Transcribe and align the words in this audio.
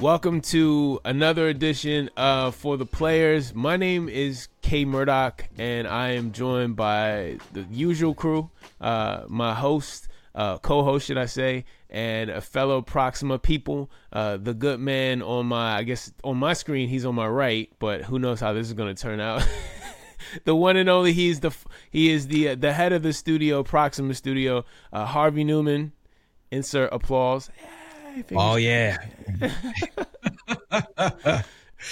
Welcome 0.00 0.42
to 0.42 1.00
another 1.04 1.48
edition 1.48 2.08
of 2.16 2.54
For 2.54 2.76
the 2.76 2.86
Players. 2.86 3.52
My 3.52 3.76
name 3.76 4.08
is 4.08 4.46
Kay 4.62 4.84
Murdoch, 4.84 5.44
and 5.58 5.88
I 5.88 6.10
am 6.10 6.30
joined 6.30 6.76
by 6.76 7.38
the 7.52 7.66
usual 7.68 8.14
crew, 8.14 8.48
uh, 8.80 9.24
my 9.26 9.54
host, 9.54 10.06
uh, 10.36 10.58
co-host, 10.58 11.08
should 11.08 11.18
I 11.18 11.26
say, 11.26 11.64
and 11.90 12.30
a 12.30 12.40
fellow 12.40 12.80
Proxima 12.80 13.40
people. 13.40 13.90
Uh, 14.12 14.36
the 14.36 14.54
good 14.54 14.78
man 14.78 15.20
on 15.20 15.46
my, 15.46 15.78
I 15.78 15.82
guess, 15.82 16.12
on 16.22 16.36
my 16.36 16.52
screen, 16.52 16.88
he's 16.88 17.04
on 17.04 17.16
my 17.16 17.26
right, 17.26 17.68
but 17.80 18.02
who 18.02 18.20
knows 18.20 18.38
how 18.38 18.52
this 18.52 18.68
is 18.68 18.74
going 18.74 18.94
to 18.94 19.02
turn 19.02 19.18
out. 19.18 19.44
the 20.44 20.54
one 20.54 20.76
and 20.76 20.88
only, 20.88 21.12
he's 21.12 21.40
the 21.40 21.50
he 21.90 22.12
is 22.12 22.28
the 22.28 22.54
the 22.54 22.72
head 22.72 22.92
of 22.92 23.02
the 23.02 23.12
studio, 23.12 23.64
Proxima 23.64 24.14
Studio, 24.14 24.64
uh, 24.92 25.06
Harvey 25.06 25.42
Newman. 25.42 25.90
Insert 26.52 26.92
applause. 26.92 27.50
Oh 28.32 28.56
yeah. 28.56 28.98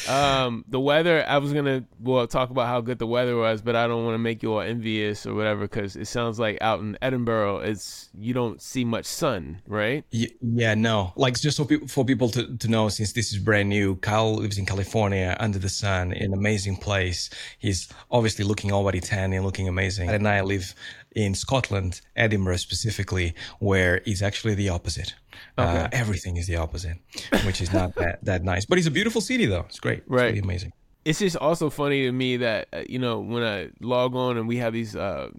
um, 0.09 0.65
the 0.69 0.81
weather. 0.81 1.25
I 1.27 1.39
was 1.39 1.53
gonna 1.53 1.85
well 2.01 2.27
talk 2.27 2.51
about 2.51 2.67
how 2.67 2.81
good 2.81 2.99
the 2.99 3.07
weather 3.07 3.37
was, 3.37 3.63
but 3.63 3.77
I 3.77 3.87
don't 3.87 4.05
want 4.05 4.15
to 4.15 4.19
make 4.19 4.43
you 4.43 4.55
all 4.55 4.61
envious 4.61 5.27
or 5.27 5.35
whatever 5.35 5.63
because 5.63 5.97
it 5.97 6.07
sounds 6.07 6.39
like 6.39 6.59
out 6.61 6.81
in 6.81 6.99
Edinburgh, 7.01 7.61
it's 7.61 8.11
you 8.19 8.35
don't 8.35 8.61
see 8.61 8.85
much 8.85 9.07
sun, 9.07 9.63
right? 9.67 10.05
Yeah, 10.11 10.75
no. 10.75 11.13
Like 11.17 11.41
just 11.41 11.57
so 11.57 11.69
for 11.89 12.05
people 12.05 12.29
to, 12.31 12.57
to 12.57 12.69
know, 12.69 12.89
since 12.89 13.13
this 13.13 13.33
is 13.33 13.39
brand 13.39 13.69
new, 13.69 13.97
Kyle 13.97 14.35
lives 14.35 14.59
in 14.59 14.67
California, 14.67 15.37
under 15.41 15.59
the 15.59 15.69
sun, 15.69 16.13
in 16.13 16.33
an 16.33 16.35
amazing 16.35 16.77
place. 16.77 17.31
He's 17.59 17.89
obviously 18.11 18.45
looking 18.45 18.73
already 18.73 19.01
tan 19.01 19.33
and 19.33 19.45
looking 19.45 19.69
amazing. 19.69 20.11
And 20.11 20.27
I 20.27 20.41
live 20.41 20.75
in 21.17 21.35
Scotland, 21.35 22.03
Edinburgh 22.15 22.59
specifically, 22.59 23.35
where 23.59 24.03
it's 24.05 24.21
actually 24.21 24.55
the 24.55 24.69
opposite. 24.69 25.15
Uh, 25.57 25.63
okay. 25.63 25.79
Uh, 25.79 25.89
everything 25.93 26.37
is 26.37 26.47
the 26.47 26.57
opposite, 26.57 26.99
which 27.47 27.63
is 27.63 27.73
not 27.73 27.95
that, 27.95 28.23
that 28.23 28.45
nice. 28.45 28.67
But 28.67 28.77
it's 28.79 28.87
a 28.87 28.91
beautiful 28.91 29.23
city, 29.23 29.47
though. 29.47 29.65
It's 29.67 29.81
great. 29.81 30.05
Right. 30.07 30.27
It's 30.27 30.33
really 30.35 30.39
amazing. 30.41 30.73
It's 31.07 31.21
just 31.21 31.37
also 31.39 31.71
funny 31.71 32.03
to 32.03 32.13
me 32.13 32.37
that, 32.37 32.69
uh, 32.73 32.83
you 32.87 32.99
know, 32.99 33.21
when 33.21 33.43
I 33.43 33.71
log 33.81 34.15
on 34.15 34.37
and 34.37 34.47
we 34.47 34.59
have 34.59 34.75
these 34.75 34.95
uh, 34.95 35.31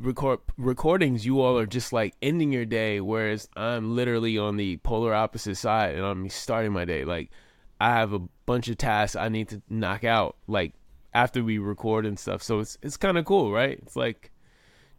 record 0.00 0.40
recordings, 0.56 1.24
you 1.24 1.40
all 1.40 1.56
are 1.56 1.66
just 1.66 1.92
like 1.92 2.14
ending 2.20 2.52
your 2.52 2.64
day, 2.64 3.00
whereas 3.00 3.48
I'm 3.54 3.94
literally 3.94 4.36
on 4.36 4.56
the 4.56 4.78
polar 4.78 5.14
opposite 5.14 5.56
side 5.56 5.94
and 5.94 6.04
I'm 6.04 6.28
starting 6.28 6.72
my 6.72 6.84
day. 6.84 7.04
Like, 7.04 7.30
I 7.80 7.90
have 7.90 8.12
a 8.12 8.20
bunch 8.46 8.68
of 8.68 8.78
tasks 8.78 9.14
I 9.14 9.28
need 9.28 9.48
to 9.50 9.62
knock 9.68 10.02
out, 10.02 10.36
like, 10.48 10.72
after 11.14 11.44
we 11.44 11.58
record 11.58 12.04
and 12.04 12.18
stuff. 12.18 12.42
So 12.42 12.58
it's 12.58 12.78
it's 12.82 12.96
kind 12.96 13.16
of 13.16 13.24
cool, 13.24 13.52
right? 13.52 13.78
It's 13.82 13.94
like 13.94 14.32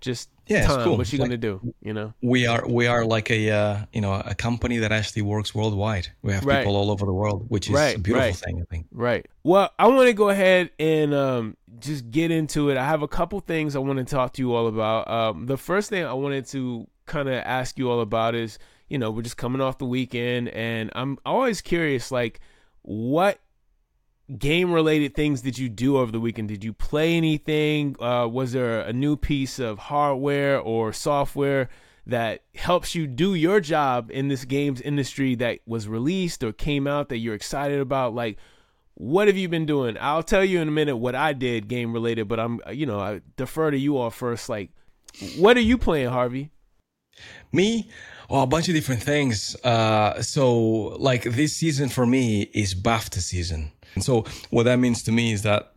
just 0.02 0.30
yeah, 0.48 0.68
time. 0.68 0.84
Cool. 0.84 0.98
What's 0.98 1.10
she 1.10 1.18
like, 1.18 1.30
gonna 1.30 1.38
do? 1.38 1.74
You 1.82 1.94
know, 1.94 2.14
we 2.22 2.46
are 2.46 2.68
we 2.68 2.88
are 2.88 3.06
like 3.06 3.32
a 3.32 3.50
uh, 3.50 3.86
you 3.94 4.02
know 4.02 4.22
a 4.26 4.36
company 4.36 4.78
that 4.80 4.92
actually 4.92 5.22
works 5.22 5.56
worldwide. 5.56 6.10
We 6.22 6.34
have 6.34 6.46
right. 6.46 6.60
people 6.60 6.76
all 6.76 6.92
over 6.92 7.06
the 7.06 7.14
world, 7.14 7.46
which 7.48 7.68
is 7.68 7.74
right, 7.74 7.96
a 7.96 8.00
beautiful 8.00 8.28
right. 8.28 8.36
thing. 8.36 8.62
I 8.62 8.66
think. 8.70 8.88
Right. 8.92 9.26
Well, 9.44 9.72
I 9.80 9.88
want 9.88 10.08
to 10.08 10.14
go 10.14 10.30
ahead 10.30 10.72
and 10.80 11.14
um, 11.14 11.58
just 11.80 12.12
get 12.12 12.32
into 12.32 12.70
it. 12.70 12.78
I 12.78 12.86
have 12.86 13.02
a 13.02 13.08
couple 13.08 13.40
things 13.40 13.76
I 13.76 13.80
want 13.80 14.00
to 14.00 14.06
talk 14.06 14.34
to 14.34 14.42
you 14.42 14.54
all 14.54 14.68
about. 14.68 15.08
Um, 15.10 15.46
the 15.46 15.58
first 15.58 15.90
thing 15.90 16.04
I 16.04 16.14
wanted 16.14 16.46
to 16.48 16.88
kind 17.06 17.30
of 17.30 17.36
ask 17.36 17.78
you 17.78 17.90
all 17.90 18.02
about 18.02 18.36
is, 18.36 18.60
you 18.90 18.98
know, 18.98 19.12
we're 19.12 19.22
just 19.22 19.38
coming 19.38 19.62
off 19.62 19.78
the 19.78 19.86
weekend, 19.86 20.50
and 20.50 20.92
I'm 20.96 21.18
always 21.26 21.62
curious, 21.62 22.12
like, 22.12 22.40
what 22.84 23.40
game 24.38 24.72
related 24.72 25.16
things 25.16 25.42
did 25.42 25.58
you 25.58 25.70
do 25.70 25.98
over 25.98 26.12
the 26.12 26.20
weekend? 26.20 26.48
Did 26.48 26.64
you 26.64 26.74
play 26.74 27.16
anything? 27.16 27.96
Uh, 28.00 28.28
was 28.28 28.52
there 28.52 28.82
a 28.82 28.94
new 28.94 29.16
piece 29.16 29.60
of 29.60 29.78
hardware 29.78 30.60
or 30.60 30.94
software 30.94 31.70
that 32.08 32.44
helps 32.56 32.96
you 32.96 33.08
do 33.08 33.36
your 33.36 33.60
job 33.60 34.10
in 34.12 34.28
this 34.28 34.46
games 34.46 34.82
industry 34.82 35.36
that 35.36 35.60
was 35.66 35.88
released 35.88 36.44
or 36.44 36.52
came 36.52 36.88
out 36.88 37.10
that 37.10 37.18
you're 37.18 37.36
excited 37.36 37.80
about? 37.80 38.16
Like, 38.16 38.38
what 38.96 39.28
have 39.28 39.38
you 39.38 39.50
been 39.50 39.66
doing? 39.66 39.98
I'll 40.00 40.24
tell 40.24 40.44
you 40.44 40.60
in 40.60 40.68
a 40.68 40.72
minute 40.72 40.98
what 40.98 41.16
I 41.16 41.34
did 41.34 41.68
game 41.68 41.94
related, 41.94 42.28
but 42.28 42.40
I'm, 42.40 42.60
you 42.72 42.86
know, 42.86 43.00
I 43.00 43.22
defer 43.38 43.72
to 43.72 43.78
you 43.78 43.98
all 43.98 44.10
first. 44.10 44.50
Like, 44.50 44.72
what 45.38 45.58
are 45.58 45.62
you 45.62 45.78
playing, 45.78 46.10
Harvey? 46.10 46.52
Me? 47.52 47.90
Oh, 48.30 48.44
a 48.44 48.48
bunch 48.48 48.70
of 48.70 48.76
different 48.76 49.04
things. 49.04 49.56
Uh, 49.64 50.22
so 50.22 50.54
like 51.00 51.24
this 51.24 51.54
season 51.54 51.90
for 51.90 52.06
me 52.06 52.44
is 52.54 52.74
BAFTA 52.74 53.20
season. 53.20 53.72
And 53.96 54.04
so 54.04 54.26
what 54.50 54.64
that 54.64 54.78
means 54.78 55.04
to 55.04 55.12
me 55.12 55.34
is 55.34 55.44
that 55.44 55.74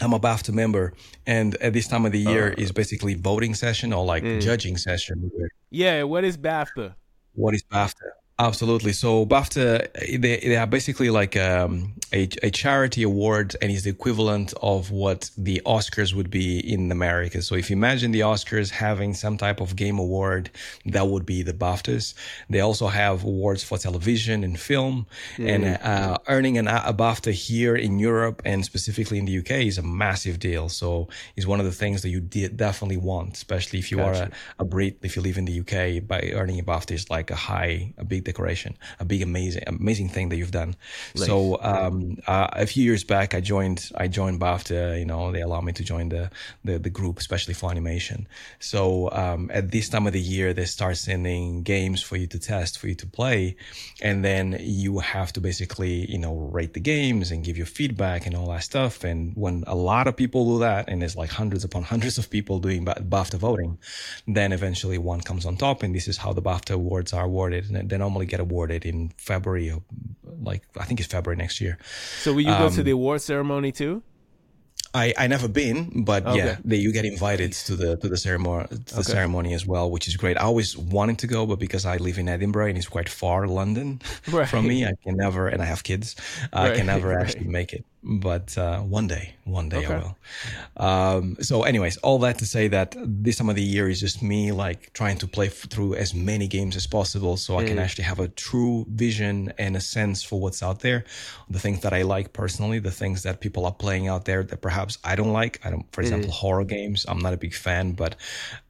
I'm 0.00 0.12
a 0.12 0.20
BAFTA 0.20 0.52
member, 0.52 0.92
and 1.26 1.56
at 1.56 1.72
this 1.72 1.88
time 1.88 2.06
of 2.06 2.12
the 2.12 2.20
year 2.20 2.52
uh, 2.52 2.62
is 2.62 2.70
basically 2.70 3.14
voting 3.14 3.54
session 3.54 3.92
or 3.92 4.04
like 4.04 4.22
mm. 4.22 4.40
judging 4.40 4.76
session. 4.76 5.30
Yeah, 5.70 6.04
what 6.04 6.24
is 6.24 6.36
BAFTA? 6.36 6.94
What 7.34 7.54
is 7.54 7.64
BAFTA? 7.64 8.10
Absolutely. 8.40 8.92
So 8.92 9.26
BAFTA, 9.26 10.20
they, 10.20 10.38
they 10.38 10.56
are 10.56 10.66
basically 10.66 11.10
like 11.10 11.36
um, 11.36 11.94
a, 12.12 12.28
a 12.44 12.50
charity 12.50 13.02
award 13.02 13.56
and 13.60 13.72
is 13.72 13.82
the 13.82 13.90
equivalent 13.90 14.54
of 14.62 14.92
what 14.92 15.28
the 15.36 15.60
Oscars 15.66 16.14
would 16.14 16.30
be 16.30 16.60
in 16.60 16.92
America. 16.92 17.42
So 17.42 17.56
if 17.56 17.68
you 17.68 17.74
imagine 17.74 18.12
the 18.12 18.20
Oscars 18.20 18.70
having 18.70 19.14
some 19.14 19.38
type 19.38 19.60
of 19.60 19.74
game 19.74 19.98
award, 19.98 20.50
that 20.86 21.08
would 21.08 21.26
be 21.26 21.42
the 21.42 21.52
BAFTAs. 21.52 22.14
They 22.48 22.60
also 22.60 22.86
have 22.86 23.24
awards 23.24 23.64
for 23.64 23.76
television 23.76 24.44
and 24.44 24.58
film 24.58 25.08
mm. 25.36 25.48
and 25.48 25.64
uh, 25.82 26.18
earning 26.28 26.58
an, 26.58 26.68
a 26.68 26.94
BAFTA 26.94 27.32
here 27.32 27.74
in 27.74 27.98
Europe 27.98 28.40
and 28.44 28.64
specifically 28.64 29.18
in 29.18 29.24
the 29.24 29.36
UK 29.38 29.50
is 29.66 29.78
a 29.78 29.82
massive 29.82 30.38
deal. 30.38 30.68
So 30.68 31.08
it's 31.34 31.46
one 31.46 31.58
of 31.58 31.66
the 31.66 31.72
things 31.72 32.02
that 32.02 32.10
you 32.10 32.20
definitely 32.20 32.98
want, 32.98 33.34
especially 33.34 33.80
if 33.80 33.90
you 33.90 33.96
gotcha. 33.96 34.26
are 34.26 34.30
a, 34.60 34.62
a 34.62 34.64
Brit, 34.64 34.98
if 35.02 35.16
you 35.16 35.22
live 35.22 35.38
in 35.38 35.44
the 35.44 35.58
UK 35.58 36.06
by 36.06 36.30
earning 36.34 36.60
a 36.60 36.62
BAFTA 36.62 36.92
is 36.92 37.10
like 37.10 37.32
a 37.32 37.36
high, 37.36 37.92
a 37.98 38.04
big 38.04 38.27
decoration, 38.30 38.72
a 39.00 39.04
big 39.12 39.22
amazing 39.22 39.64
amazing 39.66 40.08
thing 40.14 40.26
that 40.30 40.36
you've 40.36 40.58
done. 40.62 40.76
Nice. 41.14 41.26
So 41.26 41.58
um, 41.62 42.18
uh, 42.26 42.48
a 42.64 42.66
few 42.66 42.84
years 42.90 43.04
back, 43.14 43.28
I 43.34 43.40
joined 43.40 43.80
I 44.02 44.06
joined 44.18 44.38
BAFTA. 44.40 44.98
You 44.98 45.08
know, 45.10 45.32
they 45.32 45.42
allowed 45.46 45.64
me 45.68 45.72
to 45.80 45.84
join 45.92 46.06
the 46.14 46.30
the, 46.64 46.78
the 46.78 46.90
group, 46.90 47.18
especially 47.18 47.54
for 47.54 47.70
animation. 47.70 48.26
So 48.72 49.10
um, 49.22 49.50
at 49.58 49.70
this 49.70 49.88
time 49.88 50.06
of 50.06 50.12
the 50.12 50.20
year, 50.20 50.52
they 50.52 50.66
start 50.66 50.96
sending 50.96 51.62
games 51.62 52.02
for 52.02 52.16
you 52.16 52.26
to 52.34 52.38
test, 52.38 52.78
for 52.78 52.88
you 52.88 52.94
to 52.96 53.06
play, 53.06 53.56
and 54.02 54.24
then 54.28 54.56
you 54.60 54.98
have 54.98 55.32
to 55.34 55.40
basically 55.40 55.94
you 56.10 56.18
know 56.18 56.34
rate 56.56 56.74
the 56.74 56.80
games 56.80 57.30
and 57.32 57.44
give 57.44 57.56
your 57.56 57.70
feedback 57.78 58.26
and 58.26 58.34
all 58.36 58.48
that 58.52 58.64
stuff. 58.64 59.04
And 59.04 59.34
when 59.44 59.64
a 59.66 59.74
lot 59.74 60.06
of 60.06 60.14
people 60.16 60.42
do 60.52 60.58
that, 60.68 60.88
and 60.88 61.00
there's 61.00 61.16
like 61.16 61.30
hundreds 61.30 61.64
upon 61.64 61.82
hundreds 61.94 62.18
of 62.18 62.30
people 62.30 62.58
doing 62.58 62.84
BAFTA 62.84 63.38
voting, 63.38 63.78
then 64.26 64.52
eventually 64.52 64.98
one 64.98 65.20
comes 65.20 65.44
on 65.46 65.56
top, 65.56 65.82
and 65.82 65.94
this 65.94 66.08
is 66.08 66.18
how 66.18 66.32
the 66.32 66.42
BAFTA 66.42 66.74
awards 66.74 67.12
are 67.12 67.24
awarded. 67.24 67.64
And 67.70 67.88
then 67.90 68.02
normally 68.18 68.26
get 68.26 68.40
awarded 68.40 68.84
in 68.84 69.12
February, 69.16 69.72
like 70.42 70.62
I 70.78 70.84
think 70.84 71.00
it's 71.00 71.08
February 71.08 71.36
next 71.36 71.60
year. 71.60 71.78
So 72.22 72.32
will 72.32 72.42
you 72.42 72.52
um, 72.52 72.58
go 72.58 72.68
to 72.68 72.80
um, 72.80 72.84
the 72.84 72.90
award 72.90 73.20
ceremony 73.20 73.72
too? 73.72 74.02
I 74.94 75.12
I 75.18 75.26
never 75.26 75.48
been, 75.48 76.04
but 76.04 76.26
okay. 76.26 76.38
yeah, 76.38 76.56
they, 76.64 76.76
you 76.76 76.92
get 76.92 77.04
invited 77.04 77.52
to 77.66 77.76
the 77.76 77.96
to 77.98 78.08
the 78.08 78.16
ceremony 78.16 78.66
to 78.68 78.94
the 78.94 79.00
okay. 79.00 79.12
ceremony 79.12 79.54
as 79.54 79.66
well, 79.66 79.90
which 79.90 80.08
is 80.08 80.16
great. 80.16 80.36
I 80.36 80.44
always 80.44 80.76
wanted 80.76 81.18
to 81.18 81.26
go, 81.26 81.46
but 81.46 81.58
because 81.58 81.84
I 81.84 81.98
live 81.98 82.18
in 82.18 82.28
Edinburgh 82.28 82.68
and 82.68 82.78
it's 82.78 82.88
quite 82.88 83.08
far, 83.08 83.46
London, 83.46 84.00
right. 84.32 84.48
from 84.48 84.66
me, 84.66 84.86
I 84.86 84.92
can 85.04 85.16
never, 85.16 85.46
and 85.48 85.60
I 85.62 85.66
have 85.66 85.82
kids, 85.82 86.16
right. 86.52 86.72
I 86.72 86.76
can 86.76 86.86
never 86.86 87.08
right. 87.14 87.20
actually 87.20 87.48
make 87.48 87.72
it 87.72 87.84
but 88.02 88.56
uh, 88.56 88.80
one 88.80 89.06
day, 89.08 89.34
one 89.44 89.68
day 89.68 89.78
okay. 89.78 89.94
I 89.94 89.98
will. 89.98 90.16
Um, 90.76 91.36
so, 91.40 91.64
anyways, 91.64 91.96
all 91.98 92.18
that 92.20 92.38
to 92.38 92.46
say 92.46 92.68
that 92.68 92.94
this 92.98 93.36
time 93.36 93.48
of 93.48 93.56
the 93.56 93.62
year 93.62 93.88
is 93.88 94.00
just 94.00 94.22
me 94.22 94.52
like 94.52 94.92
trying 94.92 95.18
to 95.18 95.26
play 95.26 95.46
f- 95.46 95.66
through 95.68 95.94
as 95.94 96.14
many 96.14 96.46
games 96.46 96.76
as 96.76 96.86
possible, 96.86 97.36
so 97.36 97.54
mm. 97.54 97.58
I 97.58 97.64
can 97.64 97.76
mm. 97.76 97.82
actually 97.82 98.04
have 98.04 98.20
a 98.20 98.28
true 98.28 98.86
vision 98.88 99.52
and 99.58 99.76
a 99.76 99.80
sense 99.80 100.22
for 100.22 100.40
what's 100.40 100.62
out 100.62 100.80
there, 100.80 101.04
the 101.50 101.58
things 101.58 101.80
that 101.80 101.92
I 101.92 102.02
like 102.02 102.32
personally, 102.32 102.78
the 102.78 102.90
things 102.90 103.24
that 103.24 103.40
people 103.40 103.66
are 103.66 103.72
playing 103.72 104.06
out 104.06 104.24
there 104.24 104.44
that 104.44 104.60
perhaps 104.60 104.98
I 105.02 105.16
don't 105.16 105.32
like. 105.32 105.60
I 105.64 105.70
don't, 105.70 105.90
for 105.92 106.00
example, 106.00 106.30
mm. 106.30 106.34
horror 106.34 106.64
games. 106.64 107.04
I'm 107.08 107.18
not 107.18 107.34
a 107.34 107.36
big 107.36 107.54
fan, 107.54 107.92
but 107.92 108.14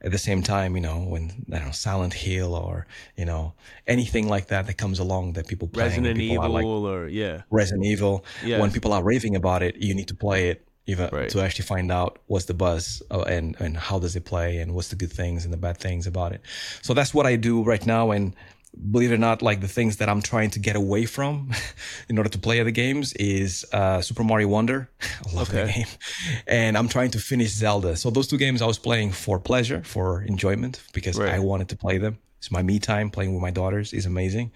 at 0.01 0.11
the 0.11 0.17
same 0.17 0.41
time, 0.41 0.75
you 0.75 0.81
know, 0.81 0.97
when 0.97 1.45
I 1.53 1.57
don't 1.57 1.67
know 1.67 1.71
Silent 1.71 2.13
Hill 2.13 2.55
or 2.55 2.87
you 3.15 3.25
know 3.25 3.53
anything 3.85 4.27
like 4.27 4.47
that 4.47 4.65
that 4.67 4.77
comes 4.77 4.97
along 4.99 5.33
that 5.33 5.47
people 5.47 5.67
play, 5.67 5.83
Resident 5.83 6.17
people 6.17 6.45
Evil 6.45 6.49
like, 6.49 6.65
or 6.65 7.07
yeah, 7.07 7.43
Resident 7.51 7.85
Evil. 7.85 8.25
Yes. 8.43 8.59
When 8.59 8.71
people 8.71 8.91
are 8.93 9.03
raving 9.19 9.35
about 9.35 9.63
it, 9.63 9.75
you 9.77 9.93
need 9.93 10.07
to 10.07 10.15
play 10.15 10.49
it 10.49 10.65
even 10.85 11.09
right. 11.11 11.29
to 11.29 11.41
actually 11.41 11.65
find 11.65 11.91
out 11.91 12.19
what's 12.27 12.45
the 12.45 12.53
buzz 12.53 13.03
uh, 13.11 13.21
and 13.21 13.55
and 13.59 13.77
how 13.77 13.99
does 13.99 14.15
it 14.15 14.25
play 14.25 14.57
and 14.57 14.73
what's 14.73 14.87
the 14.87 14.95
good 14.95 15.11
things 15.11 15.45
and 15.45 15.53
the 15.53 15.57
bad 15.57 15.77
things 15.77 16.07
about 16.07 16.31
it. 16.31 16.41
So 16.81 16.93
that's 16.93 17.13
what 17.13 17.25
I 17.25 17.35
do 17.35 17.63
right 17.63 17.85
now 17.85 18.11
and 18.11 18.33
believe 18.91 19.11
it 19.11 19.15
or 19.15 19.17
not, 19.17 19.41
like 19.41 19.61
the 19.61 19.67
things 19.67 19.97
that 19.97 20.09
I'm 20.09 20.21
trying 20.21 20.51
to 20.51 20.59
get 20.59 20.75
away 20.75 21.05
from 21.05 21.51
in 22.09 22.17
order 22.17 22.29
to 22.29 22.39
play 22.39 22.59
other 22.59 22.71
games 22.71 23.13
is 23.13 23.65
uh, 23.73 24.01
Super 24.01 24.23
Mario 24.23 24.47
Wonder. 24.47 24.89
I 25.01 25.35
love 25.35 25.49
okay. 25.49 25.65
that 25.65 25.75
game. 25.75 25.87
And 26.47 26.77
I'm 26.77 26.87
trying 26.87 27.11
to 27.11 27.19
finish 27.19 27.49
Zelda. 27.49 27.95
So 27.95 28.09
those 28.09 28.27
two 28.27 28.37
games 28.37 28.61
I 28.61 28.67
was 28.67 28.79
playing 28.79 29.11
for 29.11 29.39
pleasure, 29.39 29.81
for 29.83 30.21
enjoyment, 30.21 30.81
because 30.93 31.17
right. 31.17 31.33
I 31.33 31.39
wanted 31.39 31.69
to 31.69 31.77
play 31.77 31.97
them. 31.97 32.19
It's 32.39 32.49
my 32.51 32.63
me 32.63 32.79
time 32.79 33.09
playing 33.09 33.33
with 33.33 33.41
my 33.41 33.51
daughters 33.51 33.93
is 33.93 34.05
amazing, 34.05 34.51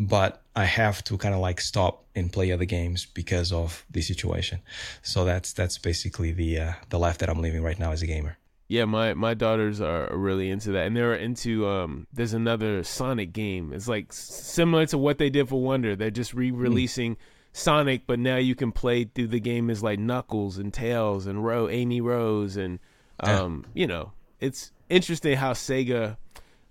but 0.00 0.42
I 0.56 0.64
have 0.64 1.04
to 1.04 1.18
kind 1.18 1.34
of 1.34 1.40
like 1.40 1.60
stop 1.60 2.04
and 2.14 2.32
play 2.32 2.50
other 2.50 2.64
games 2.64 3.06
because 3.06 3.52
of 3.52 3.84
the 3.90 4.00
situation. 4.00 4.60
So 5.02 5.24
that's 5.26 5.52
that's 5.52 5.76
basically 5.76 6.32
the 6.32 6.60
uh, 6.60 6.72
the 6.88 6.98
life 6.98 7.18
that 7.18 7.28
I'm 7.28 7.42
living 7.42 7.62
right 7.62 7.78
now 7.78 7.92
as 7.92 8.02
a 8.02 8.06
gamer. 8.06 8.38
Yeah, 8.68 8.86
my 8.86 9.12
my 9.12 9.34
daughters 9.34 9.82
are 9.82 10.08
really 10.16 10.50
into 10.50 10.72
that, 10.72 10.86
and 10.86 10.96
they're 10.96 11.14
into 11.14 11.68
um. 11.68 12.06
There's 12.12 12.32
another 12.32 12.82
Sonic 12.82 13.34
game. 13.34 13.72
It's 13.72 13.86
like 13.86 14.12
similar 14.12 14.86
to 14.86 14.98
what 14.98 15.18
they 15.18 15.28
did 15.28 15.48
for 15.48 15.60
Wonder. 15.60 15.94
They're 15.94 16.10
just 16.10 16.32
re-releasing 16.32 17.16
mm. 17.16 17.18
Sonic, 17.52 18.06
but 18.06 18.18
now 18.18 18.36
you 18.36 18.54
can 18.54 18.72
play 18.72 19.04
through 19.04 19.28
the 19.28 19.40
game 19.40 19.68
as 19.68 19.82
like 19.82 19.98
Knuckles 19.98 20.56
and 20.56 20.72
Tails 20.72 21.26
and 21.26 21.44
Ro 21.44 21.68
Amy 21.68 22.00
Rose 22.00 22.56
and 22.56 22.78
um. 23.20 23.66
Yeah. 23.74 23.80
You 23.82 23.86
know, 23.88 24.12
it's 24.40 24.72
interesting 24.88 25.36
how 25.36 25.52
Sega 25.52 26.16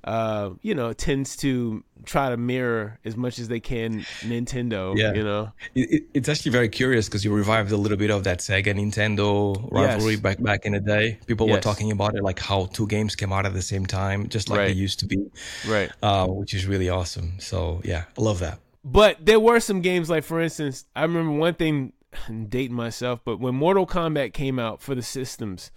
uh, 0.05 0.51
you 0.61 0.75
know, 0.75 0.93
tends 0.93 1.35
to 1.35 1.83
try 2.05 2.29
to 2.29 2.37
mirror 2.37 2.99
as 3.03 3.17
much 3.17 3.39
as 3.39 3.47
they 3.47 3.59
can 3.59 4.01
Nintendo. 4.21 4.95
Yeah. 4.95 5.13
You 5.13 5.23
know, 5.23 5.51
it, 5.73 6.03
it's 6.13 6.29
actually 6.29 6.51
very 6.51 6.69
curious 6.69 7.07
because 7.07 7.25
you 7.25 7.33
revived 7.33 7.71
a 7.71 7.77
little 7.77 7.97
bit 7.97 8.11
of 8.11 8.23
that 8.25 8.39
Sega 8.39 8.67
Nintendo 8.75 9.55
rivalry 9.71 10.13
yes. 10.13 10.21
back 10.21 10.41
back 10.41 10.65
in 10.65 10.73
the 10.73 10.79
day. 10.79 11.17
People 11.25 11.47
yes. 11.47 11.55
were 11.55 11.61
talking 11.61 11.91
about 11.91 12.15
it, 12.15 12.23
like 12.23 12.39
how 12.39 12.67
two 12.67 12.85
games 12.85 13.15
came 13.15 13.33
out 13.33 13.47
at 13.47 13.53
the 13.53 13.63
same 13.63 13.85
time, 13.85 14.29
just 14.29 14.47
like 14.47 14.59
right. 14.59 14.67
they 14.67 14.73
used 14.73 14.99
to 14.99 15.07
be. 15.07 15.25
Right. 15.67 15.91
Uh, 16.03 16.27
which 16.27 16.53
is 16.53 16.67
really 16.67 16.89
awesome. 16.89 17.39
So 17.39 17.81
yeah, 17.83 18.05
I 18.15 18.21
love 18.21 18.39
that. 18.39 18.59
But 18.83 19.25
there 19.25 19.39
were 19.39 19.59
some 19.59 19.81
games 19.81 20.07
like, 20.07 20.23
for 20.23 20.39
instance, 20.39 20.85
I 20.95 21.01
remember 21.01 21.31
one 21.31 21.55
thing. 21.55 21.93
dating 22.47 22.73
myself, 22.73 23.19
but 23.25 23.41
when 23.41 23.53
Mortal 23.53 23.85
Kombat 23.85 24.31
came 24.31 24.57
out 24.57 24.81
for 24.81 24.95
the 24.95 25.01
systems 25.01 25.69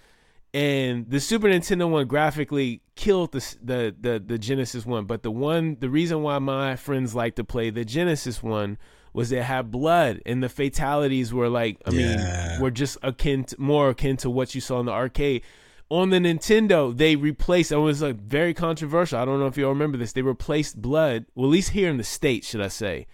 and 0.59 1.09
the 1.09 1.21
Super 1.21 1.47
Nintendo 1.47 1.89
one 1.89 2.09
graphically 2.09 2.83
killed 2.97 3.31
the, 3.31 3.57
the 3.63 3.95
the 4.01 4.19
the 4.19 4.39
Genesis 4.39 4.85
one. 4.85 5.05
But 5.05 5.23
the 5.23 5.31
one, 5.31 5.77
the 5.79 5.89
reason 5.89 6.23
why 6.23 6.41
my 6.41 6.75
friends 6.75 7.15
like 7.15 7.37
to 7.37 7.45
play 7.45 7.71
the 7.71 7.85
Genesis 7.85 8.43
one 8.43 8.77
was 9.13 9.31
it 9.31 9.45
had 9.45 9.71
blood, 9.71 10.21
and 10.27 10.43
the 10.43 10.49
fatalities 10.49 11.33
were 11.33 11.49
like, 11.49 11.81
I 11.87 11.91
yeah. 11.93 12.49
mean, 12.55 12.61
were 12.61 12.73
just 12.73 12.99
akin, 13.05 13.45
to, 13.45 13.61
more 13.61 13.91
akin 13.91 14.17
to 14.19 14.31
what 14.31 14.57
you 14.57 14.61
saw 14.61 14.81
in 14.81 14.87
the 14.87 14.93
arcade. 14.93 15.45
On 15.91 16.11
the 16.11 16.19
Nintendo, 16.19 16.95
they 16.95 17.15
replaced. 17.15 17.71
It 17.71 17.77
was 17.77 18.03
like 18.03 18.17
very 18.17 18.53
controversial. 18.53 19.21
I 19.21 19.25
don't 19.25 19.39
know 19.39 19.47
if 19.47 19.57
you 19.57 19.65
all 19.65 19.73
remember 19.73 19.97
this. 19.97 20.13
They 20.13 20.23
replaced 20.23 20.83
blood, 20.83 21.27
well, 21.37 21.47
at 21.47 21.53
least 21.53 21.71
here 21.71 21.89
in 21.89 21.99
the 21.99 22.05
states, 22.05 22.49
should 22.49 22.61
I 22.61 22.69
say, 22.69 23.07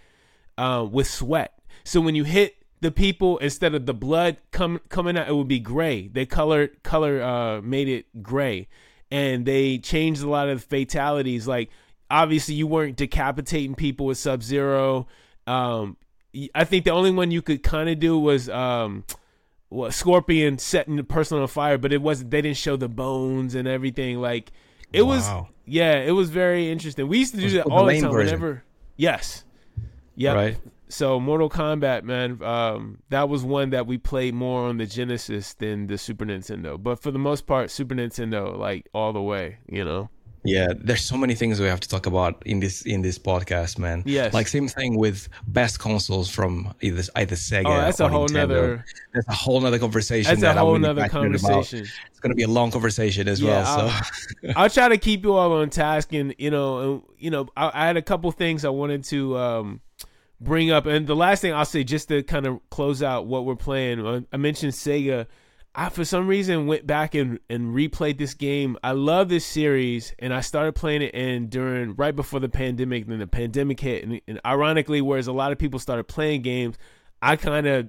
uh, 0.57 0.87
with 0.91 1.05
sweat. 1.05 1.59
So 1.83 2.01
when 2.01 2.15
you 2.15 2.23
hit 2.23 2.55
the 2.85 2.91
people 2.91 3.39
instead 3.39 3.73
of 3.73 3.87
the 3.87 3.95
blood 3.95 4.37
come 4.51 4.79
coming 4.89 5.17
out, 5.17 5.27
it 5.27 5.35
would 5.35 5.47
be 5.47 5.57
gray. 5.57 6.07
They 6.07 6.27
colored 6.27 6.83
color 6.83 7.19
uh, 7.19 7.59
made 7.63 7.87
it 7.87 8.05
gray, 8.21 8.67
and 9.09 9.43
they 9.43 9.79
changed 9.79 10.21
a 10.21 10.29
lot 10.29 10.49
of 10.49 10.63
fatalities. 10.63 11.47
Like 11.47 11.71
obviously, 12.11 12.53
you 12.53 12.67
weren't 12.67 12.95
decapitating 12.95 13.73
people 13.73 14.05
with 14.05 14.19
Sub 14.19 14.43
Zero. 14.43 15.07
Um, 15.47 15.97
I 16.53 16.63
think 16.63 16.85
the 16.85 16.91
only 16.91 17.09
one 17.09 17.31
you 17.31 17.41
could 17.41 17.63
kind 17.63 17.89
of 17.89 17.97
do 17.97 18.19
was 18.19 18.49
um, 18.49 19.03
what 19.69 19.95
Scorpion 19.95 20.59
setting 20.59 20.95
the 20.95 21.03
person 21.03 21.39
on 21.39 21.47
fire, 21.47 21.79
but 21.79 21.91
it 21.91 22.03
wasn't. 22.03 22.29
They 22.29 22.43
didn't 22.43 22.57
show 22.57 22.75
the 22.75 22.87
bones 22.87 23.55
and 23.55 23.67
everything. 23.67 24.21
Like 24.21 24.51
it 24.93 25.01
wow. 25.01 25.07
was, 25.07 25.27
yeah, 25.65 25.95
it 25.95 26.11
was 26.11 26.29
very 26.29 26.69
interesting. 26.69 27.07
We 27.07 27.17
used 27.17 27.33
to 27.33 27.41
do 27.41 27.49
that 27.49 27.65
all 27.65 27.87
the, 27.87 27.95
the 27.95 28.01
time. 28.01 28.11
Version. 28.11 28.39
Whenever, 28.39 28.63
yes, 28.95 29.43
yeah, 30.15 30.33
right 30.33 30.57
so 30.95 31.19
Mortal 31.19 31.49
Kombat, 31.49 32.03
man, 32.03 32.41
um, 32.41 32.99
that 33.09 33.27
was 33.27 33.43
one 33.43 33.71
that 33.71 33.85
we 33.85 33.97
played 33.97 34.33
more 34.33 34.69
on 34.69 34.77
the 34.77 34.85
Genesis 34.85 35.53
than 35.53 35.87
the 35.87 35.97
Super 35.97 36.23
Nintendo. 36.25 36.81
But 36.81 37.01
for 37.01 37.11
the 37.11 37.19
most 37.19 37.45
part, 37.45 37.69
Super 37.69 37.95
Nintendo, 37.95 38.57
like 38.57 38.87
all 38.93 39.11
the 39.11 39.21
way, 39.21 39.57
you 39.67 39.83
know. 39.83 40.09
Yeah, 40.45 40.67
there's 40.77 41.03
so 41.03 41.17
many 41.17 41.35
things 41.35 41.59
we 41.59 41.65
have 41.65 41.81
to 41.81 41.89
talk 41.89 42.05
about 42.05 42.41
in 42.45 42.61
this 42.61 42.83
in 42.83 43.01
this 43.01 43.19
podcast, 43.19 43.77
man. 43.77 44.03
Yes. 44.05 44.33
Like 44.33 44.47
same 44.47 44.69
thing 44.69 44.95
with 44.95 45.27
best 45.47 45.79
consoles 45.79 46.29
from 46.29 46.73
either 46.81 47.03
either 47.15 47.35
Sega. 47.35 47.65
Oh, 47.65 47.81
that's 47.81 47.99
a 47.99 48.07
whole 48.07 48.29
Nintendo. 48.29 48.33
nother. 48.33 48.85
That's 49.13 49.27
a 49.27 49.33
whole 49.33 49.59
nother 49.59 49.79
conversation. 49.79 50.29
That's 50.29 50.41
that 50.41 50.55
a 50.55 50.59
whole 50.61 50.77
nother 50.77 51.09
conversation. 51.09 51.79
About. 51.79 51.89
It's 52.11 52.19
gonna 52.21 52.35
be 52.35 52.43
a 52.43 52.47
long 52.47 52.71
conversation 52.71 53.27
as 53.27 53.41
yeah, 53.41 53.49
well. 53.49 53.65
I'll, 53.65 53.89
so 53.89 54.53
I'll 54.55 54.69
try 54.69 54.87
to 54.87 54.97
keep 54.97 55.23
you 55.23 55.33
all 55.33 55.51
on 55.51 55.71
task, 55.71 56.13
and 56.13 56.33
you 56.37 56.51
know, 56.51 57.03
you 57.17 57.31
know, 57.31 57.47
I, 57.57 57.71
I 57.73 57.87
had 57.87 57.97
a 57.97 58.03
couple 58.03 58.31
things 58.31 58.63
I 58.63 58.69
wanted 58.69 59.03
to. 59.05 59.37
um 59.37 59.81
bring 60.39 60.71
up, 60.71 60.85
and 60.85 61.07
the 61.07 61.15
last 61.15 61.41
thing 61.41 61.53
I'll 61.53 61.65
say, 61.65 61.83
just 61.83 62.09
to 62.09 62.23
kind 62.23 62.45
of 62.45 62.59
close 62.69 63.01
out 63.01 63.25
what 63.25 63.45
we're 63.45 63.55
playing, 63.55 64.05
uh, 64.05 64.21
I 64.31 64.37
mentioned 64.37 64.73
Sega. 64.73 65.27
I, 65.77 65.89
for 65.89 66.05
some 66.05 66.27
reason, 66.27 66.67
went 66.67 66.87
back 66.87 67.15
and, 67.15 67.39
and 67.49 67.75
replayed 67.75 68.17
this 68.17 68.33
game. 68.33 68.77
I 68.81 68.91
love 68.91 69.27
this 69.27 69.45
series, 69.45 70.13
and 70.19 70.33
I 70.33 70.39
started 70.39 70.73
playing 70.73 71.01
it 71.01 71.13
and 71.13 71.49
during 71.49 71.95
right 71.95 72.15
before 72.15 72.39
the 72.39 72.47
pandemic. 72.47 73.07
Then 73.07 73.19
the 73.19 73.27
pandemic 73.27 73.81
hit, 73.81 74.05
and, 74.05 74.21
and 74.27 74.39
ironically, 74.45 75.01
whereas 75.01 75.27
a 75.27 75.33
lot 75.33 75.51
of 75.51 75.57
people 75.57 75.79
started 75.79 76.05
playing 76.05 76.43
games, 76.43 76.77
I 77.21 77.35
kind 77.35 77.67
of 77.67 77.87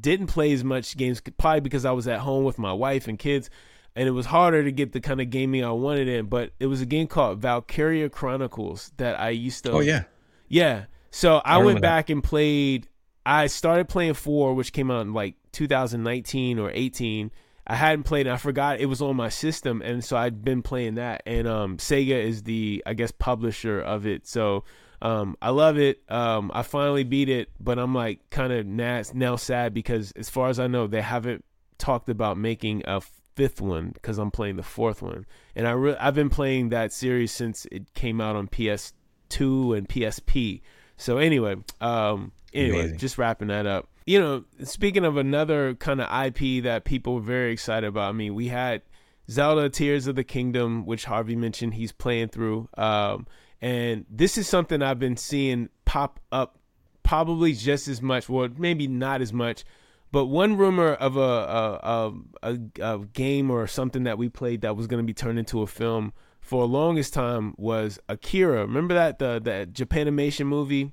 didn't 0.00 0.28
play 0.28 0.52
as 0.52 0.62
much 0.62 0.96
games, 0.96 1.20
probably 1.36 1.60
because 1.60 1.84
I 1.84 1.90
was 1.92 2.06
at 2.06 2.20
home 2.20 2.44
with 2.44 2.58
my 2.58 2.72
wife 2.72 3.08
and 3.08 3.18
kids, 3.18 3.50
and 3.96 4.06
it 4.06 4.12
was 4.12 4.26
harder 4.26 4.62
to 4.62 4.70
get 4.70 4.92
the 4.92 5.00
kind 5.00 5.20
of 5.20 5.28
gaming 5.30 5.64
I 5.64 5.72
wanted 5.72 6.06
in. 6.06 6.26
But 6.26 6.52
it 6.60 6.66
was 6.66 6.80
a 6.80 6.86
game 6.86 7.08
called 7.08 7.40
Valkyria 7.40 8.08
Chronicles 8.08 8.92
that 8.98 9.18
I 9.18 9.30
used 9.30 9.64
to. 9.64 9.72
Oh 9.72 9.80
yeah, 9.80 10.04
yeah. 10.48 10.84
So 11.10 11.36
I, 11.44 11.54
I 11.54 11.58
went 11.58 11.80
back 11.80 12.06
that. 12.06 12.12
and 12.12 12.24
played. 12.24 12.88
I 13.24 13.48
started 13.48 13.88
playing 13.88 14.14
four, 14.14 14.54
which 14.54 14.72
came 14.72 14.90
out 14.90 15.02
in 15.02 15.12
like 15.12 15.34
2019 15.52 16.58
or 16.58 16.70
18. 16.72 17.30
I 17.66 17.74
hadn't 17.74 18.04
played. 18.04 18.26
It. 18.26 18.30
I 18.30 18.36
forgot 18.36 18.80
it 18.80 18.86
was 18.86 19.02
on 19.02 19.16
my 19.16 19.28
system, 19.28 19.82
and 19.82 20.04
so 20.04 20.16
I'd 20.16 20.44
been 20.44 20.62
playing 20.62 20.94
that. 20.94 21.22
And 21.26 21.48
um, 21.48 21.76
Sega 21.78 22.22
is 22.22 22.44
the, 22.44 22.82
I 22.86 22.94
guess, 22.94 23.10
publisher 23.10 23.80
of 23.80 24.06
it. 24.06 24.26
So 24.26 24.64
um, 25.02 25.36
I 25.42 25.50
love 25.50 25.78
it. 25.78 26.02
Um, 26.08 26.50
I 26.54 26.62
finally 26.62 27.04
beat 27.04 27.28
it, 27.28 27.50
but 27.58 27.78
I'm 27.78 27.94
like 27.94 28.30
kind 28.30 28.52
of 28.52 28.66
now, 28.66 29.02
now 29.14 29.36
sad 29.36 29.74
because, 29.74 30.12
as 30.12 30.30
far 30.30 30.48
as 30.48 30.60
I 30.60 30.68
know, 30.68 30.86
they 30.86 31.02
haven't 31.02 31.44
talked 31.78 32.08
about 32.08 32.38
making 32.38 32.82
a 32.86 33.00
fifth 33.00 33.60
one 33.60 33.90
because 33.90 34.18
I'm 34.18 34.30
playing 34.30 34.56
the 34.56 34.62
fourth 34.62 35.02
one. 35.02 35.26
And 35.54 35.66
I 35.68 35.72
re- 35.72 35.96
I've 36.00 36.14
been 36.14 36.30
playing 36.30 36.70
that 36.70 36.92
series 36.92 37.32
since 37.32 37.66
it 37.70 37.92
came 37.94 38.20
out 38.20 38.36
on 38.36 38.48
PS2 38.48 39.76
and 39.76 39.88
PSP. 39.88 40.62
So 40.96 41.18
anyway, 41.18 41.56
um, 41.80 42.32
anyway, 42.52 42.80
Amazing. 42.80 42.98
just 42.98 43.18
wrapping 43.18 43.48
that 43.48 43.66
up. 43.66 43.88
You 44.06 44.20
know, 44.20 44.44
speaking 44.62 45.04
of 45.04 45.16
another 45.16 45.74
kind 45.74 46.00
of 46.00 46.26
IP 46.26 46.62
that 46.64 46.84
people 46.84 47.16
were 47.16 47.20
very 47.20 47.52
excited 47.52 47.86
about. 47.86 48.08
I 48.08 48.12
mean, 48.12 48.34
we 48.34 48.48
had 48.48 48.82
Zelda 49.30 49.68
Tears 49.68 50.06
of 50.06 50.14
the 50.14 50.24
Kingdom, 50.24 50.86
which 50.86 51.04
Harvey 51.04 51.36
mentioned 51.36 51.74
he's 51.74 51.92
playing 51.92 52.28
through. 52.28 52.68
Um, 52.76 53.26
and 53.60 54.06
this 54.08 54.38
is 54.38 54.48
something 54.48 54.82
I've 54.82 54.98
been 54.98 55.16
seeing 55.16 55.70
pop 55.84 56.20
up 56.30 56.58
probably 57.02 57.52
just 57.52 57.88
as 57.88 58.02
much, 58.02 58.28
well, 58.28 58.48
maybe 58.56 58.86
not 58.86 59.20
as 59.20 59.32
much. 59.32 59.64
But 60.12 60.26
one 60.26 60.56
rumor 60.56 60.94
of 60.94 61.16
a 61.16 61.20
a, 61.20 61.80
a, 61.82 62.12
a, 62.42 62.94
a 62.94 62.98
game 63.06 63.50
or 63.50 63.66
something 63.66 64.04
that 64.04 64.18
we 64.18 64.28
played 64.28 64.60
that 64.60 64.76
was 64.76 64.86
going 64.86 65.02
to 65.02 65.06
be 65.06 65.14
turned 65.14 65.38
into 65.38 65.62
a 65.62 65.66
film 65.66 66.12
for 66.46 66.62
the 66.62 66.68
longest 66.68 67.12
time 67.12 67.54
was 67.58 67.98
Akira. 68.08 68.60
Remember 68.60 68.94
that 68.94 69.18
the 69.18 69.40
the 69.42 69.68
Japanimation 69.70 70.46
movie? 70.46 70.92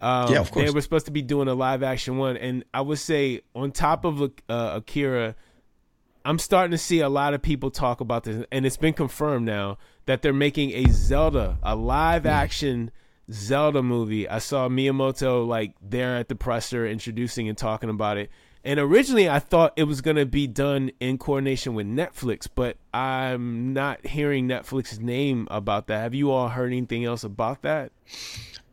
Um, 0.00 0.32
yeah, 0.32 0.40
of 0.40 0.50
course. 0.50 0.66
They 0.66 0.72
were 0.72 0.80
supposed 0.80 1.06
to 1.06 1.12
be 1.12 1.22
doing 1.22 1.46
a 1.46 1.54
live 1.54 1.82
action 1.82 2.16
one, 2.16 2.36
and 2.38 2.64
I 2.72 2.80
would 2.80 2.98
say 2.98 3.42
on 3.54 3.70
top 3.72 4.04
of 4.06 4.22
uh, 4.22 4.28
Akira, 4.48 5.34
I'm 6.24 6.38
starting 6.38 6.70
to 6.70 6.78
see 6.78 7.00
a 7.00 7.08
lot 7.08 7.34
of 7.34 7.42
people 7.42 7.70
talk 7.70 8.00
about 8.00 8.24
this, 8.24 8.46
and 8.50 8.64
it's 8.64 8.78
been 8.78 8.94
confirmed 8.94 9.44
now 9.44 9.76
that 10.06 10.22
they're 10.22 10.32
making 10.32 10.70
a 10.72 10.86
Zelda, 10.90 11.58
a 11.62 11.76
live 11.76 12.22
hmm. 12.22 12.28
action 12.28 12.90
Zelda 13.30 13.82
movie. 13.82 14.26
I 14.26 14.38
saw 14.38 14.68
Miyamoto 14.68 15.46
like 15.46 15.74
there 15.82 16.16
at 16.16 16.28
the 16.28 16.34
presser 16.34 16.86
introducing 16.86 17.46
and 17.46 17.58
talking 17.58 17.90
about 17.90 18.16
it. 18.16 18.30
And 18.64 18.80
originally, 18.80 19.28
I 19.28 19.38
thought 19.38 19.72
it 19.76 19.84
was 19.84 20.00
going 20.00 20.16
to 20.16 20.26
be 20.26 20.46
done 20.46 20.90
in 21.00 21.16
coordination 21.18 21.74
with 21.74 21.86
Netflix, 21.86 22.48
but 22.52 22.76
I'm 22.92 23.72
not 23.72 24.04
hearing 24.06 24.48
Netflix's 24.48 25.00
name 25.00 25.46
about 25.50 25.86
that. 25.86 26.00
Have 26.00 26.14
you 26.14 26.30
all 26.30 26.48
heard 26.48 26.72
anything 26.72 27.04
else 27.04 27.24
about 27.24 27.62
that? 27.62 27.92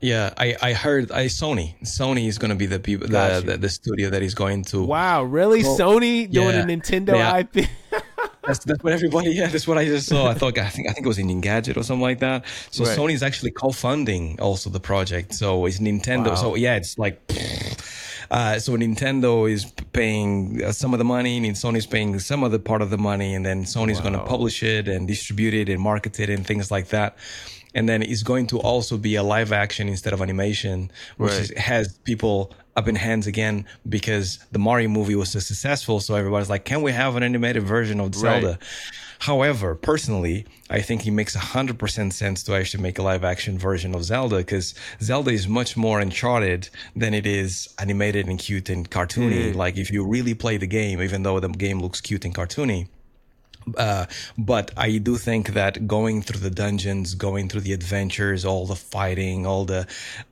Yeah, 0.01 0.33
I, 0.37 0.55
I 0.61 0.73
heard 0.73 1.11
I 1.11 1.25
Sony. 1.25 1.75
Sony 1.83 2.27
is 2.27 2.37
going 2.37 2.49
to 2.49 2.55
be 2.55 2.65
the 2.65 2.79
people 2.79 3.07
the, 3.07 3.41
the, 3.45 3.57
the 3.57 3.69
studio 3.69 4.09
that 4.09 4.21
is 4.21 4.35
going 4.35 4.63
to. 4.65 4.83
Wow, 4.83 5.23
really? 5.23 5.63
Well, 5.63 5.77
Sony 5.77 6.29
doing 6.29 6.55
yeah, 6.55 6.61
a 6.61 6.65
Nintendo 6.65 7.15
yeah. 7.15 7.37
IP? 7.37 7.69
that's, 8.43 8.63
that's 8.65 8.83
what 8.83 8.93
everybody. 8.93 9.31
Yeah, 9.31 9.47
that's 9.47 9.67
what 9.67 9.77
I 9.77 9.85
just 9.85 10.07
saw. 10.07 10.27
I 10.27 10.33
thought 10.33 10.57
I 10.57 10.69
think 10.69 10.89
I 10.89 10.93
think 10.93 11.05
it 11.05 11.09
was 11.09 11.17
in 11.17 11.27
Engadget 11.27 11.77
or 11.77 11.83
something 11.83 12.01
like 12.01 12.19
that. 12.19 12.45
So 12.71 12.83
right. 12.83 12.97
Sony 12.97 13.13
is 13.13 13.23
actually 13.23 13.51
co-funding 13.51 14.39
also 14.39 14.69
the 14.69 14.79
project. 14.79 15.33
So 15.33 15.65
it's 15.65 15.79
Nintendo. 15.79 16.29
Wow. 16.29 16.35
So 16.35 16.55
yeah, 16.55 16.75
it's 16.75 16.97
like. 16.97 17.21
Uh, 18.31 18.59
so 18.59 18.75
Nintendo 18.77 19.51
is 19.51 19.65
paying 19.93 20.63
uh, 20.63 20.71
some 20.71 20.93
of 20.93 20.99
the 20.99 21.05
money, 21.05 21.37
and 21.37 21.55
Sony's 21.55 21.85
paying 21.85 22.19
some 22.19 22.43
of 22.43 22.51
the 22.51 22.59
part 22.59 22.81
of 22.81 22.89
the 22.89 22.97
money, 22.97 23.33
and 23.33 23.45
then 23.45 23.63
Sony's 23.63 23.97
wow. 23.97 24.09
going 24.09 24.13
to 24.13 24.25
publish 24.25 24.63
it 24.63 24.87
and 24.87 25.07
distribute 25.07 25.53
it 25.53 25.69
and 25.69 25.81
market 25.81 26.19
it 26.19 26.29
and 26.29 26.45
things 26.45 26.71
like 26.71 26.89
that. 26.89 27.17
And 27.73 27.89
then 27.89 28.01
it's 28.01 28.23
going 28.23 28.47
to 28.47 28.59
also 28.59 28.97
be 28.97 29.15
a 29.15 29.23
live 29.23 29.51
action 29.51 29.89
instead 29.89 30.13
of 30.13 30.21
animation, 30.21 30.91
which 31.17 31.31
right. 31.31 31.41
is, 31.41 31.57
has 31.57 31.97
people 31.99 32.53
up 32.75 32.87
in 32.87 32.95
hands 32.95 33.27
again 33.27 33.65
because 33.87 34.39
the 34.51 34.59
Mario 34.59 34.89
movie 34.89 35.15
was 35.15 35.31
so 35.31 35.39
successful. 35.39 35.99
So 35.99 36.15
everybody's 36.15 36.49
like, 36.49 36.65
can 36.65 36.81
we 36.81 36.91
have 36.91 37.15
an 37.15 37.23
animated 37.23 37.63
version 37.63 37.99
of 37.99 38.13
Zelda? 38.13 38.47
Right. 38.47 38.57
However, 39.19 39.75
personally, 39.75 40.45
I 40.69 40.81
think 40.81 41.07
it 41.07 41.11
makes 41.11 41.35
100% 41.35 42.13
sense 42.13 42.43
to 42.43 42.53
actually 42.53 42.83
make 42.83 42.99
a 42.99 43.01
live 43.01 43.23
action 43.23 43.57
version 43.57 43.95
of 43.95 44.03
Zelda 44.03 44.37
because 44.37 44.75
Zelda 45.01 45.31
is 45.31 45.47
much 45.47 45.77
more 45.77 45.99
uncharted 45.99 46.69
than 46.95 47.13
it 47.13 47.25
is 47.25 47.73
animated 47.79 48.27
and 48.27 48.37
cute 48.37 48.69
and 48.69 48.89
cartoony. 48.89 49.53
Mm. 49.53 49.55
Like 49.55 49.77
if 49.77 49.89
you 49.89 50.05
really 50.05 50.33
play 50.33 50.57
the 50.57 50.67
game, 50.67 51.01
even 51.01 51.23
though 51.23 51.39
the 51.39 51.49
game 51.49 51.79
looks 51.79 52.01
cute 52.01 52.25
and 52.25 52.35
cartoony, 52.35 52.87
Uh, 53.77 54.05
but 54.37 54.71
I 54.77 54.97
do 54.97 55.17
think 55.17 55.53
that 55.53 55.87
going 55.87 56.21
through 56.21 56.41
the 56.41 56.49
dungeons, 56.49 57.15
going 57.15 57.49
through 57.49 57.61
the 57.61 57.73
adventures, 57.73 58.45
all 58.45 58.65
the 58.65 58.75
fighting, 58.75 59.45
all 59.45 59.65
the 59.65 59.87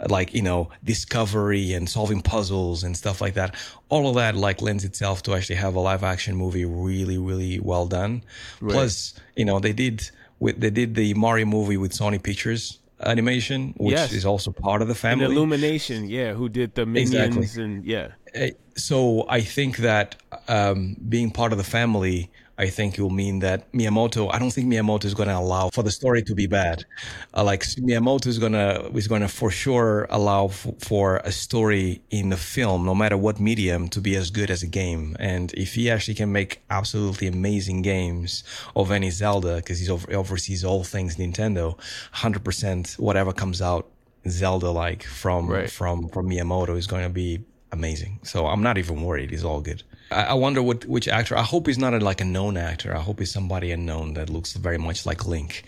like, 0.07 0.33
you 0.33 0.41
know, 0.41 0.69
discovery 0.83 1.73
and 1.73 1.89
solving 1.89 2.21
puzzles 2.21 2.83
and 2.83 2.95
stuff 2.95 3.21
like 3.21 3.33
that, 3.33 3.55
all 3.89 4.07
of 4.07 4.15
that 4.15 4.35
like 4.35 4.61
lends 4.61 4.83
itself 4.83 5.23
to 5.23 5.33
actually 5.33 5.55
have 5.55 5.75
a 5.75 5.79
live 5.79 6.03
action 6.03 6.35
movie 6.35 6.65
really, 6.65 7.17
really 7.17 7.59
well 7.59 7.87
done. 7.87 8.23
Right. 8.61 8.73
Plus, 8.73 9.13
you 9.35 9.45
know, 9.45 9.59
they 9.59 9.73
did 9.73 10.09
with 10.39 10.59
they 10.59 10.69
did 10.69 10.95
the 10.95 11.13
Mario 11.13 11.45
movie 11.45 11.77
with 11.77 11.93
Sony 11.93 12.21
Pictures 12.21 12.79
animation, 13.05 13.73
which 13.77 13.93
yes. 13.93 14.13
is 14.13 14.25
also 14.25 14.51
part 14.51 14.81
of 14.81 14.87
the 14.87 14.95
family. 14.95 15.25
And 15.25 15.33
Illumination, 15.33 16.09
yeah, 16.09 16.33
who 16.33 16.49
did 16.49 16.75
the 16.75 16.85
minions 16.85 17.37
exactly. 17.37 17.63
and 17.63 17.85
yeah. 17.85 18.09
Eh, 18.33 18.51
so 18.75 19.25
I 19.29 19.41
think 19.41 19.77
that 19.77 20.15
um, 20.47 20.95
being 21.07 21.31
part 21.31 21.51
of 21.51 21.57
the 21.57 21.63
family 21.63 22.31
I 22.57 22.69
think 22.69 22.97
will 22.97 23.09
mean 23.09 23.39
that 23.39 23.71
Miyamoto. 23.71 24.29
I 24.31 24.37
don't 24.37 24.51
think 24.51 24.67
Miyamoto 24.67 25.05
is 25.05 25.15
going 25.15 25.29
to 25.29 25.37
allow 25.37 25.69
for 25.69 25.81
the 25.81 25.91
story 25.91 26.21
to 26.23 26.35
be 26.35 26.45
bad. 26.45 26.85
Uh, 27.33 27.43
like 27.43 27.63
Miyamoto 27.63 28.27
is 28.27 28.37
gonna 28.37 28.89
is 28.93 29.07
gonna 29.07 29.27
for 29.27 29.49
sure 29.49 30.05
allow 30.11 30.45
f- 30.45 30.67
for 30.79 31.17
a 31.17 31.31
story 31.31 32.01
in 32.11 32.29
the 32.29 32.37
film, 32.37 32.85
no 32.85 32.93
matter 32.93 33.17
what 33.17 33.39
medium, 33.39 33.87
to 33.89 33.99
be 33.99 34.15
as 34.15 34.29
good 34.29 34.51
as 34.51 34.61
a 34.61 34.67
game. 34.67 35.15
And 35.19 35.51
if 35.53 35.73
he 35.73 35.89
actually 35.89 36.13
can 36.13 36.31
make 36.31 36.61
absolutely 36.69 37.27
amazing 37.27 37.81
games 37.81 38.43
of 38.75 38.91
any 38.91 39.09
Zelda, 39.09 39.55
because 39.55 39.79
he 39.79 39.89
over- 39.89 40.13
oversees 40.13 40.63
all 40.63 40.83
things 40.83 41.15
Nintendo, 41.15 41.79
hundred 42.11 42.43
percent 42.43 42.95
whatever 42.99 43.33
comes 43.33 43.61
out 43.61 43.89
Zelda 44.27 44.69
like 44.69 45.03
from 45.03 45.47
right. 45.47 45.69
from 45.69 46.07
from 46.09 46.29
Miyamoto 46.29 46.77
is 46.77 46.85
going 46.85 47.03
to 47.03 47.09
be 47.09 47.43
amazing. 47.71 48.19
So 48.23 48.45
I'm 48.45 48.61
not 48.61 48.77
even 48.77 49.01
worried. 49.01 49.31
It's 49.31 49.43
all 49.43 49.59
good. 49.59 49.83
I, 50.13 50.33
wonder 50.33 50.61
what 50.61 50.85
which 50.85 51.07
actor. 51.07 51.37
I 51.37 51.43
hope 51.43 51.67
he's 51.67 51.77
not 51.77 51.93
a, 51.93 51.99
like 51.99 52.21
a 52.21 52.25
known 52.25 52.57
actor. 52.57 52.95
I 52.95 52.99
hope 52.99 53.19
he's 53.19 53.31
somebody 53.31 53.71
unknown 53.71 54.13
that 54.13 54.29
looks 54.29 54.53
very 54.53 54.77
much 54.77 55.05
like 55.05 55.25
Link. 55.25 55.63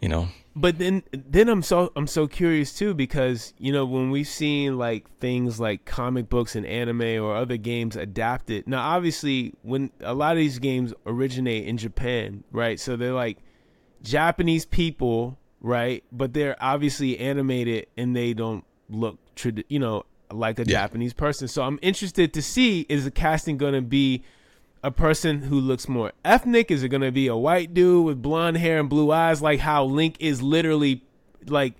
You 0.00 0.08
know. 0.08 0.28
But 0.56 0.78
then, 0.78 1.02
then 1.12 1.48
I'm 1.48 1.62
so 1.62 1.92
I'm 1.96 2.06
so 2.06 2.28
curious 2.28 2.72
too 2.72 2.94
because 2.94 3.54
you 3.58 3.72
know 3.72 3.84
when 3.84 4.10
we've 4.10 4.28
seen 4.28 4.78
like 4.78 5.10
things 5.18 5.58
like 5.58 5.84
comic 5.84 6.28
books 6.28 6.54
and 6.54 6.64
anime 6.64 7.22
or 7.22 7.34
other 7.34 7.56
games 7.56 7.96
adapted. 7.96 8.68
Now, 8.68 8.82
obviously, 8.90 9.54
when 9.62 9.90
a 10.00 10.14
lot 10.14 10.32
of 10.32 10.38
these 10.38 10.60
games 10.60 10.94
originate 11.06 11.66
in 11.66 11.76
Japan, 11.76 12.44
right? 12.52 12.78
So 12.78 12.96
they're 12.96 13.12
like 13.12 13.38
Japanese 14.02 14.64
people, 14.64 15.38
right? 15.60 16.04
But 16.12 16.34
they're 16.34 16.56
obviously 16.60 17.18
animated 17.18 17.86
and 17.96 18.14
they 18.14 18.32
don't 18.32 18.64
look, 18.88 19.18
trad- 19.34 19.64
you 19.68 19.80
know, 19.80 20.04
like 20.34 20.58
a 20.58 20.64
yeah. 20.64 20.82
Japanese 20.82 21.12
person. 21.12 21.48
So 21.48 21.62
I'm 21.62 21.78
interested 21.82 22.32
to 22.34 22.42
see 22.42 22.86
is 22.88 23.04
the 23.04 23.10
casting 23.10 23.56
going 23.56 23.74
to 23.74 23.82
be 23.82 24.22
a 24.82 24.90
person 24.90 25.42
who 25.42 25.58
looks 25.58 25.88
more 25.88 26.12
ethnic? 26.24 26.70
Is 26.70 26.82
it 26.82 26.90
going 26.90 27.02
to 27.02 27.10
be 27.10 27.26
a 27.26 27.36
white 27.36 27.72
dude 27.72 28.04
with 28.04 28.22
blonde 28.22 28.58
hair 28.58 28.78
and 28.78 28.88
blue 28.88 29.10
eyes 29.10 29.40
like 29.40 29.60
how 29.60 29.84
Link 29.84 30.16
is 30.20 30.42
literally 30.42 31.02
like 31.46 31.72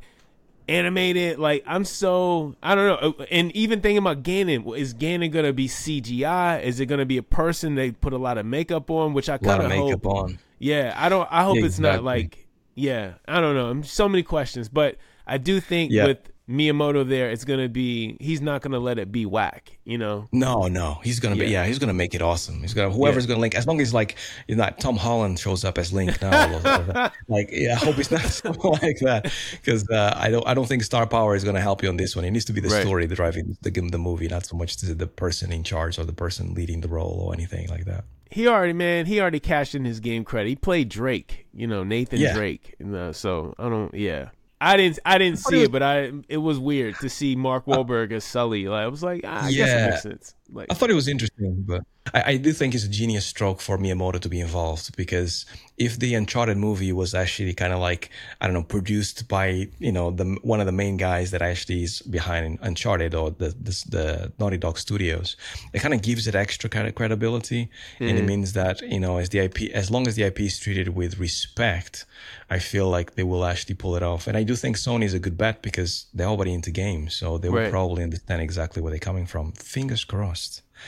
animated? 0.68 1.38
Like 1.38 1.62
I'm 1.66 1.84
so 1.84 2.56
I 2.62 2.74
don't 2.74 2.86
know. 2.86 3.14
Uh, 3.18 3.26
and 3.30 3.52
even 3.52 3.82
thinking 3.82 3.98
about 3.98 4.22
Ganon, 4.22 4.76
is 4.76 4.94
Ganon 4.94 5.30
going 5.30 5.44
to 5.44 5.52
be 5.52 5.68
CGI? 5.68 6.62
Is 6.62 6.80
it 6.80 6.86
going 6.86 7.00
to 7.00 7.04
be 7.04 7.18
a 7.18 7.22
person 7.22 7.74
they 7.74 7.90
put 7.90 8.14
a 8.14 8.18
lot 8.18 8.38
of 8.38 8.46
makeup 8.46 8.90
on, 8.90 9.12
which 9.12 9.28
I 9.28 9.36
kind 9.36 9.62
of 9.62 9.70
hope. 9.70 10.06
On. 10.06 10.38
Yeah, 10.58 10.94
I 10.96 11.10
don't 11.10 11.28
I 11.30 11.44
hope 11.44 11.56
yeah, 11.56 11.66
it's 11.66 11.78
exactly. 11.78 11.96
not 11.96 12.04
like 12.04 12.46
yeah, 12.74 13.14
I 13.28 13.40
don't 13.40 13.54
know. 13.54 13.82
So 13.82 14.08
many 14.08 14.22
questions, 14.22 14.70
but 14.70 14.96
I 15.26 15.36
do 15.36 15.60
think 15.60 15.92
yeah. 15.92 16.06
with 16.06 16.18
Miyamoto 16.48 17.08
there, 17.08 17.30
it's 17.30 17.44
gonna 17.44 17.70
be 17.70 18.18
he's 18.20 18.42
not 18.42 18.60
gonna 18.60 18.78
let 18.78 18.98
it 18.98 19.10
be 19.10 19.24
whack, 19.24 19.78
you 19.84 19.96
know. 19.96 20.28
No, 20.30 20.68
no, 20.68 20.98
he's 21.02 21.18
gonna 21.18 21.36
yeah. 21.36 21.44
be 21.44 21.50
yeah, 21.50 21.64
he's 21.64 21.78
gonna 21.78 21.94
make 21.94 22.14
it 22.14 22.20
awesome. 22.20 22.60
He's 22.60 22.74
gonna 22.74 22.90
whoever's 22.90 23.24
yeah. 23.24 23.28
gonna 23.28 23.40
link 23.40 23.54
as 23.54 23.66
long 23.66 23.80
as 23.80 23.94
like 23.94 24.16
you 24.46 24.54
not 24.54 24.78
Tom 24.78 24.96
Holland 24.96 25.38
shows 25.38 25.64
up 25.64 25.78
as 25.78 25.90
Link 25.90 26.20
now. 26.20 27.10
like 27.28 27.48
yeah, 27.50 27.72
I 27.72 27.76
hope 27.76 27.98
it's 27.98 28.10
not 28.10 28.20
something 28.24 28.72
like 28.82 28.98
that 29.00 29.32
because 29.52 29.88
uh, 29.88 30.12
I 30.18 30.30
don't 30.30 30.46
I 30.46 30.52
don't 30.52 30.66
think 30.66 30.82
star 30.82 31.06
power 31.06 31.34
is 31.34 31.44
gonna 31.44 31.62
help 31.62 31.82
you 31.82 31.88
on 31.88 31.96
this 31.96 32.14
one. 32.14 32.26
It 32.26 32.30
needs 32.30 32.44
to 32.44 32.52
be 32.52 32.60
the 32.60 32.68
right. 32.68 32.82
story 32.82 33.06
driving 33.06 33.56
the 33.62 33.70
the 33.70 33.98
movie, 33.98 34.28
not 34.28 34.44
so 34.44 34.54
much 34.56 34.76
the 34.76 35.06
person 35.06 35.50
in 35.50 35.64
charge 35.64 35.98
or 35.98 36.04
the 36.04 36.12
person 36.12 36.52
leading 36.52 36.82
the 36.82 36.88
role 36.88 37.24
or 37.26 37.32
anything 37.32 37.68
like 37.68 37.86
that. 37.86 38.04
He 38.30 38.48
already 38.48 38.74
man, 38.74 39.06
he 39.06 39.18
already 39.18 39.40
cashed 39.40 39.74
in 39.74 39.86
his 39.86 39.98
game 39.98 40.24
credit. 40.24 40.50
He 40.50 40.56
played 40.56 40.90
Drake, 40.90 41.46
you 41.54 41.66
know 41.66 41.84
Nathan 41.84 42.20
yeah. 42.20 42.34
Drake, 42.34 42.74
uh, 42.84 43.12
so 43.12 43.54
I 43.58 43.70
don't 43.70 43.94
yeah. 43.94 44.28
I 44.60 44.76
didn't 44.76 44.98
I 45.04 45.18
didn't 45.18 45.38
see 45.38 45.62
it, 45.62 45.72
but 45.72 45.82
I 45.82 46.12
it 46.28 46.38
was 46.38 46.58
weird 46.58 46.96
to 47.00 47.08
see 47.08 47.36
Mark 47.36 47.66
Wahlberg 47.66 48.12
as 48.12 48.24
Sully. 48.24 48.68
Like 48.68 48.84
I 48.84 48.88
was 48.88 49.02
like, 49.02 49.22
ah, 49.24 49.44
I 49.44 49.48
yeah. 49.48 49.64
guess 49.64 49.72
it 49.72 49.90
makes 49.90 50.02
sense. 50.02 50.34
Like 50.52 50.66
I 50.70 50.74
thought 50.74 50.90
it 50.90 50.94
was 50.94 51.08
interesting, 51.08 51.64
but 51.66 51.82
I, 52.12 52.32
I, 52.32 52.36
do 52.36 52.52
think 52.52 52.74
it's 52.74 52.84
a 52.84 52.88
genius 52.88 53.24
stroke 53.24 53.60
for 53.60 53.78
Miyamoto 53.78 54.20
to 54.20 54.28
be 54.28 54.40
involved 54.40 54.94
because 54.94 55.46
if 55.78 55.98
the 55.98 56.14
Uncharted 56.14 56.58
movie 56.58 56.92
was 56.92 57.14
actually 57.14 57.54
kind 57.54 57.72
of 57.72 57.80
like 57.80 58.10
I 58.40 58.46
don't 58.46 58.54
know 58.54 58.62
produced 58.62 59.26
by 59.26 59.68
you 59.78 59.90
know 59.90 60.10
the 60.10 60.36
one 60.42 60.60
of 60.60 60.66
the 60.66 60.72
main 60.72 60.98
guys 60.98 61.30
that 61.30 61.40
actually 61.40 61.84
is 61.84 62.02
behind 62.02 62.58
Uncharted 62.60 63.14
or 63.14 63.30
the 63.30 63.48
the, 63.48 63.84
the 63.88 64.32
Naughty 64.38 64.58
Dog 64.58 64.78
Studios, 64.78 65.36
it 65.72 65.80
kind 65.80 65.94
of 65.94 66.02
gives 66.02 66.26
it 66.26 66.34
extra 66.34 66.68
kind 66.68 66.86
of 66.86 66.94
credibility, 66.94 67.70
mm. 67.98 68.08
and 68.08 68.18
it 68.18 68.22
mm. 68.22 68.28
means 68.28 68.52
that 68.52 68.82
you 68.82 69.00
know 69.00 69.16
as 69.16 69.30
the 69.30 69.38
IP 69.38 69.72
as 69.72 69.90
long 69.90 70.06
as 70.06 70.14
the 70.14 70.24
IP 70.24 70.40
is 70.40 70.58
treated 70.58 70.90
with 70.90 71.18
respect, 71.18 72.04
I 72.50 72.58
feel 72.58 72.88
like 72.88 73.14
they 73.14 73.24
will 73.24 73.46
actually 73.46 73.76
pull 73.76 73.96
it 73.96 74.02
off. 74.02 74.26
And 74.26 74.36
I 74.36 74.42
do 74.42 74.54
think 74.54 74.76
Sony 74.76 75.04
is 75.04 75.14
a 75.14 75.18
good 75.18 75.38
bet 75.38 75.62
because 75.62 76.06
they're 76.12 76.28
already 76.28 76.52
into 76.52 76.70
games, 76.70 77.14
so 77.14 77.38
they 77.38 77.48
will 77.48 77.62
right. 77.62 77.70
probably 77.70 78.02
understand 78.02 78.42
exactly 78.42 78.82
where 78.82 78.90
they're 78.90 79.00
coming 79.00 79.26
from. 79.26 79.52
Fingers 79.52 80.04
crossed. 80.04 80.33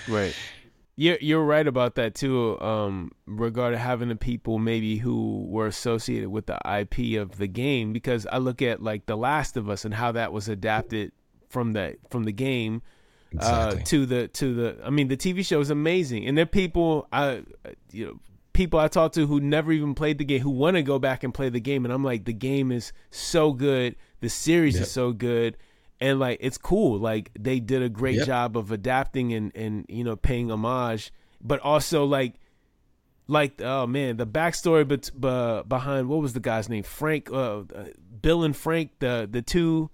Right. 0.09 0.35
You're 0.99 1.19
you're 1.21 1.45
right 1.45 1.67
about 1.67 1.97
that 1.97 2.15
too. 2.15 2.59
Um, 2.61 3.13
regarding 3.27 3.79
having 3.79 4.09
the 4.09 4.17
people 4.17 4.59
maybe 4.59 4.97
who 4.97 5.45
were 5.47 5.67
associated 5.67 6.31
with 6.31 6.47
the 6.47 6.59
IP 6.67 7.21
of 7.21 7.37
the 7.37 7.47
game, 7.47 7.93
because 7.93 8.27
I 8.27 8.39
look 8.39 8.63
at 8.63 8.83
like 8.83 9.05
The 9.05 9.17
Last 9.17 9.59
of 9.59 9.69
Us 9.69 9.85
and 9.85 9.93
how 9.93 10.13
that 10.13 10.33
was 10.33 10.49
adapted 10.49 11.13
from 11.51 11.75
the 11.75 11.97
from 12.09 12.25
the 12.25 12.33
game 12.33 12.81
uh, 13.35 13.37
exactly. 13.37 13.81
uh, 13.81 13.85
to 13.85 14.07
the 14.07 14.29
to 14.29 14.55
the. 14.55 14.79
I 14.85 14.91
mean, 14.91 15.09
the 15.09 15.17
TV 15.17 15.45
show 15.45 15.61
is 15.61 15.71
amazing, 15.71 16.27
and 16.27 16.37
there 16.37 16.45
are 16.45 16.47
people 16.47 17.09
I 17.13 17.43
you 17.93 18.07
know 18.07 18.21
people 18.55 18.81
I 18.81 18.89
talk 18.89 19.13
to 19.13 19.27
who 19.27 19.39
never 19.39 19.73
even 19.73 19.95
played 19.95 20.17
the 20.19 20.25
game 20.25 20.41
who 20.41 20.51
want 20.51 20.77
to 20.77 20.83
go 20.83 20.99
back 20.99 21.25
and 21.25 21.35
play 21.35 21.51
the 21.51 21.61
game, 21.61 21.85
and 21.85 21.93
I'm 21.93 22.03
like, 22.03 22.25
the 22.25 22.33
game 22.33 22.73
is 22.73 22.93
so 23.11 23.53
good, 23.53 23.97
the 24.21 24.31
series 24.31 24.75
yep. 24.75 24.85
is 24.85 24.91
so 24.91 25.13
good, 25.13 25.59
and 26.01 26.19
like 26.19 26.39
it's 26.41 26.59
cool 26.59 26.99
like 26.99 27.31
they 27.39 27.61
did 27.61 27.83
a 27.83 27.89
great 27.89 28.17
yep. 28.17 28.27
job 28.27 28.57
of 28.57 28.71
adapting 28.71 29.33
and 29.33 29.53
and 29.55 29.87
you 29.89 30.05
know 30.05 30.17
paying 30.17 30.51
homage 30.51 31.13
but 31.41 31.61
also 31.61 32.05
like 32.05 32.35
like 33.29 33.61
oh 33.61 33.87
man 33.87 34.17
the 34.17 34.27
backstory 34.27 34.87
but 34.87 35.11
uh, 35.25 35.63
behind 35.65 36.09
what 36.09 36.21
was 36.21 36.33
the 36.33 36.41
guy's 36.41 36.69
name 36.69 36.83
frank 36.83 37.31
uh, 37.33 37.63
bill 38.21 38.45
and 38.45 38.57
frank 38.57 38.91
the 38.99 39.29
the 39.31 39.43
two 39.43 39.91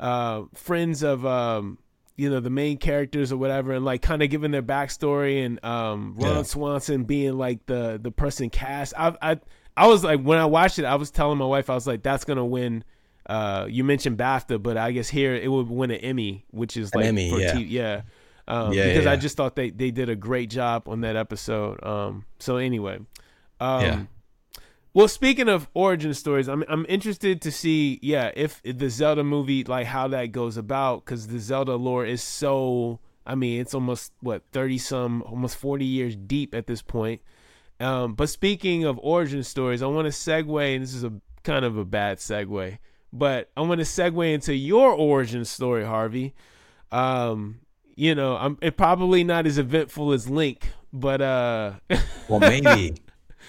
uh, 0.00 0.42
friends 0.54 1.02
of 1.02 1.24
um, 1.24 1.78
you 2.16 2.28
know 2.30 2.40
the 2.40 2.50
main 2.50 2.76
characters 2.76 3.32
or 3.32 3.36
whatever 3.36 3.72
and 3.72 3.84
like 3.84 4.02
kind 4.02 4.22
of 4.22 4.30
giving 4.30 4.50
their 4.50 4.62
backstory 4.62 5.44
and 5.44 5.64
um, 5.64 6.14
ron 6.16 6.36
yeah. 6.36 6.42
swanson 6.42 7.04
being 7.04 7.36
like 7.36 7.64
the 7.66 7.98
the 8.02 8.10
person 8.10 8.50
cast 8.50 8.94
I, 8.96 9.14
I 9.20 9.40
i 9.76 9.86
was 9.86 10.04
like 10.04 10.20
when 10.20 10.38
i 10.38 10.44
watched 10.44 10.78
it 10.78 10.84
i 10.84 10.94
was 10.94 11.10
telling 11.10 11.38
my 11.38 11.46
wife 11.46 11.70
i 11.70 11.74
was 11.74 11.86
like 11.86 12.02
that's 12.02 12.24
gonna 12.24 12.44
win 12.44 12.84
uh, 13.26 13.66
you 13.68 13.84
mentioned 13.84 14.18
BAFTA, 14.18 14.62
but 14.62 14.76
I 14.76 14.92
guess 14.92 15.08
here 15.08 15.34
it 15.34 15.50
would 15.50 15.68
win 15.68 15.90
an 15.90 15.98
Emmy, 15.98 16.44
which 16.50 16.76
is 16.76 16.94
like 16.94 17.04
an 17.04 17.18
Emmy, 17.18 17.40
yeah. 17.40 17.52
T- 17.52 17.64
yeah. 17.64 18.02
Um, 18.48 18.72
yeah, 18.72 18.88
because 18.88 19.04
yeah. 19.04 19.12
I 19.12 19.16
just 19.16 19.36
thought 19.36 19.54
they, 19.54 19.70
they 19.70 19.92
did 19.92 20.08
a 20.08 20.16
great 20.16 20.50
job 20.50 20.88
on 20.88 21.02
that 21.02 21.14
episode. 21.14 21.82
Um, 21.84 22.24
so 22.40 22.56
anyway, 22.56 22.98
um, 23.60 23.82
yeah. 23.82 24.02
Well, 24.94 25.08
speaking 25.08 25.48
of 25.48 25.68
origin 25.72 26.12
stories, 26.12 26.48
I'm 26.48 26.64
I'm 26.68 26.84
interested 26.88 27.40
to 27.42 27.52
see, 27.52 27.98
yeah, 28.02 28.30
if, 28.34 28.60
if 28.62 28.76
the 28.76 28.90
Zelda 28.90 29.24
movie, 29.24 29.64
like 29.64 29.86
how 29.86 30.08
that 30.08 30.32
goes 30.32 30.56
about, 30.56 31.04
because 31.04 31.28
the 31.28 31.38
Zelda 31.38 31.76
lore 31.76 32.04
is 32.04 32.22
so, 32.22 32.98
I 33.24 33.36
mean, 33.36 33.60
it's 33.60 33.74
almost 33.74 34.12
what 34.20 34.42
thirty 34.52 34.76
some, 34.76 35.22
almost 35.22 35.56
forty 35.56 35.86
years 35.86 36.14
deep 36.14 36.54
at 36.54 36.66
this 36.66 36.82
point. 36.82 37.22
Um, 37.80 38.14
but 38.14 38.28
speaking 38.28 38.84
of 38.84 39.00
origin 39.02 39.44
stories, 39.44 39.82
I 39.82 39.86
want 39.86 40.06
to 40.06 40.12
segue, 40.12 40.74
and 40.74 40.82
this 40.82 40.92
is 40.92 41.04
a 41.04 41.12
kind 41.42 41.64
of 41.64 41.78
a 41.78 41.84
bad 41.84 42.18
segue. 42.18 42.78
But 43.12 43.50
I'm 43.56 43.66
going 43.66 43.78
to 43.78 43.84
segue 43.84 44.32
into 44.32 44.54
your 44.54 44.90
origin 44.92 45.44
story, 45.44 45.84
Harvey. 45.84 46.34
Um, 46.90 47.60
you 47.94 48.14
know, 48.14 48.36
I'm 48.36 48.58
it 48.62 48.76
probably 48.76 49.22
not 49.24 49.46
as 49.46 49.58
eventful 49.58 50.12
as 50.12 50.28
Link, 50.28 50.70
but 50.92 51.20
uh, 51.20 51.72
well, 52.28 52.40
maybe. 52.40 52.94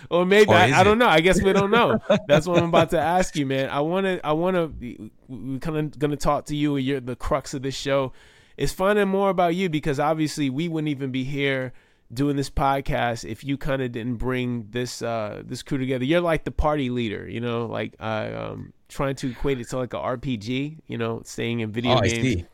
or 0.10 0.26
maybe 0.26 0.52
or 0.52 0.56
I, 0.56 0.80
I, 0.80 0.84
don't 0.84 0.98
know. 0.98 1.08
I 1.08 1.22
guess 1.22 1.42
we 1.42 1.54
don't 1.54 1.72
know. 1.72 2.00
That's 2.28 2.46
what 2.46 2.60
I'm 2.62 2.70
about 2.70 2.90
to 2.92 3.00
ask 3.00 3.36
you, 3.36 3.46
man. 3.46 3.70
I 3.70 3.80
want 3.82 4.06
to. 4.06 4.26
I 4.26 4.34
want 4.34 4.56
to. 4.56 5.12
We're 5.28 5.60
kind 5.60 5.78
of 5.78 6.00
going 6.00 6.12
to 6.12 6.18
talk 6.18 6.46
to 6.46 6.56
you. 6.56 6.78
You're 6.78 7.00
the 7.00 7.16
crux 7.16 7.54
of 7.54 7.62
this 7.62 7.76
show. 7.76 8.14
Is 8.56 8.72
finding 8.72 9.08
more 9.08 9.30
about 9.30 9.56
you 9.56 9.68
because 9.68 10.00
obviously 10.00 10.50
we 10.50 10.68
wouldn't 10.68 10.90
even 10.90 11.12
be 11.12 11.24
here 11.24 11.74
doing 12.14 12.36
this 12.36 12.50
podcast 12.50 13.28
if 13.28 13.44
you 13.44 13.58
kind 13.58 13.82
of 13.82 13.92
didn't 13.92 14.18
bring 14.18 14.68
this 14.70 15.02
uh 15.02 15.42
this 15.44 15.64
crew 15.64 15.78
together. 15.78 16.06
You're 16.06 16.22
like 16.22 16.44
the 16.44 16.52
party 16.52 16.90
leader, 16.90 17.28
you 17.28 17.40
know. 17.40 17.66
Like 17.66 17.96
I 18.00 18.32
um 18.32 18.74
trying 18.94 19.16
to 19.16 19.32
equate 19.32 19.60
it 19.60 19.70
to 19.70 19.78
like 19.78 19.94
a 19.94 19.98
RPG, 19.98 20.80
you 20.88 20.98
know, 20.98 21.22
staying 21.26 21.60
in 21.62 21.72
video 21.72 21.98
oh, 21.98 22.02
games. 22.02 22.14
I 22.14 22.22
see. 22.22 22.46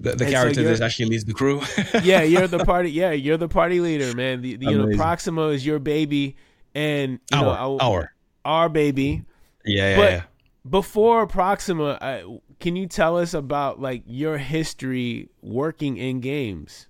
The, 0.00 0.12
the 0.16 0.26
character 0.26 0.62
so 0.62 0.74
that 0.74 0.80
actually 0.80 1.06
leads 1.06 1.24
the 1.24 1.34
crew. 1.34 1.62
yeah, 2.02 2.22
you're 2.22 2.48
the 2.48 2.64
party. 2.64 2.90
Yeah, 2.90 3.12
you're 3.12 3.36
the 3.36 3.48
party 3.48 3.80
leader, 3.80 4.14
man. 4.16 4.40
The, 4.40 4.56
the, 4.56 4.66
you 4.66 4.78
know, 4.78 4.96
Proxima 4.96 5.48
is 5.48 5.64
your 5.64 5.78
baby, 5.78 6.36
and 6.74 7.20
you 7.30 7.38
our, 7.38 7.44
know, 7.44 7.78
our, 7.80 8.12
our 8.44 8.68
baby. 8.68 9.24
Yeah, 9.64 9.90
yeah, 9.90 9.96
but 9.96 10.12
yeah. 10.12 10.22
Before 10.68 11.26
Proxima, 11.26 11.98
I, 12.00 12.24
can 12.58 12.76
you 12.76 12.86
tell 12.86 13.18
us 13.18 13.34
about 13.34 13.80
like 13.80 14.02
your 14.06 14.38
history 14.38 15.28
working 15.42 15.96
in 15.98 16.20
games? 16.20 16.86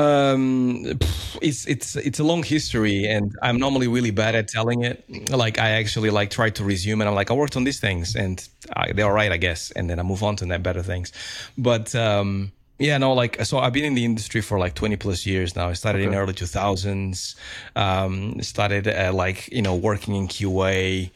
Um, 0.00 0.98
it's 1.42 1.66
it's 1.66 1.96
it's 1.96 2.20
a 2.20 2.24
long 2.24 2.42
history, 2.42 3.06
and 3.06 3.36
I'm 3.42 3.58
normally 3.58 3.88
really 3.88 4.10
bad 4.10 4.34
at 4.34 4.48
telling 4.48 4.84
it. 4.84 5.04
Like 5.30 5.58
I 5.58 5.70
actually 5.70 6.10
like 6.10 6.30
try 6.30 6.50
to 6.50 6.64
resume, 6.64 7.00
and 7.00 7.08
I'm 7.08 7.14
like 7.14 7.30
I 7.30 7.34
worked 7.34 7.56
on 7.56 7.64
these 7.64 7.80
things, 7.80 8.16
and 8.16 8.46
I, 8.74 8.92
they're 8.92 9.06
all 9.06 9.12
right, 9.12 9.32
I 9.32 9.36
guess, 9.36 9.70
and 9.72 9.88
then 9.88 9.98
I 9.98 10.02
move 10.02 10.22
on 10.22 10.36
to 10.36 10.46
that 10.46 10.62
better 10.62 10.82
things. 10.82 11.12
But 11.56 11.94
um, 11.94 12.52
yeah, 12.80 12.96
no, 12.96 13.12
like 13.12 13.44
so 13.44 13.58
I've 13.58 13.74
been 13.74 13.84
in 13.84 13.94
the 13.94 14.04
industry 14.04 14.40
for 14.40 14.58
like 14.58 14.74
20 14.74 14.96
plus 14.96 15.26
years 15.26 15.54
now. 15.54 15.68
I 15.68 15.74
started 15.74 16.00
okay. 16.00 16.08
in 16.08 16.14
early 16.14 16.32
2000s. 16.32 17.36
Um, 17.76 18.40
started 18.42 18.88
uh, 18.88 19.12
like 19.12 19.48
you 19.52 19.62
know 19.62 19.76
working 19.76 20.14
in 20.14 20.28
QA. 20.28 21.10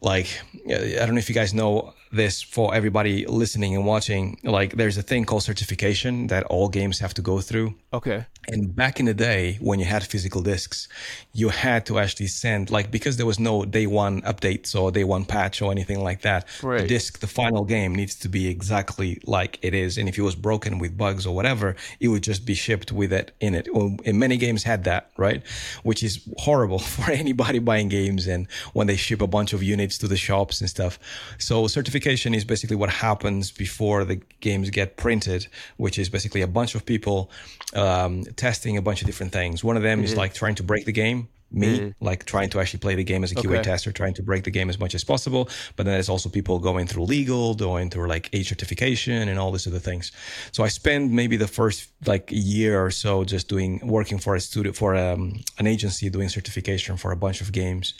Like 0.00 0.28
I 0.66 1.06
don't 1.06 1.14
know 1.14 1.18
if 1.18 1.28
you 1.28 1.34
guys 1.34 1.54
know 1.54 1.94
this 2.14 2.42
for 2.42 2.74
everybody 2.74 3.26
listening 3.26 3.74
and 3.74 3.84
watching. 3.84 4.38
Like, 4.42 4.76
there's 4.76 4.96
a 4.96 5.02
thing 5.02 5.24
called 5.24 5.42
certification 5.42 6.28
that 6.28 6.44
all 6.44 6.68
games 6.68 6.98
have 7.00 7.14
to 7.14 7.22
go 7.22 7.40
through. 7.40 7.74
Okay. 7.92 8.26
And 8.48 8.74
back 8.74 9.00
in 9.00 9.06
the 9.06 9.14
day, 9.14 9.58
when 9.60 9.78
you 9.78 9.86
had 9.86 10.04
physical 10.04 10.42
discs, 10.42 10.88
you 11.32 11.48
had 11.48 11.86
to 11.86 11.98
actually 11.98 12.26
send, 12.28 12.70
like, 12.70 12.90
because 12.90 13.16
there 13.16 13.26
was 13.26 13.38
no 13.38 13.64
day 13.64 13.86
one 13.86 14.22
updates 14.22 14.78
or 14.78 14.90
day 14.90 15.04
one 15.04 15.24
patch 15.24 15.62
or 15.62 15.72
anything 15.72 16.02
like 16.02 16.22
that. 16.22 16.46
Right. 16.62 16.82
The 16.82 16.86
disc, 16.86 17.18
the 17.20 17.26
final 17.26 17.64
game 17.64 17.94
needs 17.94 18.14
to 18.16 18.28
be 18.28 18.48
exactly 18.48 19.20
like 19.24 19.58
it 19.62 19.74
is. 19.74 19.98
And 19.98 20.08
if 20.08 20.18
it 20.18 20.22
was 20.22 20.34
broken 20.34 20.78
with 20.78 20.96
bugs 20.96 21.26
or 21.26 21.34
whatever, 21.34 21.76
it 22.00 22.08
would 22.08 22.22
just 22.22 22.44
be 22.46 22.54
shipped 22.54 22.92
with 22.92 23.12
it 23.12 23.32
in 23.40 23.54
it. 23.54 23.66
And 23.74 24.18
many 24.18 24.36
games 24.36 24.62
had 24.62 24.84
that, 24.84 25.10
right? 25.16 25.42
Which 25.82 26.02
is 26.02 26.20
horrible 26.38 26.78
for 26.94 27.10
anybody 27.10 27.58
buying 27.58 27.88
games 27.88 28.26
and 28.26 28.46
when 28.72 28.86
they 28.86 28.96
ship 28.96 29.20
a 29.20 29.26
bunch 29.26 29.52
of 29.52 29.62
units 29.62 29.98
to 29.98 30.08
the 30.08 30.16
shops 30.16 30.60
and 30.60 30.70
stuff. 30.70 30.98
So 31.38 31.66
certification 31.66 32.03
is 32.06 32.44
basically 32.44 32.76
what 32.76 32.90
happens 32.90 33.50
before 33.50 34.04
the 34.04 34.16
games 34.40 34.70
get 34.70 34.96
printed, 34.96 35.46
which 35.76 35.98
is 35.98 36.08
basically 36.08 36.42
a 36.42 36.46
bunch 36.46 36.74
of 36.74 36.84
people 36.84 37.30
um, 37.74 38.24
testing 38.36 38.76
a 38.76 38.82
bunch 38.82 39.00
of 39.00 39.06
different 39.06 39.32
things. 39.32 39.64
One 39.64 39.76
of 39.76 39.82
them 39.82 39.98
mm-hmm. 39.98 40.04
is 40.04 40.16
like 40.16 40.34
trying 40.34 40.54
to 40.56 40.62
break 40.62 40.84
the 40.84 40.92
game. 40.92 41.28
Me, 41.54 41.78
mm-hmm. 41.78 42.04
like 42.04 42.24
trying 42.24 42.50
to 42.50 42.60
actually 42.60 42.80
play 42.80 42.94
the 42.94 43.04
game 43.04 43.22
as 43.22 43.32
a 43.32 43.36
QA 43.36 43.58
okay. 43.58 43.62
tester, 43.62 43.92
trying 43.92 44.14
to 44.14 44.22
break 44.22 44.44
the 44.44 44.50
game 44.50 44.68
as 44.68 44.78
much 44.78 44.94
as 44.94 45.04
possible. 45.04 45.48
But 45.76 45.84
then 45.84 45.94
there's 45.94 46.08
also 46.08 46.28
people 46.28 46.58
going 46.58 46.86
through 46.86 47.04
legal, 47.04 47.54
going 47.54 47.90
through 47.90 48.08
like 48.08 48.28
age 48.32 48.48
certification 48.48 49.28
and 49.28 49.38
all 49.38 49.52
these 49.52 49.66
other 49.66 49.78
things. 49.78 50.12
So 50.52 50.64
I 50.64 50.68
spend 50.68 51.12
maybe 51.12 51.36
the 51.36 51.46
first 51.46 51.90
like 52.06 52.28
year 52.30 52.84
or 52.84 52.90
so 52.90 53.24
just 53.24 53.48
doing 53.48 53.80
working 53.86 54.18
for 54.18 54.34
a 54.34 54.40
studio 54.40 54.72
for 54.72 54.96
um, 54.96 55.40
an 55.58 55.66
agency 55.66 56.10
doing 56.10 56.28
certification 56.28 56.96
for 56.96 57.12
a 57.12 57.16
bunch 57.16 57.40
of 57.40 57.52
games. 57.52 57.94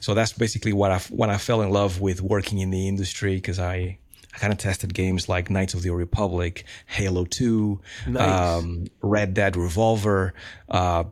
So 0.00 0.14
that's 0.14 0.32
basically 0.32 0.72
what 0.72 0.90
I 0.90 0.98
when 1.10 1.30
I 1.30 1.38
fell 1.38 1.62
in 1.62 1.70
love 1.70 2.00
with 2.00 2.20
working 2.20 2.58
in 2.58 2.70
the 2.70 2.88
industry 2.88 3.36
because 3.36 3.58
I 3.58 3.98
I 4.38 4.40
kind 4.40 4.52
of 4.52 4.58
tested 4.60 4.94
games 4.94 5.28
like 5.28 5.50
Knights 5.50 5.74
of 5.74 5.82
the 5.82 5.90
Old 5.90 5.98
Republic, 5.98 6.64
Halo 6.86 7.24
2, 7.24 7.80
nice. 8.06 8.22
um, 8.22 8.86
Red 9.02 9.34
Dead 9.34 9.56
Revolver, 9.56 10.32
uh, 10.68 11.02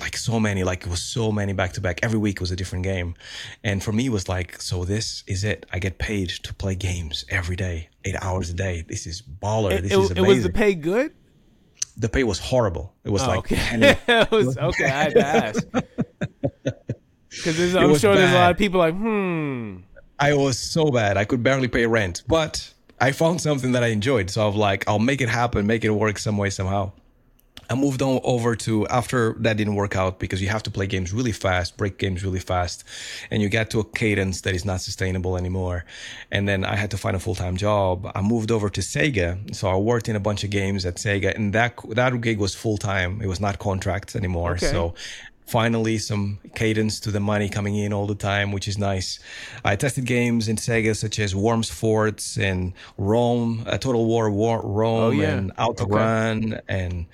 like 0.00 0.18
so 0.18 0.38
many, 0.38 0.64
like 0.64 0.82
it 0.82 0.90
was 0.90 1.00
so 1.00 1.32
many 1.32 1.54
back 1.54 1.72
to 1.72 1.80
back. 1.80 2.00
Every 2.02 2.18
week 2.18 2.40
was 2.40 2.50
a 2.50 2.56
different 2.56 2.84
game. 2.84 3.14
And 3.62 3.82
for 3.82 3.90
me, 3.90 4.06
it 4.06 4.10
was 4.10 4.28
like, 4.28 4.60
so 4.60 4.84
this 4.84 5.24
is 5.26 5.44
it. 5.44 5.64
I 5.72 5.78
get 5.78 5.96
paid 5.96 6.28
to 6.28 6.52
play 6.52 6.74
games 6.74 7.24
every 7.30 7.56
day, 7.56 7.88
eight 8.04 8.16
hours 8.20 8.50
a 8.50 8.54
day. 8.54 8.84
This 8.86 9.06
is 9.06 9.22
baller. 9.22 9.72
It, 9.72 9.84
this 9.84 9.92
it, 9.92 9.98
is 9.98 10.10
amazing. 10.10 10.24
It 10.24 10.28
was 10.28 10.42
the 10.42 10.52
pay 10.52 10.74
good? 10.74 11.14
The 11.96 12.10
pay 12.10 12.24
was 12.24 12.38
horrible. 12.38 12.92
It 13.02 13.10
was 13.10 13.22
oh, 13.22 13.28
like, 13.28 13.38
okay. 13.38 13.96
it 14.08 14.30
was, 14.30 14.58
okay, 14.58 14.84
I 14.84 14.88
had 14.88 15.14
to 15.14 15.26
ask. 15.26 15.66
Because 17.36 17.74
I'm 17.74 17.98
sure 17.98 18.12
bad. 18.12 18.20
there's 18.20 18.32
a 18.32 18.34
lot 18.34 18.50
of 18.52 18.58
people 18.58 18.78
like, 18.78 18.94
hmm. 18.94 19.78
I 20.20 20.34
was 20.34 20.56
so 20.56 20.90
bad. 20.92 21.16
I 21.16 21.24
could 21.24 21.42
barely 21.42 21.66
pay 21.66 21.84
rent. 21.84 22.22
But 22.28 22.73
I 23.00 23.12
found 23.12 23.40
something 23.40 23.72
that 23.72 23.82
I 23.82 23.88
enjoyed. 23.88 24.30
So 24.30 24.48
I'm 24.48 24.56
like, 24.56 24.88
I'll 24.88 24.98
make 24.98 25.20
it 25.20 25.28
happen, 25.28 25.66
make 25.66 25.84
it 25.84 25.90
work 25.90 26.18
some 26.18 26.36
way, 26.38 26.50
somehow. 26.50 26.92
I 27.70 27.74
moved 27.74 28.02
on 28.02 28.20
over 28.24 28.54
to 28.56 28.86
after 28.88 29.34
that 29.40 29.56
didn't 29.56 29.74
work 29.74 29.96
out 29.96 30.18
because 30.18 30.42
you 30.42 30.48
have 30.48 30.62
to 30.64 30.70
play 30.70 30.86
games 30.86 31.12
really 31.12 31.32
fast, 31.32 31.76
break 31.76 31.98
games 31.98 32.22
really 32.22 32.40
fast, 32.40 32.84
and 33.30 33.42
you 33.42 33.48
get 33.48 33.70
to 33.70 33.80
a 33.80 33.84
cadence 33.84 34.42
that 34.42 34.54
is 34.54 34.64
not 34.64 34.80
sustainable 34.80 35.36
anymore. 35.36 35.84
And 36.30 36.46
then 36.48 36.64
I 36.64 36.76
had 36.76 36.90
to 36.90 36.98
find 36.98 37.16
a 37.16 37.20
full 37.20 37.34
time 37.34 37.56
job. 37.56 38.10
I 38.14 38.20
moved 38.20 38.50
over 38.50 38.68
to 38.68 38.80
Sega, 38.80 39.54
so 39.54 39.68
I 39.68 39.76
worked 39.76 40.08
in 40.08 40.16
a 40.16 40.20
bunch 40.20 40.44
of 40.44 40.50
games 40.50 40.84
at 40.84 40.96
Sega, 40.96 41.34
and 41.34 41.52
that 41.54 41.78
that 41.90 42.20
gig 42.20 42.38
was 42.38 42.54
full 42.54 42.76
time. 42.76 43.22
It 43.22 43.28
was 43.28 43.40
not 43.40 43.58
contracts 43.58 44.14
anymore. 44.14 44.52
Okay. 44.52 44.66
So 44.66 44.94
finally 45.46 45.98
some 45.98 46.38
cadence 46.54 47.00
to 47.00 47.10
the 47.10 47.20
money 47.20 47.48
coming 47.48 47.76
in 47.76 47.92
all 47.92 48.06
the 48.06 48.14
time, 48.14 48.52
which 48.52 48.68
is 48.68 48.78
nice. 48.78 49.18
I 49.64 49.76
tested 49.76 50.06
games 50.06 50.48
in 50.48 50.56
Sega 50.56 50.96
such 50.96 51.18
as 51.18 51.34
Worms 51.34 51.70
Forts 51.70 52.36
and 52.36 52.72
Rome, 52.96 53.64
uh, 53.66 53.78
Total 53.78 54.04
War, 54.04 54.30
War 54.30 54.60
Rome, 54.62 55.02
oh, 55.02 55.10
yeah. 55.10 55.30
and 55.30 55.52
Outrun, 55.58 56.54
okay. 56.54 56.62
and 56.68 57.06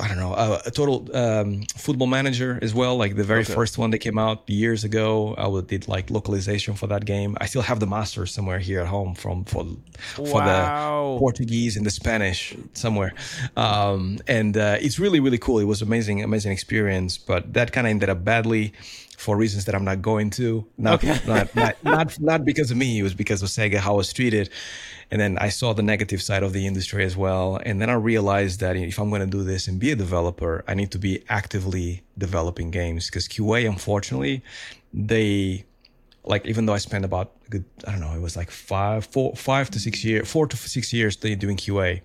I 0.00 0.08
don't 0.08 0.18
know, 0.18 0.32
uh, 0.32 0.60
a 0.64 0.70
total 0.70 1.08
um, 1.14 1.64
football 1.76 2.06
manager 2.06 2.58
as 2.62 2.74
well. 2.74 2.96
Like 2.96 3.16
the 3.16 3.24
very 3.24 3.42
okay. 3.42 3.52
first 3.52 3.78
one 3.78 3.90
that 3.90 3.98
came 3.98 4.18
out 4.18 4.48
years 4.48 4.84
ago, 4.84 5.34
I 5.36 5.60
did 5.60 5.88
like 5.88 6.10
localization 6.10 6.74
for 6.74 6.86
that 6.88 7.04
game. 7.04 7.36
I 7.40 7.46
still 7.46 7.62
have 7.62 7.78
the 7.78 7.86
master 7.86 8.26
somewhere 8.26 8.58
here 8.58 8.80
at 8.80 8.86
home 8.86 9.14
from 9.14 9.44
for 9.44 9.66
for 10.14 10.40
wow. 10.40 11.14
the 11.14 11.18
Portuguese 11.18 11.76
and 11.76 11.86
the 11.86 11.90
Spanish 11.90 12.56
somewhere, 12.72 13.14
um, 13.56 14.18
and 14.26 14.56
uh, 14.56 14.78
it's 14.80 14.98
really 14.98 15.20
really 15.20 15.38
cool. 15.38 15.58
It 15.58 15.64
was 15.64 15.82
amazing, 15.82 16.22
amazing 16.22 16.52
experience. 16.52 17.18
But 17.18 17.52
that 17.54 17.72
kind 17.72 17.86
of 17.86 17.90
ended 17.90 18.08
up 18.08 18.24
badly 18.24 18.72
for 19.22 19.36
reasons 19.36 19.64
that 19.66 19.74
I'm 19.74 19.84
not 19.84 20.02
going 20.02 20.30
to. 20.30 20.66
Not, 20.76 20.94
okay. 20.94 21.20
not, 21.26 21.54
not, 21.54 21.84
not, 21.84 22.20
not 22.20 22.44
because 22.44 22.70
of 22.72 22.76
me. 22.76 22.98
It 22.98 23.02
was 23.04 23.14
because 23.14 23.40
of 23.42 23.48
Sega, 23.48 23.76
how 23.76 23.94
I 23.94 23.96
was 23.98 24.12
treated. 24.12 24.50
And 25.12 25.20
then 25.20 25.36
I 25.36 25.50
saw 25.50 25.74
the 25.74 25.82
negative 25.82 26.22
side 26.22 26.42
of 26.42 26.54
the 26.54 26.66
industry 26.66 27.04
as 27.04 27.18
well. 27.18 27.60
And 27.66 27.82
then 27.82 27.90
I 27.90 27.92
realized 27.92 28.60
that 28.60 28.76
if 28.76 28.98
I'm 28.98 29.10
going 29.10 29.20
to 29.20 29.26
do 29.26 29.44
this 29.44 29.68
and 29.68 29.78
be 29.78 29.90
a 29.92 29.94
developer, 29.94 30.64
I 30.66 30.72
need 30.72 30.90
to 30.92 30.98
be 30.98 31.22
actively 31.28 32.02
developing 32.16 32.70
games 32.70 33.10
because 33.10 33.28
QA, 33.28 33.68
unfortunately, 33.68 34.42
they 34.94 35.66
like 36.24 36.46
even 36.46 36.64
though 36.64 36.72
I 36.72 36.78
spent 36.78 37.04
about 37.04 37.32
good, 37.50 37.66
I 37.86 37.90
don't 37.90 38.00
know, 38.00 38.14
it 38.14 38.22
was 38.22 38.38
like 38.38 38.50
five, 38.50 39.04
four, 39.04 39.36
five 39.36 39.68
to 39.72 39.78
six 39.78 40.02
years, 40.02 40.26
four 40.26 40.46
to 40.46 40.56
six 40.56 40.94
years 40.94 41.14
doing 41.16 41.58
QA. 41.58 42.00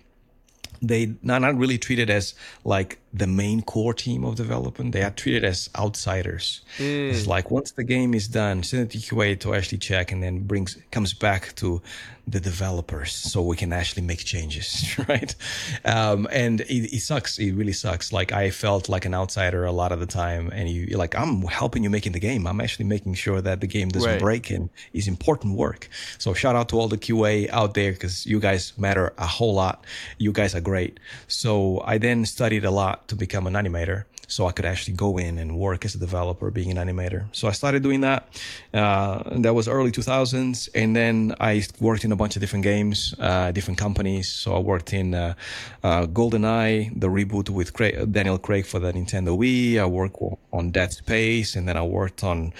They 0.82 1.14
not, 1.22 1.40
not 1.40 1.56
really 1.56 1.78
treated 1.78 2.10
as 2.10 2.34
like 2.62 3.00
the 3.14 3.26
main 3.26 3.62
core 3.62 3.94
team 3.94 4.22
of 4.22 4.36
development. 4.36 4.92
They 4.92 5.02
are 5.02 5.10
treated 5.10 5.44
as 5.44 5.70
outsiders. 5.76 6.60
Mm. 6.76 7.10
It's 7.10 7.26
like 7.26 7.50
once 7.50 7.72
the 7.72 7.84
game 7.84 8.12
is 8.12 8.28
done, 8.28 8.62
send 8.62 8.82
it 8.82 8.90
to 8.90 8.98
QA 8.98 9.40
to 9.40 9.54
actually 9.54 9.78
check, 9.78 10.12
and 10.12 10.22
then 10.22 10.40
brings 10.40 10.76
comes 10.90 11.14
back 11.14 11.54
to 11.56 11.80
the 12.30 12.40
developers 12.40 13.12
so 13.12 13.42
we 13.42 13.56
can 13.56 13.72
actually 13.72 14.02
make 14.02 14.18
changes, 14.24 14.98
right? 15.08 15.34
Um, 15.84 16.28
and 16.30 16.60
it, 16.62 16.94
it, 16.94 17.00
sucks. 17.00 17.38
It 17.38 17.52
really 17.52 17.72
sucks. 17.72 18.12
Like 18.12 18.32
I 18.32 18.50
felt 18.50 18.88
like 18.88 19.04
an 19.06 19.14
outsider 19.14 19.64
a 19.64 19.72
lot 19.72 19.92
of 19.92 20.00
the 20.00 20.06
time, 20.06 20.50
and 20.52 20.68
you're 20.68 20.98
like 20.98 21.16
I'm 21.16 21.42
helping 21.42 21.82
you 21.84 21.90
making 21.90 22.12
the 22.12 22.20
game. 22.20 22.46
I'm 22.46 22.60
actually 22.60 22.84
making 22.84 23.14
sure 23.14 23.40
that 23.40 23.60
the 23.60 23.66
game 23.66 23.88
doesn't 23.88 24.10
right. 24.10 24.20
break 24.20 24.50
and 24.50 24.68
is 24.92 25.08
important 25.08 25.56
work. 25.56 25.88
So 26.18 26.34
shout 26.34 26.54
out 26.54 26.68
to 26.70 26.78
all 26.78 26.88
the 26.88 26.98
QA 26.98 27.48
out 27.50 27.74
there 27.74 27.92
because 27.92 28.26
you 28.26 28.40
guys 28.40 28.72
matter 28.76 29.12
a 29.18 29.26
whole 29.26 29.54
lot. 29.54 29.84
You 30.18 30.32
guys 30.32 30.54
are 30.54 30.60
great. 30.60 31.00
So 31.26 31.82
I 31.84 31.98
then 31.98 32.26
studied 32.26 32.64
a 32.64 32.70
lot 32.70 33.08
to 33.08 33.16
become 33.16 33.46
an 33.46 33.54
animator 33.54 34.04
so 34.28 34.46
I 34.46 34.52
could 34.52 34.66
actually 34.66 34.94
go 34.94 35.16
in 35.16 35.38
and 35.38 35.58
work 35.58 35.86
as 35.86 35.94
a 35.94 35.98
developer, 35.98 36.50
being 36.50 36.70
an 36.70 36.76
animator. 36.76 37.24
So 37.32 37.48
I 37.48 37.52
started 37.52 37.82
doing 37.82 38.02
that. 38.02 38.28
Uh, 38.74 39.22
that 39.40 39.54
was 39.54 39.66
early 39.66 39.90
2000s, 39.90 40.68
and 40.74 40.94
then 40.94 41.34
I 41.40 41.64
worked 41.80 42.04
in 42.04 42.12
a 42.12 42.16
bunch 42.16 42.36
of 42.36 42.40
different 42.40 42.62
games, 42.62 43.14
uh, 43.18 43.50
different 43.52 43.78
companies. 43.78 44.28
So 44.28 44.54
I 44.54 44.58
worked 44.58 44.92
in 44.92 45.14
uh, 45.14 45.34
uh 45.82 46.06
GoldenEye, 46.06 47.00
the 47.00 47.08
reboot 47.08 47.48
with 47.48 47.72
Craig, 47.72 48.12
Daniel 48.12 48.38
Craig 48.38 48.66
for 48.66 48.78
the 48.78 48.92
Nintendo 48.92 49.32
Wii. 49.40 49.80
I 49.80 49.86
worked 49.86 50.16
on 50.52 50.70
Dead 50.70 50.92
Space, 50.92 51.56
and 51.56 51.66
then 51.66 51.78
I 51.78 51.82
worked 51.82 52.22
on 52.22 52.52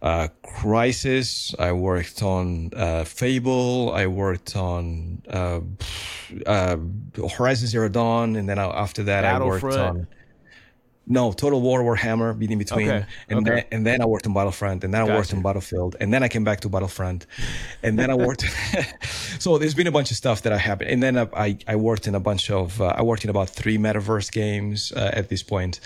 uh, 0.00 0.28
Crysis. 0.42 1.54
I 1.58 1.72
worked 1.72 2.22
on 2.22 2.70
uh, 2.74 3.04
Fable. 3.04 3.92
I 3.92 4.06
worked 4.06 4.56
on 4.56 5.22
Horizon 7.36 7.68
Zero 7.68 7.88
Dawn, 7.90 8.36
and 8.36 8.48
then 8.48 8.58
after 8.58 9.02
that, 9.02 9.26
I 9.26 9.38
worked 9.44 9.64
on. 9.64 10.06
No, 11.10 11.32
Total 11.32 11.60
War 11.60 11.82
Warhammer 11.82 12.40
in 12.40 12.56
between, 12.56 12.88
okay. 12.88 13.04
and 13.28 13.40
okay. 13.40 13.50
then 13.50 13.64
and 13.72 13.86
then 13.86 14.00
I 14.00 14.06
worked 14.06 14.26
on 14.28 14.32
Battlefront, 14.32 14.84
and 14.84 14.94
then 14.94 15.00
gotcha. 15.00 15.12
I 15.12 15.16
worked 15.16 15.34
on 15.34 15.42
Battlefield, 15.42 15.96
and 15.98 16.14
then 16.14 16.22
I 16.22 16.28
came 16.28 16.44
back 16.44 16.60
to 16.60 16.68
Battlefront, 16.68 17.26
and 17.82 17.98
then 17.98 18.10
I 18.10 18.14
worked. 18.14 18.44
so 19.40 19.58
there's 19.58 19.74
been 19.74 19.88
a 19.88 19.90
bunch 19.90 20.12
of 20.12 20.16
stuff 20.16 20.42
that 20.42 20.52
I 20.52 20.58
have, 20.58 20.80
and 20.82 21.02
then 21.02 21.18
I 21.18 21.58
I 21.66 21.74
worked 21.74 22.06
in 22.06 22.14
a 22.14 22.20
bunch 22.20 22.48
of 22.48 22.80
uh, 22.80 22.94
I 22.96 23.02
worked 23.02 23.24
in 23.24 23.30
about 23.30 23.50
three 23.50 23.76
metaverse 23.76 24.30
games 24.30 24.92
uh, 24.92 25.10
at 25.12 25.28
this 25.28 25.42
point, 25.42 25.80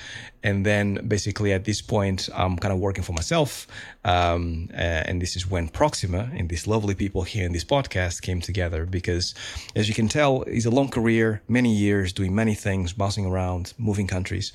and 0.44 0.64
then 0.64 0.86
basically 1.08 1.52
at 1.52 1.64
this 1.64 1.82
point 1.82 2.28
I'm 2.32 2.56
kind 2.56 2.72
of 2.72 2.78
working 2.78 3.02
for 3.02 3.12
myself, 3.12 3.66
um, 4.04 4.68
uh, 4.72 5.08
and 5.08 5.20
this 5.20 5.34
is 5.34 5.50
when 5.50 5.66
Proxima 5.68 6.30
and 6.36 6.48
these 6.48 6.68
lovely 6.68 6.94
people 6.94 7.22
here 7.22 7.44
in 7.44 7.52
this 7.52 7.64
podcast 7.64 8.22
came 8.22 8.40
together 8.40 8.86
because, 8.86 9.34
as 9.74 9.88
you 9.88 9.94
can 9.94 10.06
tell, 10.06 10.42
it's 10.42 10.66
a 10.66 10.70
long 10.70 10.88
career, 10.88 11.42
many 11.48 11.72
years 11.74 12.12
doing 12.12 12.32
many 12.34 12.54
things, 12.54 12.92
bouncing 12.92 13.26
around, 13.26 13.74
moving 13.78 14.06
countries 14.06 14.52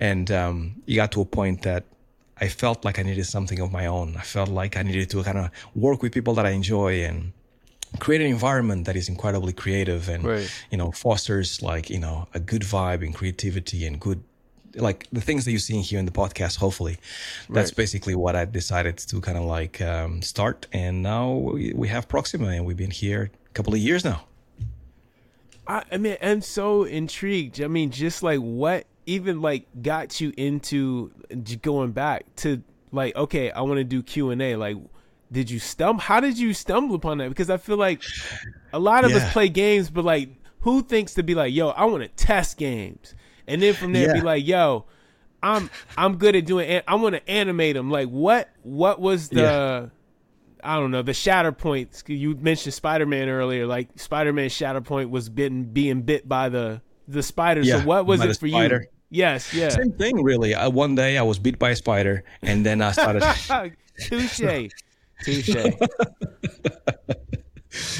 and 0.00 0.30
um, 0.30 0.82
you 0.86 0.96
got 0.96 1.12
to 1.12 1.20
a 1.20 1.24
point 1.24 1.62
that 1.62 1.84
I 2.38 2.48
felt 2.48 2.84
like 2.84 2.98
I 2.98 3.02
needed 3.02 3.24
something 3.24 3.60
of 3.60 3.72
my 3.72 3.86
own. 3.86 4.16
I 4.16 4.22
felt 4.22 4.50
like 4.50 4.76
I 4.76 4.82
needed 4.82 5.08
to 5.10 5.22
kind 5.22 5.38
of 5.38 5.50
work 5.74 6.02
with 6.02 6.12
people 6.12 6.34
that 6.34 6.44
I 6.44 6.50
enjoy 6.50 7.04
and 7.04 7.32
create 7.98 8.20
an 8.20 8.26
environment 8.26 8.84
that 8.86 8.96
is 8.96 9.08
incredibly 9.08 9.52
creative 9.52 10.08
and 10.08 10.24
right. 10.24 10.64
you 10.70 10.76
know 10.76 10.90
fosters 10.90 11.62
like 11.62 11.88
you 11.88 11.98
know 11.98 12.26
a 12.34 12.40
good 12.40 12.62
vibe 12.62 13.02
and 13.02 13.14
creativity 13.14 13.86
and 13.86 14.00
good 14.00 14.22
like 14.76 15.06
the 15.12 15.20
things 15.20 15.44
that 15.44 15.50
you're 15.50 15.60
seeing 15.60 15.82
here 15.82 15.98
in 15.98 16.06
the 16.06 16.12
podcast 16.12 16.56
hopefully. 16.56 16.98
That's 17.48 17.70
right. 17.70 17.76
basically 17.76 18.14
what 18.14 18.36
i 18.36 18.44
decided 18.44 18.98
to 18.98 19.20
kind 19.20 19.38
of 19.38 19.44
like 19.44 19.80
um, 19.80 20.22
start. 20.22 20.66
And 20.72 21.02
now 21.02 21.32
we, 21.32 21.72
we 21.74 21.88
have 21.88 22.08
proxima 22.08 22.48
and 22.48 22.64
we've 22.64 22.76
been 22.76 22.90
here 22.90 23.30
a 23.46 23.52
couple 23.52 23.74
of 23.74 23.80
years 23.80 24.04
now. 24.04 24.24
I, 25.66 25.82
I 25.90 25.96
mean 25.96 26.16
i'm 26.22 26.42
so 26.42 26.84
intrigued. 26.84 27.60
I 27.60 27.68
mean 27.68 27.90
just 27.90 28.22
like 28.22 28.40
what 28.40 28.86
even 29.06 29.40
like 29.40 29.66
got 29.80 30.20
you 30.20 30.32
into 30.36 31.12
going 31.62 31.92
back 31.92 32.24
to 32.36 32.62
like 32.92 33.14
okay 33.16 33.50
i 33.52 33.60
want 33.62 33.78
to 33.78 33.84
do 33.84 34.02
q&a 34.02 34.56
like 34.56 34.76
did 35.30 35.50
you 35.50 35.58
stumble 35.58 36.00
how 36.00 36.20
did 36.20 36.38
you 36.38 36.52
stumble 36.52 36.94
upon 36.94 37.18
that? 37.18 37.28
Because 37.28 37.50
i 37.50 37.56
feel 37.56 37.76
like 37.76 38.02
a 38.72 38.78
lot 38.78 39.04
of 39.04 39.12
yeah. 39.12 39.18
us 39.18 39.32
play 39.32 39.48
games 39.48 39.90
but 39.90 40.04
like 40.04 40.28
who 40.60 40.82
thinks 40.82 41.14
to 41.14 41.22
be 41.22 41.34
like 41.34 41.54
yo 41.54 41.68
i 41.70 41.84
want 41.84 42.02
to 42.02 42.08
test 42.24 42.58
games 42.58 43.14
and 43.46 43.62
then 43.62 43.74
from 43.74 43.92
there 43.92 44.08
yeah. 44.08 44.14
be 44.14 44.20
like, 44.20 44.46
yo, 44.46 44.84
I'm 45.42 45.70
I'm 45.96 46.16
good 46.16 46.36
at 46.36 46.46
doing. 46.46 46.82
I 46.86 46.94
want 46.96 47.14
to 47.14 47.30
animate 47.30 47.74
them. 47.74 47.90
Like 47.90 48.08
what 48.08 48.50
what 48.62 49.00
was 49.00 49.28
the 49.28 49.40
yeah. 49.42 49.86
I 50.64 50.76
don't 50.76 50.90
know 50.90 51.02
the 51.02 51.14
shatter 51.14 51.52
points. 51.52 52.02
You 52.06 52.34
mentioned 52.34 52.74
Spider 52.74 53.06
Man 53.06 53.28
earlier. 53.28 53.66
Like 53.66 53.88
Spider 53.96 54.32
Man 54.32 54.48
shatter 54.48 54.80
point 54.80 55.10
was 55.10 55.28
bitten 55.28 55.64
being 55.64 56.02
bit 56.02 56.28
by 56.28 56.48
the 56.48 56.80
the 57.08 57.22
spider. 57.22 57.60
Yeah, 57.62 57.80
so 57.80 57.86
what 57.86 58.06
was 58.06 58.20
it 58.22 58.36
for 58.36 58.48
spider. 58.48 58.82
you? 58.82 58.88
Yes, 59.08 59.54
yeah. 59.54 59.68
Same 59.68 59.92
thing, 59.92 60.22
really. 60.22 60.54
Uh, 60.54 60.68
one 60.68 60.94
day 60.96 61.16
I 61.16 61.22
was 61.22 61.38
bit 61.38 61.58
by 61.58 61.70
a 61.70 61.76
spider, 61.76 62.24
and 62.42 62.66
then 62.66 62.82
I 62.82 62.92
started. 62.92 63.22
Touche, 63.98 64.40
touche. 65.24 65.56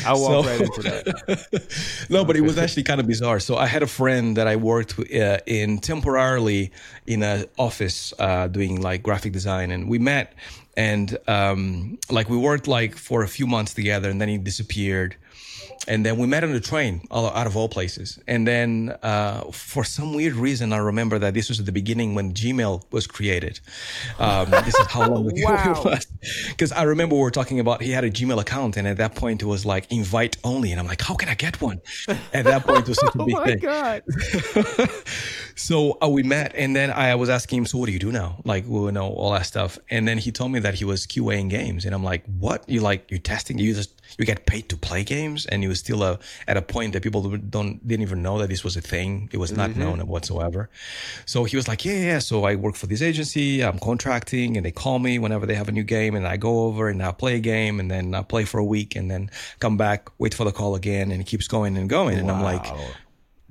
I 0.05 0.13
walk 0.13 0.45
so, 0.45 0.51
right 0.51 0.61
into 0.61 0.83
that. 0.83 2.07
no, 2.11 2.25
but 2.25 2.37
it 2.37 2.43
was 2.43 2.59
actually 2.59 2.85
kind 2.85 3.01
of 3.01 3.07
bizarre. 3.07 3.41
So 3.41 3.57
I 3.57 3.67
had 3.67 3.83
a 3.83 3.87
friend 3.87 4.37
that 4.37 4.47
I 4.47 4.57
worked 4.57 4.99
uh, 4.99 5.39
in 5.47 5.79
temporarily 5.79 6.73
in 7.07 7.23
an 7.23 7.47
office 7.59 8.13
uh, 8.19 8.49
doing 8.49 8.81
like 8.81 9.03
graphic 9.03 9.33
design, 9.33 9.71
and 9.71 9.89
we 9.89 9.99
met, 9.99 10.35
and 10.77 11.17
um, 11.29 11.99
like 12.11 12.29
we 12.29 12.37
worked 12.37 12.69
like 12.69 12.97
for 12.97 13.23
a 13.23 13.29
few 13.29 13.47
months 13.47 13.75
together, 13.75 14.11
and 14.11 14.21
then 14.21 14.29
he 14.29 14.39
disappeared 14.39 15.17
and 15.89 16.05
then 16.05 16.17
we 16.17 16.27
met 16.27 16.45
on 16.45 16.53
the 16.53 16.61
train 16.61 17.03
out 17.11 17.47
of 17.47 17.57
all 17.57 17.69
places. 17.69 18.19
And 18.27 18.47
then 18.47 18.97
uh, 19.03 19.43
for 19.53 19.85
some 19.85 20.15
weird 20.15 20.35
reason 20.35 20.73
i 20.73 20.79
remember 20.79 21.19
that 21.19 21.35
this 21.35 21.49
was 21.49 21.61
at 21.61 21.67
the 21.67 21.73
beginning 21.73 22.15
when 22.15 22.33
gmail 22.33 22.85
was 22.91 23.07
created. 23.07 23.61
Um, 24.19 24.51
this 24.51 24.75
is 24.79 24.87
how 24.87 25.09
long 25.09 25.27
ago 25.27 25.43
wow. 25.45 25.75
it 25.77 25.85
was. 25.85 26.07
Because 26.49 26.73
i 26.73 26.83
remember 26.83 27.15
we 27.15 27.23
were 27.23 27.31
talking 27.31 27.61
about 27.61 27.83
he 27.83 27.91
had 27.91 28.05
a 28.05 28.11
gmail 28.11 28.41
account 28.41 28.77
and 28.77 28.87
at 28.89 28.97
that 28.97 29.15
point 29.15 29.43
it 29.43 29.47
was 29.47 29.65
like 29.65 29.91
invite 29.91 30.37
only. 30.45 30.71
And 30.73 30.81
i'm 30.81 30.87
like 30.87 31.03
how 31.03 31.15
can 31.15 31.29
i 31.29 31.35
get 31.35 31.61
one? 31.61 31.81
At 32.33 32.45
that 32.45 32.65
point 32.65 32.81
it 32.81 32.89
was 32.89 32.99
such 32.99 33.15
a 33.15 33.19
big 33.25 33.35
oh 33.35 33.41
my 33.41 33.47
thing. 33.47 33.59
God. 33.59 34.03
so 35.55 35.99
uh, 36.03 36.09
we 36.09 36.23
met 36.23 36.53
and 36.55 36.75
then 36.75 36.91
i 36.91 37.15
was 37.15 37.29
asking 37.29 37.59
him 37.59 37.67
so 37.67 37.79
what 37.79 37.87
do 37.87 37.93
you 37.93 37.99
do 37.99 38.13
now? 38.13 38.41
Like 38.45 38.65
we 38.67 38.91
know 38.93 39.09
all 39.09 39.33
that 39.33 39.47
stuff. 39.47 39.79
And 39.91 40.07
then 40.09 40.19
he 40.19 40.33
told 40.33 40.53
me 40.53 40.59
that 40.61 40.75
he 40.75 40.85
was 40.85 41.07
qaing 41.07 41.49
games. 41.49 41.85
And 41.85 41.95
i'm 41.95 42.05
like 42.05 42.25
what? 42.39 42.69
You 42.69 42.81
like 42.81 43.11
you're 43.11 43.21
testing? 43.21 43.59
You 43.59 43.75
just 43.75 44.03
you 44.19 44.25
get 44.25 44.47
paid 44.47 44.69
to 44.69 44.77
play 44.77 45.05
games 45.05 45.47
and 45.47 45.63
he 45.63 45.69
was 45.69 45.79
still 45.79 46.03
a, 46.03 46.19
at 46.47 46.57
a 46.57 46.63
point 46.63 46.93
that 46.93 47.03
people 47.03 47.23
don't 47.23 47.87
didn't 47.87 48.03
even 48.03 48.23
know 48.23 48.39
that 48.39 48.49
this 48.49 48.65
was 48.65 48.77
a 48.77 48.81
thing. 48.81 49.29
It 49.33 49.39
was 49.39 49.53
not 49.53 49.71
mm-hmm. 49.71 49.81
known 49.81 50.07
whatsoever. 50.07 50.69
So 51.25 51.45
he 51.45 51.57
was 51.57 51.69
like 51.69 51.85
yeah 51.85 52.01
yeah 52.01 52.19
so 52.19 52.45
i 52.45 52.55
work 52.55 52.77
for 52.77 52.87
this 52.87 53.03
agency. 53.03 53.63
I'm 53.63 53.79
contracting 53.79 54.57
and 54.57 54.65
they 54.65 54.73
call 54.73 54.99
me 54.99 55.19
whenever 55.19 55.47
they 55.47 55.55
have 55.55 55.69
a 55.69 55.73
new 55.73 55.85
game 55.85 56.15
and 56.15 56.27
i 56.27 56.37
go 56.37 56.65
over 56.67 56.89
and 56.89 57.03
i 57.03 57.13
play 57.13 57.37
a 57.37 57.41
game 57.41 57.81
and 57.81 57.91
then 57.91 58.15
i 58.15 58.23
play 58.23 58.45
for 58.45 58.59
a 58.59 58.65
week 58.65 58.97
and 58.97 59.11
then 59.11 59.31
come 59.61 59.77
back 59.77 60.09
wait 60.19 60.35
for 60.35 60.45
the 60.45 60.53
call 60.53 60.75
again 60.75 61.11
and 61.11 61.21
it 61.21 61.27
keeps 61.27 61.49
going 61.49 61.77
and 61.77 61.89
going. 61.89 62.19
And 62.19 62.31
i'm 62.31 62.43
like 62.43 62.67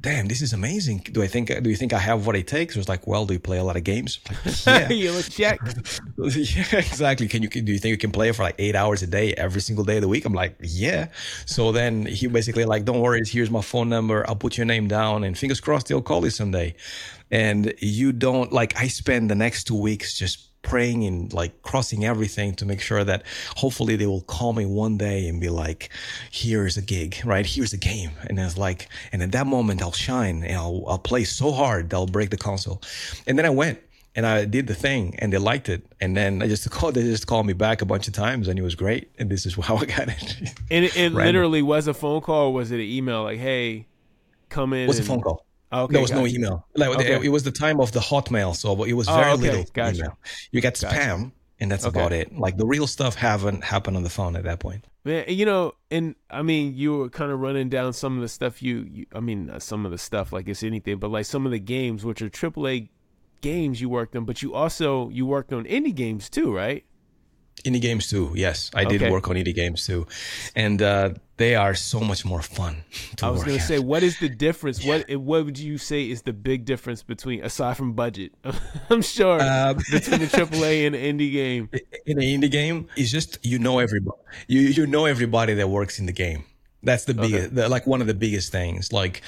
damn, 0.05 0.27
this 0.27 0.43
is 0.43 0.53
amazing. 0.53 0.99
Do 0.99 1.23
I 1.23 1.27
think, 1.27 1.47
do 1.63 1.67
you 1.67 1.75
think 1.75 1.91
I 1.91 1.97
have 1.97 2.27
what 2.27 2.35
it 2.35 2.45
takes? 2.45 2.75
It 2.75 2.79
was 2.79 2.87
like, 2.87 3.07
well, 3.07 3.25
do 3.25 3.33
you 3.33 3.39
play 3.39 3.57
a 3.57 3.63
lot 3.63 3.75
of 3.75 3.83
games? 3.83 4.19
Like, 4.45 4.87
yeah. 4.87 4.89
you 4.91 5.11
look 5.11 5.27
check. 5.27 5.59
yeah, 6.19 6.77
exactly. 6.77 7.27
Can 7.27 7.41
you, 7.41 7.49
do 7.49 7.71
you 7.71 7.79
think 7.79 7.89
you 7.89 7.97
can 7.97 8.11
play 8.11 8.31
for 8.31 8.43
like 8.43 8.53
eight 8.59 8.75
hours 8.75 9.01
a 9.01 9.07
day, 9.07 9.33
every 9.33 9.61
single 9.61 9.83
day 9.83 9.95
of 9.95 10.03
the 10.03 10.07
week? 10.07 10.23
I'm 10.25 10.33
like, 10.33 10.57
yeah. 10.61 11.07
So 11.47 11.71
then 11.71 12.05
he 12.05 12.27
basically 12.27 12.65
like, 12.65 12.85
don't 12.85 13.01
worry, 13.01 13.23
here's 13.25 13.49
my 13.49 13.61
phone 13.61 13.89
number. 13.89 14.23
I'll 14.29 14.35
put 14.35 14.57
your 14.57 14.67
name 14.67 14.87
down 14.87 15.23
and 15.23 15.35
fingers 15.35 15.59
crossed 15.59 15.87
they'll 15.87 16.03
call 16.03 16.23
you 16.23 16.29
someday. 16.29 16.75
And 17.31 17.73
you 17.79 18.11
don't 18.11 18.53
like, 18.53 18.79
I 18.79 18.87
spend 18.89 19.31
the 19.31 19.35
next 19.35 19.63
two 19.63 19.81
weeks 19.81 20.15
just 20.15 20.54
praying 20.65 21.06
and 21.06 21.32
like 21.32 21.62
crossing 21.62 22.04
everything 22.04 22.54
to 22.56 22.65
make 22.65 22.82
sure 22.82 23.04
that 23.06 23.23
hopefully 23.56 23.95
they 23.95 24.06
will 24.08 24.21
call 24.21 24.51
me 24.51 24.65
one 24.65 24.97
day 24.97 25.28
and 25.30 25.39
be 25.39 25.47
like, 25.49 25.89
here's 26.32 26.75
a 26.75 26.82
gig, 26.82 27.15
right? 27.23 27.45
Here's 27.45 27.71
a 27.71 27.78
game. 27.78 28.12
And 28.28 28.38
it's 28.38 28.58
like, 28.58 28.89
and 29.13 29.21
at 29.23 29.32
that 29.32 29.47
moment 29.47 29.82
I'll 29.82 29.91
shine 29.93 30.43
and 30.43 30.56
I'll, 30.56 30.84
I'll 30.88 30.99
play 30.99 31.23
so 31.23 31.51
hard 31.54 31.89
they'll 31.89 32.08
break 32.08 32.32
the 32.32 32.38
console. 32.38 32.82
And 33.28 33.38
then 33.38 33.45
I 33.45 33.49
went 33.51 33.80
and 34.15 34.25
I 34.25 34.45
did 34.45 34.67
the 34.67 34.75
thing 34.75 35.15
and 35.19 35.32
they 35.32 35.38
liked 35.38 35.69
it. 35.69 35.86
And 36.01 36.17
then 36.17 36.41
I 36.41 36.47
just 36.47 36.69
called, 36.75 36.95
they 36.95 37.04
just 37.04 37.28
called 37.28 37.45
me 37.45 37.54
back 37.54 37.82
a 37.82 37.86
bunch 37.86 38.08
of 38.08 38.13
times 38.13 38.47
and 38.47 38.58
it 38.60 38.63
was 38.63 38.75
great. 38.75 39.12
And 39.19 39.30
this 39.30 39.45
is 39.45 39.56
how 39.62 39.78
I 39.78 39.86
got 39.86 40.10
it. 40.10 40.36
and 40.71 40.84
it, 40.86 40.97
it 40.97 41.13
literally 41.13 41.62
was 41.62 41.88
a 41.88 41.93
phone 41.93 42.21
call. 42.21 42.51
was 42.54 42.71
it 42.71 42.75
an 42.75 42.82
email? 42.82 43.23
Like, 43.23 43.39
Hey, 43.39 43.88
come 44.49 44.73
in. 44.73 44.86
It 44.86 44.88
was 44.88 44.97
and- 44.99 45.06
a 45.08 45.10
phone 45.10 45.21
call. 45.21 45.45
Okay, 45.83 45.93
there 45.93 46.01
was 46.01 46.11
no 46.11 46.25
email. 46.25 46.65
Like 46.75 46.89
okay. 46.99 47.25
it, 47.25 47.29
was 47.29 47.43
the 47.43 47.51
time 47.51 47.79
of 47.79 47.91
the 47.91 47.99
Hotmail, 47.99 48.55
so 48.55 48.83
it 48.83 48.93
was 48.93 49.07
very 49.07 49.31
oh, 49.31 49.33
okay. 49.33 49.41
little 49.41 49.65
gotcha. 49.73 49.97
email. 49.97 50.17
You 50.51 50.61
get 50.61 50.79
gotcha. 50.79 50.95
spam, 50.95 51.31
and 51.59 51.71
that's 51.71 51.85
about 51.85 52.13
it. 52.13 52.38
Like 52.38 52.57
the 52.57 52.65
real 52.65 52.88
stuff 52.88 53.15
haven't 53.15 53.63
happened 53.63 53.97
on 53.97 54.03
the 54.03 54.09
phone 54.09 54.35
at 54.35 54.43
that 54.43 54.59
point. 54.59 54.85
Man, 55.03 55.25
you 55.27 55.45
know, 55.45 55.73
and 55.91 56.15
I 56.29 56.41
mean, 56.41 56.75
you 56.75 56.97
were 56.97 57.09
kind 57.09 57.31
of 57.31 57.39
running 57.39 57.69
down 57.69 57.93
some 57.93 58.15
of 58.15 58.21
the 58.21 58.27
stuff 58.27 58.63
you, 58.63 58.88
you 58.89 59.05
I 59.13 59.19
mean, 59.19 59.49
uh, 59.49 59.59
some 59.59 59.85
of 59.85 59.91
the 59.91 59.97
stuff 59.97 60.33
like 60.33 60.47
it's 60.47 60.63
anything, 60.63 60.97
but 60.97 61.11
like 61.11 61.25
some 61.25 61.45
of 61.45 61.51
the 61.51 61.59
games 61.59 62.03
which 62.03 62.21
are 62.21 62.29
AAA 62.29 62.89
games 63.41 63.79
you 63.79 63.89
worked 63.89 64.15
on, 64.15 64.25
but 64.25 64.41
you 64.41 64.53
also 64.53 65.09
you 65.09 65.25
worked 65.25 65.53
on 65.53 65.65
indie 65.65 65.93
games 65.93 66.29
too, 66.29 66.55
right? 66.55 66.85
Indie 67.65 67.82
games 67.82 68.08
too. 68.08 68.32
Yes, 68.36 68.69
I 68.73 68.86
did 68.86 69.12
work 69.12 69.28
on 69.28 69.36
indie 69.36 69.56
games 69.56 69.86
too, 69.86 70.06
and 70.56 70.82
uh, 70.82 71.10
they 71.38 71.56
are 71.56 71.73
so 71.73 71.99
much 71.99 72.23
more 72.23 72.41
fun. 72.41 72.84
I 73.21 73.30
was 73.30 73.43
going 73.43 73.58
to 73.58 73.63
say, 73.63 73.80
what 73.80 74.04
is 74.04 74.19
the 74.19 74.30
difference? 74.30 74.86
What 74.86 75.10
what 75.15 75.45
would 75.45 75.58
you 75.58 75.78
say 75.78 76.10
is 76.10 76.21
the 76.21 76.34
big 76.34 76.65
difference 76.65 77.04
between, 77.04 77.43
aside 77.43 77.75
from 77.75 77.93
budget, 77.93 78.34
I'm 78.89 79.01
sure 79.01 79.41
um, 79.41 79.78
between 79.91 80.19
the 80.19 80.28
AAA 80.28 80.88
and 80.88 80.95
indie 80.95 81.32
game? 81.32 81.69
In 82.06 82.19
an 82.19 82.23
indie 82.23 82.51
game, 82.51 82.88
it's 82.95 83.12
just 83.12 83.39
you 83.43 83.60
know 83.60 83.80
everybody. 83.80 84.17
You 84.47 84.62
you 84.62 84.86
know 84.88 85.06
everybody 85.06 85.56
that 85.56 85.67
works 85.67 85.99
in 85.99 86.06
the 86.06 86.13
game. 86.13 86.45
That's 86.86 87.06
the 87.06 87.13
biggest, 87.13 87.48
okay. 87.48 87.56
the, 87.56 87.69
like 87.69 87.86
one 87.86 88.02
of 88.02 88.08
the 88.08 88.13
biggest 88.13 88.52
things. 88.52 88.93
Like 88.93 89.21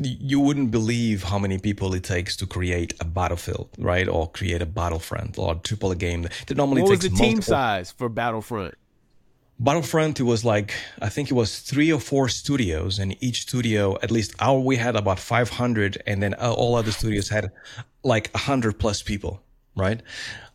you 0.00 0.40
wouldn't 0.40 0.70
believe 0.70 1.22
how 1.22 1.38
many 1.38 1.58
people 1.58 1.94
it 1.94 2.04
takes 2.04 2.36
to 2.36 2.46
create 2.46 2.94
a 3.00 3.04
battlefield, 3.04 3.70
right? 3.78 4.08
Or 4.08 4.30
create 4.30 4.60
a 4.60 4.66
battlefront 4.66 5.38
or 5.38 5.54
triple 5.54 5.90
a 5.90 5.96
game 5.96 6.28
that 6.46 6.56
normally 6.56 6.82
what 6.82 6.90
takes 6.90 7.04
was 7.04 7.12
the 7.12 7.16
multiple... 7.16 7.32
team 7.32 7.42
size 7.42 7.92
for 7.92 8.08
Battlefront? 8.08 8.74
Battlefront, 9.58 10.20
it 10.20 10.24
was 10.24 10.44
like 10.44 10.74
I 11.00 11.08
think 11.08 11.30
it 11.30 11.34
was 11.34 11.60
three 11.60 11.90
or 11.90 12.00
four 12.00 12.28
studios, 12.28 12.98
and 12.98 13.16
each 13.22 13.42
studio, 13.42 13.96
at 14.02 14.10
least 14.10 14.34
our, 14.38 14.58
we 14.58 14.76
had 14.76 14.96
about 14.96 15.18
500, 15.18 16.02
and 16.06 16.22
then 16.22 16.34
all 16.34 16.74
other 16.74 16.92
studios 16.92 17.30
had 17.30 17.50
like 18.02 18.30
100 18.32 18.78
plus 18.78 19.02
people, 19.02 19.42
right? 19.74 20.02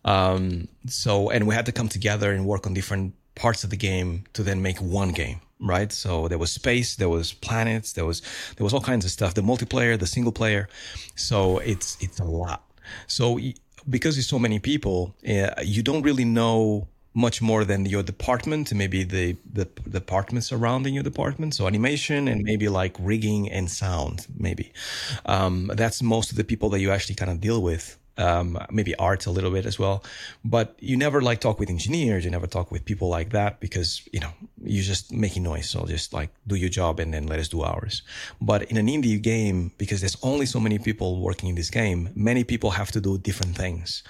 Um, 0.05 0.67
so, 0.87 1.29
and 1.31 1.47
we 1.47 1.55
had 1.55 1.65
to 1.65 1.71
come 1.71 1.89
together 1.89 2.31
and 2.31 2.45
work 2.45 2.67
on 2.67 2.73
different 2.73 3.15
parts 3.35 3.63
of 3.63 3.69
the 3.69 3.77
game 3.77 4.25
to 4.33 4.43
then 4.43 4.61
make 4.61 4.77
one 4.77 5.09
game, 5.09 5.41
right? 5.61 5.91
So 5.91 6.27
there 6.27 6.37
was 6.37 6.51
space, 6.51 6.95
there 6.95 7.09
was 7.09 7.33
planets, 7.33 7.93
there 7.93 8.05
was 8.05 8.21
there 8.57 8.63
was 8.63 8.73
all 8.73 8.81
kinds 8.81 9.05
of 9.05 9.11
stuff. 9.11 9.33
The 9.33 9.41
multiplayer, 9.41 9.97
the 9.97 10.07
single 10.07 10.31
player. 10.31 10.67
So 11.15 11.59
it's 11.59 11.97
it's 12.01 12.19
a 12.19 12.25
lot. 12.25 12.63
So 13.07 13.39
because 13.89 14.15
there's 14.15 14.27
so 14.27 14.39
many 14.39 14.59
people, 14.59 15.15
uh, 15.27 15.51
you 15.63 15.83
don't 15.83 16.03
really 16.03 16.25
know 16.25 16.87
much 17.13 17.41
more 17.41 17.65
than 17.65 17.85
your 17.85 18.03
department 18.03 18.73
maybe 18.73 19.03
the, 19.03 19.35
the 19.51 19.65
departments 19.89 20.47
surrounding 20.47 20.93
your 20.93 21.03
department 21.03 21.53
so 21.53 21.67
animation 21.67 22.27
and 22.29 22.41
maybe 22.43 22.69
like 22.69 22.95
rigging 22.99 23.51
and 23.51 23.69
sound 23.69 24.27
maybe 24.37 24.71
um, 25.25 25.69
that's 25.75 26.01
most 26.01 26.31
of 26.31 26.37
the 26.37 26.43
people 26.43 26.69
that 26.69 26.79
you 26.79 26.89
actually 26.89 27.15
kind 27.15 27.29
of 27.29 27.41
deal 27.41 27.61
with 27.61 27.97
um, 28.21 28.57
maybe 28.69 28.93
art 28.95 29.25
a 29.25 29.31
little 29.31 29.51
bit 29.51 29.65
as 29.65 29.77
well. 29.79 30.03
But 30.45 30.75
you 30.79 30.95
never 30.95 31.21
like 31.21 31.39
talk 31.41 31.59
with 31.59 31.69
engineers. 31.69 32.23
You 32.25 32.31
never 32.31 32.47
talk 32.47 32.71
with 32.71 32.85
people 32.85 33.09
like 33.09 33.31
that 33.31 33.59
because, 33.59 34.07
you 34.13 34.19
know, 34.19 34.31
you're 34.63 34.83
just 34.83 35.11
making 35.11 35.43
noise. 35.43 35.69
So 35.69 35.85
just 35.85 36.13
like 36.13 36.29
do 36.47 36.55
your 36.55 36.69
job 36.69 36.99
and 36.99 37.13
then 37.13 37.27
let 37.27 37.39
us 37.39 37.49
do 37.49 37.61
ours. 37.61 38.03
But 38.39 38.63
in 38.71 38.77
an 38.77 38.87
indie 38.87 39.21
game, 39.21 39.71
because 39.77 39.99
there's 40.01 40.17
only 40.23 40.45
so 40.45 40.59
many 40.59 40.77
people 40.79 41.19
working 41.19 41.49
in 41.49 41.55
this 41.55 41.69
game, 41.69 42.09
many 42.15 42.43
people 42.43 42.71
have 42.71 42.91
to 42.91 43.01
do 43.01 43.17
different 43.17 43.57
things. 43.57 44.03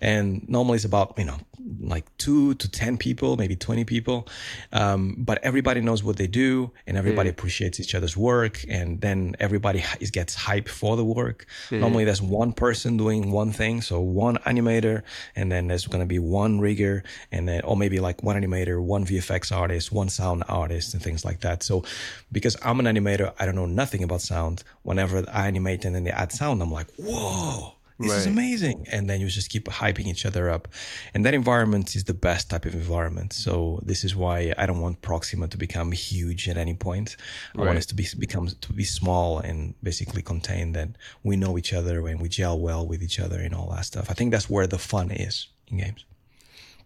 And 0.00 0.48
normally 0.48 0.76
it's 0.76 0.84
about, 0.84 1.14
you 1.18 1.24
know, 1.24 1.38
like 1.80 2.04
two 2.18 2.54
to 2.54 2.70
10 2.70 2.96
people, 2.96 3.36
maybe 3.36 3.56
20 3.56 3.84
people. 3.84 4.28
Um, 4.72 5.16
but 5.18 5.38
everybody 5.42 5.80
knows 5.80 6.02
what 6.02 6.16
they 6.16 6.26
do 6.26 6.70
and 6.86 6.96
everybody 6.96 7.28
mm. 7.28 7.32
appreciates 7.32 7.80
each 7.80 7.94
other's 7.94 8.16
work. 8.16 8.64
And 8.68 9.00
then 9.00 9.36
everybody 9.40 9.84
is, 10.00 10.10
gets 10.10 10.34
hype 10.34 10.68
for 10.68 10.96
the 10.96 11.04
work. 11.04 11.46
Mm. 11.70 11.80
Normally 11.80 12.04
there's 12.04 12.22
one 12.22 12.52
person 12.52 12.96
doing 12.96 13.30
one 13.30 13.52
thing. 13.52 13.80
So 13.82 14.00
one 14.00 14.36
animator 14.38 15.02
and 15.34 15.50
then 15.50 15.68
there's 15.68 15.86
going 15.86 16.02
to 16.02 16.06
be 16.06 16.18
one 16.18 16.60
rigger 16.60 17.02
and 17.32 17.48
then, 17.48 17.62
or 17.62 17.76
maybe 17.76 18.00
like 18.00 18.22
one 18.22 18.40
animator, 18.40 18.80
one 18.82 19.04
VFX 19.04 19.54
artist, 19.54 19.92
one 19.92 20.08
sound 20.08 20.44
artist 20.48 20.94
and 20.94 21.02
things 21.02 21.24
like 21.24 21.40
that. 21.40 21.62
So 21.62 21.84
because 22.30 22.56
I'm 22.62 22.80
an 22.80 22.86
animator, 22.86 23.32
I 23.38 23.46
don't 23.46 23.56
know 23.56 23.66
nothing 23.66 24.02
about 24.02 24.20
sound. 24.20 24.62
Whenever 24.82 25.24
I 25.32 25.46
animate 25.48 25.84
and 25.84 25.94
then 25.94 26.04
they 26.04 26.10
add 26.10 26.32
sound, 26.32 26.62
I'm 26.62 26.72
like, 26.72 26.88
whoa 26.96 27.75
this 27.98 28.10
right. 28.10 28.18
is 28.18 28.26
amazing. 28.26 28.86
And 28.90 29.08
then 29.08 29.20
you 29.20 29.28
just 29.28 29.50
keep 29.50 29.66
hyping 29.66 30.06
each 30.06 30.26
other 30.26 30.50
up. 30.50 30.68
And 31.14 31.24
that 31.24 31.34
environment 31.34 31.96
is 31.96 32.04
the 32.04 32.14
best 32.14 32.50
type 32.50 32.66
of 32.66 32.74
environment. 32.74 33.32
So 33.32 33.80
this 33.82 34.04
is 34.04 34.14
why 34.14 34.52
i 34.58 34.66
don't 34.66 34.80
want 34.80 35.02
proxima 35.02 35.48
to 35.48 35.56
become 35.56 35.92
huge 35.92 36.48
at 36.48 36.56
any 36.56 36.74
point. 36.74 37.16
I 37.54 37.58
right. 37.58 37.66
want 37.66 37.78
us 37.78 37.86
to 37.86 37.94
be 37.94 38.06
become 38.18 38.48
to 38.48 38.72
be 38.72 38.84
small 38.84 39.38
and 39.38 39.74
basically 39.82 40.22
contain 40.22 40.72
that 40.72 40.90
we 41.22 41.36
know 41.36 41.56
each 41.56 41.72
other 41.72 42.06
and 42.06 42.20
we 42.20 42.28
gel 42.28 42.58
well 42.58 42.86
with 42.86 43.02
each 43.02 43.18
other 43.18 43.38
and 43.40 43.54
all 43.54 43.70
that 43.70 43.84
stuff. 43.86 44.10
I 44.10 44.14
think 44.14 44.30
that's 44.30 44.50
where 44.50 44.66
the 44.66 44.78
fun 44.78 45.10
is 45.10 45.48
in 45.68 45.78
games 45.78 46.04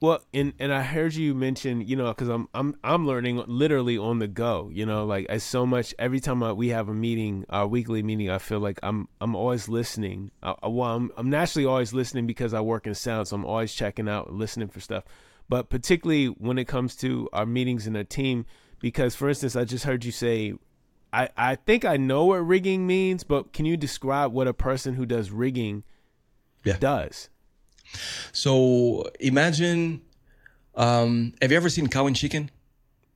well, 0.01 0.23
and 0.33 0.55
and 0.59 0.73
I 0.73 0.83
heard 0.83 1.15
you 1.15 1.35
mention, 1.35 1.83
you 1.83 1.95
know, 1.95 2.09
because 2.09 2.29
I'm 2.29 2.49
I'm 2.55 2.75
I'm 2.83 3.07
learning 3.07 3.45
literally 3.47 3.99
on 3.99 4.19
the 4.19 4.29
go. 4.29 4.71
You 4.73 4.87
know, 4.87 5.05
like 5.05 5.27
as 5.29 5.43
so 5.43 5.67
much 5.67 5.95
every 5.99 6.21
time 6.21 6.43
I, 6.43 6.53
we 6.53 6.69
have 6.69 6.89
a 6.89 6.95
meeting, 6.95 7.45
our 7.51 7.67
weekly 7.67 8.03
meeting, 8.03 8.31
I 8.31 8.39
feel 8.39 8.61
like 8.61 8.79
I'm 8.83 9.09
I'm 9.21 9.37
always 9.37 9.69
listening. 9.69 10.31
I, 10.43 10.55
well, 10.67 10.97
I'm 10.97 11.13
I'm 11.19 11.29
naturally 11.29 11.67
always 11.67 11.93
listening 11.93 12.27
because 12.27 12.55
I 12.55 12.61
work 12.63 12.87
in 12.87 12.95
sound, 12.95 13.29
so 13.29 13.37
I'm 13.37 13.45
always 13.45 13.75
checking 13.75 14.09
out, 14.09 14.33
listening 14.33 14.69
for 14.69 14.81
stuff. 14.81 15.05
But 15.51 15.69
particularly 15.69 16.27
when 16.27 16.57
it 16.57 16.67
comes 16.67 16.97
to 16.97 17.29
our 17.35 17.45
meetings 17.45 17.87
in 17.87 17.95
a 17.95 18.05
team, 18.05 18.47
because 18.79 19.15
for 19.15 19.29
instance, 19.29 19.55
I 19.55 19.65
just 19.65 19.85
heard 19.85 20.07
you 20.07 20.13
say, 20.13 20.55
I 21.13 21.29
I 21.37 21.57
think 21.57 21.85
I 21.85 21.99
know 21.99 22.25
what 22.25 22.47
rigging 22.47 22.87
means, 22.87 23.23
but 23.23 23.53
can 23.53 23.67
you 23.67 23.77
describe 23.77 24.33
what 24.33 24.49
a 24.49 24.55
person 24.55 24.95
who 24.95 25.05
does 25.05 25.31
rigging 25.31 25.85
yeah. 26.65 26.79
does? 26.79 27.29
So 28.33 29.11
imagine, 29.21 30.03
um, 30.75 31.33
have 31.41 31.51
you 31.51 31.57
ever 31.57 31.69
seen 31.69 31.89
Cow 31.89 32.07
and 32.07 32.17
Chicken? 32.17 32.51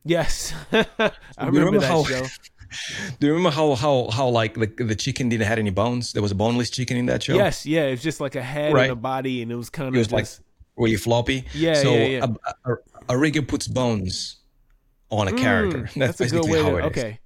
Yes, 0.05 0.53
I 0.73 0.85
remember, 1.39 1.59
remember 1.59 1.81
that 1.81 1.91
how, 1.91 2.05
show. 2.05 2.27
Do 3.21 3.27
you 3.27 3.33
remember 3.33 3.55
how 3.55 3.75
how 3.75 4.09
how 4.11 4.29
like 4.29 4.55
the 4.55 4.67
the 4.67 4.97
chicken 4.97 5.29
didn't 5.29 5.47
have 5.47 5.59
any 5.59 5.71
bones? 5.71 6.13
There 6.13 6.23
was 6.23 6.33
a 6.33 6.35
boneless 6.35 6.71
chicken 6.71 6.97
in 6.97 7.07
that 7.07 7.23
show. 7.23 7.35
Yes, 7.35 7.65
yeah, 7.65 7.85
it 7.85 7.93
was 7.93 8.03
just 8.03 8.21
like 8.21 8.35
a 8.35 8.43
head 8.43 8.75
right. 8.75 8.85
and 8.85 8.93
a 8.93 8.97
body, 8.97 9.43
and 9.43 9.53
it 9.53 9.55
was 9.55 9.71
kind 9.71 9.89
of 9.89 9.95
it 9.95 9.99
was 9.99 10.13
like 10.13 10.27
really 10.77 10.97
floppy. 10.97 11.45
Yeah, 11.55 11.75
so 11.75 11.93
yeah, 11.95 12.07
yeah. 12.07 12.27
A, 12.65 12.73
a, 12.73 12.77
a 13.11 13.19
rigger 13.19 13.43
puts 13.43 13.69
bones 13.69 14.37
on 15.11 15.29
a 15.29 15.33
mm, 15.33 15.39
character. 15.39 15.83
That's, 15.97 16.19
that's 16.19 16.33
basically 16.33 16.61
how 16.61 16.71
to, 16.71 16.77
it 16.77 16.81
is. 16.81 16.87
Okay. 16.87 17.21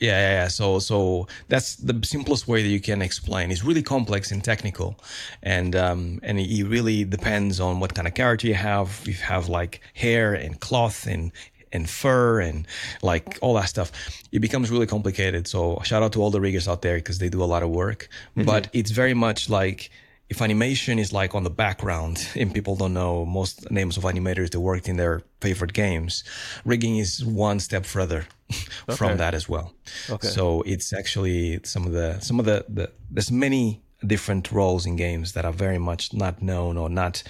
Yeah, 0.00 0.10
yeah, 0.10 0.42
yeah. 0.42 0.48
So, 0.48 0.78
so 0.78 1.26
that's 1.48 1.76
the 1.76 1.98
simplest 2.04 2.46
way 2.46 2.62
that 2.62 2.68
you 2.68 2.80
can 2.80 3.02
explain. 3.02 3.50
It's 3.50 3.64
really 3.64 3.82
complex 3.82 4.30
and 4.30 4.44
technical, 4.44 4.96
and 5.42 5.74
um, 5.74 6.20
and 6.22 6.38
it 6.38 6.64
really 6.64 7.04
depends 7.04 7.58
on 7.58 7.80
what 7.80 7.94
kind 7.94 8.06
of 8.06 8.14
character 8.14 8.46
you 8.46 8.54
have. 8.54 9.00
If 9.02 9.08
you 9.08 9.14
have 9.14 9.48
like 9.48 9.80
hair 9.94 10.34
and 10.34 10.60
cloth 10.60 11.06
and 11.06 11.32
and 11.72 11.90
fur 11.90 12.40
and 12.40 12.66
like 13.02 13.38
all 13.42 13.54
that 13.54 13.68
stuff, 13.68 13.90
it 14.30 14.38
becomes 14.38 14.70
really 14.70 14.86
complicated. 14.86 15.48
So, 15.48 15.80
shout 15.84 16.04
out 16.04 16.12
to 16.12 16.22
all 16.22 16.30
the 16.30 16.40
riggers 16.40 16.68
out 16.68 16.82
there 16.82 16.96
because 16.96 17.18
they 17.18 17.28
do 17.28 17.42
a 17.42 17.50
lot 17.52 17.64
of 17.64 17.70
work. 17.70 18.08
Mm-hmm. 18.36 18.44
But 18.44 18.68
it's 18.72 18.92
very 18.92 19.14
much 19.14 19.50
like 19.50 19.90
if 20.28 20.40
animation 20.40 21.00
is 21.00 21.12
like 21.12 21.34
on 21.34 21.42
the 21.42 21.50
background 21.50 22.28
and 22.36 22.54
people 22.54 22.76
don't 22.76 22.94
know 22.94 23.26
most 23.26 23.68
names 23.68 23.96
of 23.96 24.04
animators 24.04 24.50
that 24.50 24.60
worked 24.60 24.88
in 24.88 24.96
their 24.96 25.22
favorite 25.40 25.72
games, 25.72 26.22
rigging 26.64 26.98
is 26.98 27.24
one 27.24 27.58
step 27.58 27.84
further 27.84 28.26
okay. 28.88 28.96
from 28.96 29.18
that 29.18 29.34
as 29.34 29.48
well. 29.48 29.74
Okay. 30.08 30.28
So 30.28 30.62
it's 30.62 30.92
actually 30.92 31.60
some 31.64 31.86
of 31.86 31.92
the 31.92 32.18
some 32.20 32.38
of 32.38 32.46
the, 32.46 32.64
the 32.68 32.90
there's 33.10 33.30
many 33.30 33.82
different 34.06 34.52
roles 34.52 34.86
in 34.86 34.96
games 34.96 35.32
that 35.32 35.44
are 35.44 35.52
very 35.52 35.78
much 35.78 36.12
not 36.12 36.40
known 36.40 36.76
or 36.76 36.88
not 36.88 37.22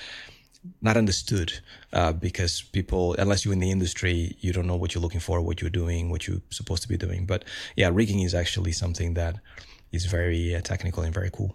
not 0.82 0.96
understood 0.96 1.52
uh, 1.92 2.12
because 2.12 2.62
people 2.72 3.14
unless 3.18 3.44
you're 3.44 3.54
in 3.54 3.60
the 3.60 3.70
industry 3.70 4.36
you 4.40 4.52
don't 4.52 4.66
know 4.66 4.76
what 4.76 4.94
you're 4.94 5.00
looking 5.00 5.20
for 5.20 5.40
what 5.40 5.62
you're 5.62 5.70
doing 5.70 6.10
what 6.10 6.26
you're 6.26 6.42
supposed 6.50 6.82
to 6.82 6.88
be 6.88 6.96
doing 6.96 7.24
but 7.24 7.44
yeah 7.76 7.88
rigging 7.90 8.20
is 8.20 8.34
actually 8.34 8.72
something 8.72 9.14
that 9.14 9.36
is 9.92 10.04
very 10.04 10.54
uh, 10.54 10.60
technical 10.60 11.02
and 11.02 11.14
very 11.14 11.30
cool 11.32 11.54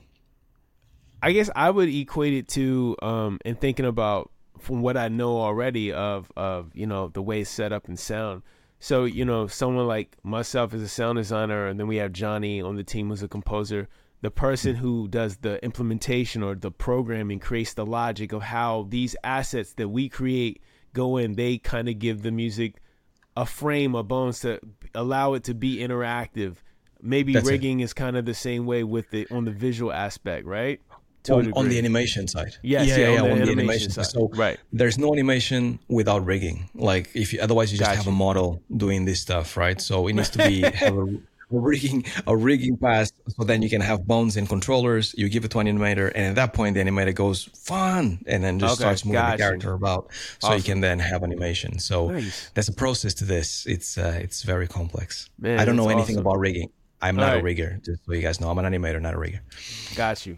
I 1.21 1.31
guess 1.31 1.49
I 1.55 1.69
would 1.69 1.89
equate 1.89 2.33
it 2.33 2.47
to 2.49 2.95
um 3.01 3.39
and 3.45 3.59
thinking 3.59 3.85
about 3.85 4.31
from 4.59 4.81
what 4.81 4.97
I 4.97 5.09
know 5.09 5.39
already 5.39 5.91
of 5.91 6.31
of 6.35 6.71
you 6.73 6.87
know 6.87 7.09
the 7.09 7.21
way 7.21 7.41
it's 7.41 7.49
set 7.49 7.71
up 7.71 7.87
and 7.87 7.99
sound. 7.99 8.41
So 8.83 9.05
you 9.05 9.23
know 9.23 9.47
someone 9.47 9.87
like 9.87 10.17
myself 10.23 10.73
as 10.73 10.81
a 10.81 10.89
sound 10.89 11.17
designer, 11.17 11.67
and 11.67 11.79
then 11.79 11.87
we 11.87 11.95
have 11.95 12.11
Johnny 12.11 12.61
on 12.61 12.75
the 12.75 12.83
team 12.83 13.07
who's 13.07 13.23
a 13.23 13.29
composer. 13.29 13.87
The 14.19 14.29
person 14.29 14.75
who 14.75 15.07
does 15.07 15.37
the 15.37 15.63
implementation 15.63 16.43
or 16.43 16.53
the 16.53 16.69
programming 16.69 17.39
creates 17.39 17.75
the 17.75 17.85
logic 17.85 18.33
of 18.33 18.41
how 18.41 18.85
these 18.89 19.15
assets 19.23 19.71
that 19.75 19.87
we 19.87 20.09
create 20.09 20.61
go 20.91 21.15
in. 21.15 21.35
They 21.35 21.59
kind 21.59 21.87
of 21.87 21.97
give 21.97 22.23
the 22.23 22.31
music 22.31 22.81
a 23.37 23.45
frame, 23.45 23.95
a 23.95 24.03
bones 24.03 24.41
to 24.41 24.59
allow 24.93 25.33
it 25.35 25.45
to 25.45 25.53
be 25.53 25.77
interactive. 25.77 26.57
Maybe 27.01 27.31
That's 27.31 27.47
rigging 27.47 27.79
it. 27.79 27.85
is 27.85 27.93
kind 27.93 28.17
of 28.17 28.25
the 28.25 28.33
same 28.33 28.65
way 28.65 28.83
with 28.83 29.11
the 29.11 29.25
on 29.31 29.45
the 29.45 29.51
visual 29.51 29.93
aspect, 29.93 30.45
right? 30.45 30.81
On, 31.29 31.53
on, 31.53 31.69
the 31.69 31.77
animation 31.77 32.27
side. 32.27 32.55
Yes, 32.61 32.87
yeah, 32.87 32.97
yeah, 32.97 33.01
yeah, 33.01 33.07
on, 33.07 33.13
the, 33.13 33.19
on 33.19 33.31
animation 33.31 33.45
the 33.45 33.51
animation 33.51 33.89
side. 33.91 34.05
So 34.05 34.29
right. 34.33 34.59
there's 34.71 34.97
no 34.97 35.13
animation 35.13 35.79
without 35.87 36.25
rigging. 36.25 36.69
Like 36.75 37.09
if 37.13 37.33
you, 37.33 37.39
otherwise 37.41 37.71
you 37.71 37.77
just 37.77 37.89
gotcha. 37.89 37.97
have 37.97 38.07
a 38.07 38.11
model 38.11 38.61
doing 38.75 39.05
this 39.05 39.21
stuff, 39.21 39.55
right? 39.57 39.79
So 39.79 40.07
it 40.07 40.13
needs 40.13 40.29
to 40.31 40.39
be 40.39 40.61
have 40.73 40.97
a, 40.97 41.05
a 41.53 41.59
rigging 41.59 42.03
a 42.27 42.35
rigging 42.35 42.77
pass 42.77 43.11
so 43.27 43.43
then 43.43 43.61
you 43.61 43.69
can 43.69 43.81
have 43.81 44.07
bones 44.07 44.37
and 44.37 44.49
controllers 44.49 45.13
you 45.17 45.29
give 45.29 45.45
it 45.45 45.51
to 45.51 45.59
an 45.59 45.67
animator 45.67 46.11
and 46.15 46.25
at 46.27 46.35
that 46.35 46.53
point 46.53 46.73
the 46.73 46.81
animator 46.81 47.13
goes 47.13 47.43
fun 47.53 48.23
and 48.25 48.43
then 48.43 48.59
just 48.59 48.73
okay, 48.73 48.81
starts 48.81 49.05
moving 49.05 49.21
gotcha. 49.21 49.37
the 49.37 49.43
character 49.43 49.73
about 49.73 50.09
so 50.39 50.47
awesome. 50.47 50.57
you 50.57 50.63
can 50.63 50.81
then 50.81 50.99
have 50.99 51.23
animation 51.23 51.77
so 51.79 52.09
nice. 52.09 52.49
there's 52.53 52.69
a 52.69 52.73
process 52.73 53.13
to 53.13 53.25
this 53.25 53.65
it's 53.67 53.97
uh, 53.97 54.17
it's 54.21 54.41
very 54.43 54.67
complex 54.67 55.29
Man, 55.39 55.59
i 55.59 55.65
don't 55.65 55.75
know 55.75 55.89
anything 55.89 56.15
awesome. 56.15 56.27
about 56.27 56.39
rigging 56.39 56.69
i'm 57.01 57.15
not 57.15 57.33
right. 57.33 57.41
a 57.41 57.43
rigger 57.43 57.79
just 57.85 58.03
so 58.05 58.13
you 58.13 58.21
guys 58.21 58.41
know 58.41 58.49
i'm 58.49 58.57
an 58.57 58.65
animator 58.65 59.01
not 59.01 59.13
a 59.13 59.19
rigger 59.19 59.41
got 59.95 60.25
you 60.25 60.37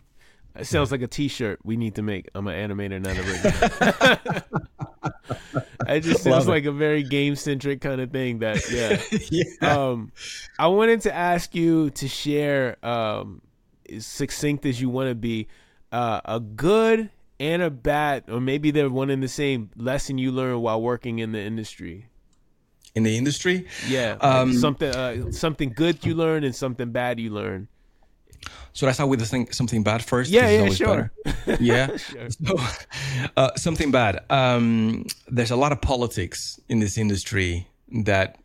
it 0.57 0.65
sounds 0.65 0.91
like 0.91 1.01
a 1.01 1.07
T-shirt 1.07 1.59
we 1.63 1.77
need 1.77 1.95
to 1.95 2.01
make. 2.01 2.29
I'm 2.35 2.47
an 2.47 2.69
animator, 2.69 3.01
not 3.01 3.17
a 3.17 3.23
rigger. 3.23 4.43
it 5.87 6.01
just 6.01 6.23
sounds 6.23 6.47
like 6.47 6.65
a 6.65 6.71
very 6.71 7.03
game 7.03 7.35
centric 7.35 7.81
kind 7.81 8.01
of 8.01 8.11
thing. 8.11 8.39
That 8.39 8.69
yeah. 9.31 9.43
yeah. 9.61 9.75
Um, 9.75 10.11
I 10.57 10.67
wanted 10.67 11.01
to 11.01 11.13
ask 11.13 11.55
you 11.55 11.89
to 11.91 12.07
share, 12.07 12.83
um, 12.85 13.41
as 13.91 14.05
succinct 14.05 14.65
as 14.65 14.79
you 14.81 14.89
want 14.89 15.09
to 15.09 15.15
be, 15.15 15.47
uh, 15.91 16.21
a 16.25 16.39
good 16.39 17.09
and 17.39 17.61
a 17.61 17.69
bad, 17.69 18.23
or 18.29 18.39
maybe 18.39 18.71
they're 18.71 18.89
one 18.89 19.09
and 19.09 19.21
the 19.21 19.27
same 19.27 19.69
lesson 19.75 20.17
you 20.17 20.31
learned 20.31 20.61
while 20.61 20.81
working 20.81 21.19
in 21.19 21.31
the 21.31 21.41
industry. 21.41 22.07
In 22.95 23.03
the 23.03 23.17
industry, 23.17 23.67
yeah, 23.89 24.15
um, 24.21 24.53
something 24.53 24.89
uh, 24.89 25.29
something 25.31 25.73
good 25.75 26.05
you 26.05 26.15
learned 26.15 26.45
and 26.45 26.55
something 26.55 26.91
bad 26.91 27.19
you 27.19 27.29
learned. 27.29 27.67
So 28.73 28.87
I 28.87 28.91
start 28.91 29.09
with 29.09 29.25
thing, 29.27 29.51
something 29.51 29.83
bad 29.83 30.03
first. 30.03 30.29
Yeah, 30.29 30.49
yeah, 30.49 30.69
sure. 30.69 31.11
yeah. 31.59 31.95
sure. 31.97 32.29
So, 32.29 32.57
uh, 33.37 33.51
something 33.55 33.91
bad. 33.91 34.23
Um, 34.29 35.05
there's 35.27 35.51
a 35.51 35.55
lot 35.55 35.71
of 35.71 35.81
politics 35.81 36.59
in 36.67 36.79
this 36.79 36.97
industry 36.97 37.67
that 38.03 38.37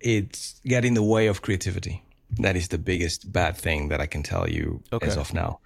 it's 0.00 0.60
get 0.64 0.84
in 0.84 0.94
the 0.94 1.02
way 1.02 1.26
of 1.26 1.42
creativity. 1.42 2.02
That 2.38 2.56
is 2.56 2.68
the 2.68 2.78
biggest 2.78 3.30
bad 3.30 3.56
thing 3.56 3.88
that 3.88 4.00
I 4.00 4.06
can 4.06 4.22
tell 4.22 4.48
you 4.48 4.82
okay. 4.92 5.06
as 5.06 5.16
of 5.16 5.34
now, 5.34 5.60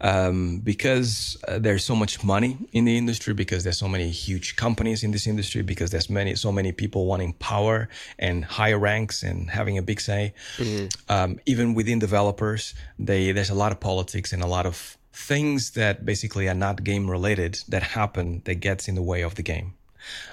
um, 0.00 0.60
because 0.60 1.36
uh, 1.48 1.58
there's 1.58 1.84
so 1.84 1.96
much 1.96 2.22
money 2.22 2.56
in 2.72 2.84
the 2.84 2.96
industry, 2.96 3.34
because 3.34 3.64
there's 3.64 3.78
so 3.78 3.88
many 3.88 4.10
huge 4.10 4.54
companies 4.54 5.02
in 5.02 5.10
this 5.10 5.26
industry, 5.26 5.62
because 5.62 5.90
there's 5.90 6.08
many 6.08 6.36
so 6.36 6.52
many 6.52 6.72
people 6.72 7.06
wanting 7.06 7.32
power 7.34 7.88
and 8.18 8.44
higher 8.44 8.78
ranks 8.78 9.22
and 9.24 9.50
having 9.50 9.76
a 9.76 9.82
big 9.82 10.00
say. 10.00 10.34
Mm-hmm. 10.58 10.86
Um, 11.08 11.40
even 11.46 11.74
within 11.74 11.98
developers, 11.98 12.74
they 12.98 13.32
there's 13.32 13.50
a 13.50 13.54
lot 13.54 13.72
of 13.72 13.80
politics 13.80 14.32
and 14.32 14.42
a 14.42 14.46
lot 14.46 14.66
of 14.66 14.96
things 15.12 15.70
that 15.72 16.04
basically 16.04 16.48
are 16.48 16.54
not 16.54 16.82
game 16.84 17.10
related 17.10 17.58
that 17.68 17.82
happen 17.82 18.42
that 18.44 18.56
gets 18.56 18.88
in 18.88 18.94
the 18.94 19.02
way 19.02 19.22
of 19.22 19.34
the 19.34 19.42
game. 19.42 19.74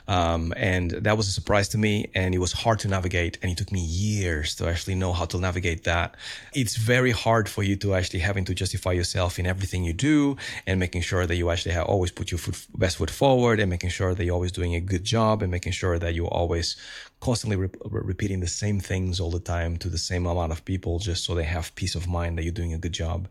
Um, 0.07 0.53
and 0.57 0.91
that 0.91 1.17
was 1.17 1.27
a 1.27 1.31
surprise 1.31 1.69
to 1.69 1.77
me 1.77 2.09
and 2.15 2.33
it 2.33 2.39
was 2.39 2.51
hard 2.51 2.79
to 2.79 2.87
navigate 2.87 3.37
and 3.41 3.51
it 3.51 3.57
took 3.57 3.71
me 3.71 3.79
years 3.79 4.55
to 4.55 4.67
actually 4.67 4.95
know 4.95 5.13
how 5.13 5.25
to 5.25 5.37
navigate 5.39 5.83
that. 5.85 6.15
It's 6.53 6.75
very 6.75 7.11
hard 7.11 7.47
for 7.47 7.63
you 7.63 7.75
to 7.77 7.95
actually 7.95 8.19
having 8.19 8.45
to 8.45 8.53
justify 8.53 8.91
yourself 8.91 9.39
in 9.39 9.45
everything 9.45 9.83
you 9.83 9.93
do 9.93 10.37
and 10.67 10.79
making 10.79 11.01
sure 11.01 11.25
that 11.27 11.35
you 11.35 11.49
actually 11.49 11.73
have 11.73 11.85
always 11.85 12.11
put 12.11 12.31
your 12.31 12.39
foot, 12.39 12.65
best 12.75 12.97
foot 12.97 13.09
forward 13.09 13.59
and 13.59 13.69
making 13.69 13.89
sure 13.89 14.13
that 14.13 14.23
you're 14.25 14.33
always 14.33 14.51
doing 14.51 14.75
a 14.75 14.81
good 14.81 15.03
job 15.03 15.41
and 15.41 15.51
making 15.51 15.71
sure 15.71 15.97
that 15.99 16.13
you're 16.13 16.27
always 16.27 16.75
constantly 17.19 17.55
re- 17.55 17.69
repeating 17.85 18.39
the 18.39 18.47
same 18.47 18.79
things 18.79 19.19
all 19.19 19.29
the 19.29 19.39
time 19.39 19.77
to 19.77 19.89
the 19.89 19.97
same 19.97 20.25
amount 20.25 20.51
of 20.51 20.65
people 20.65 20.97
just 20.97 21.23
so 21.23 21.35
they 21.35 21.43
have 21.43 21.73
peace 21.75 21.95
of 21.95 22.07
mind 22.07 22.37
that 22.37 22.43
you're 22.43 22.51
doing 22.51 22.73
a 22.73 22.77
good 22.77 22.93
job. 22.93 23.27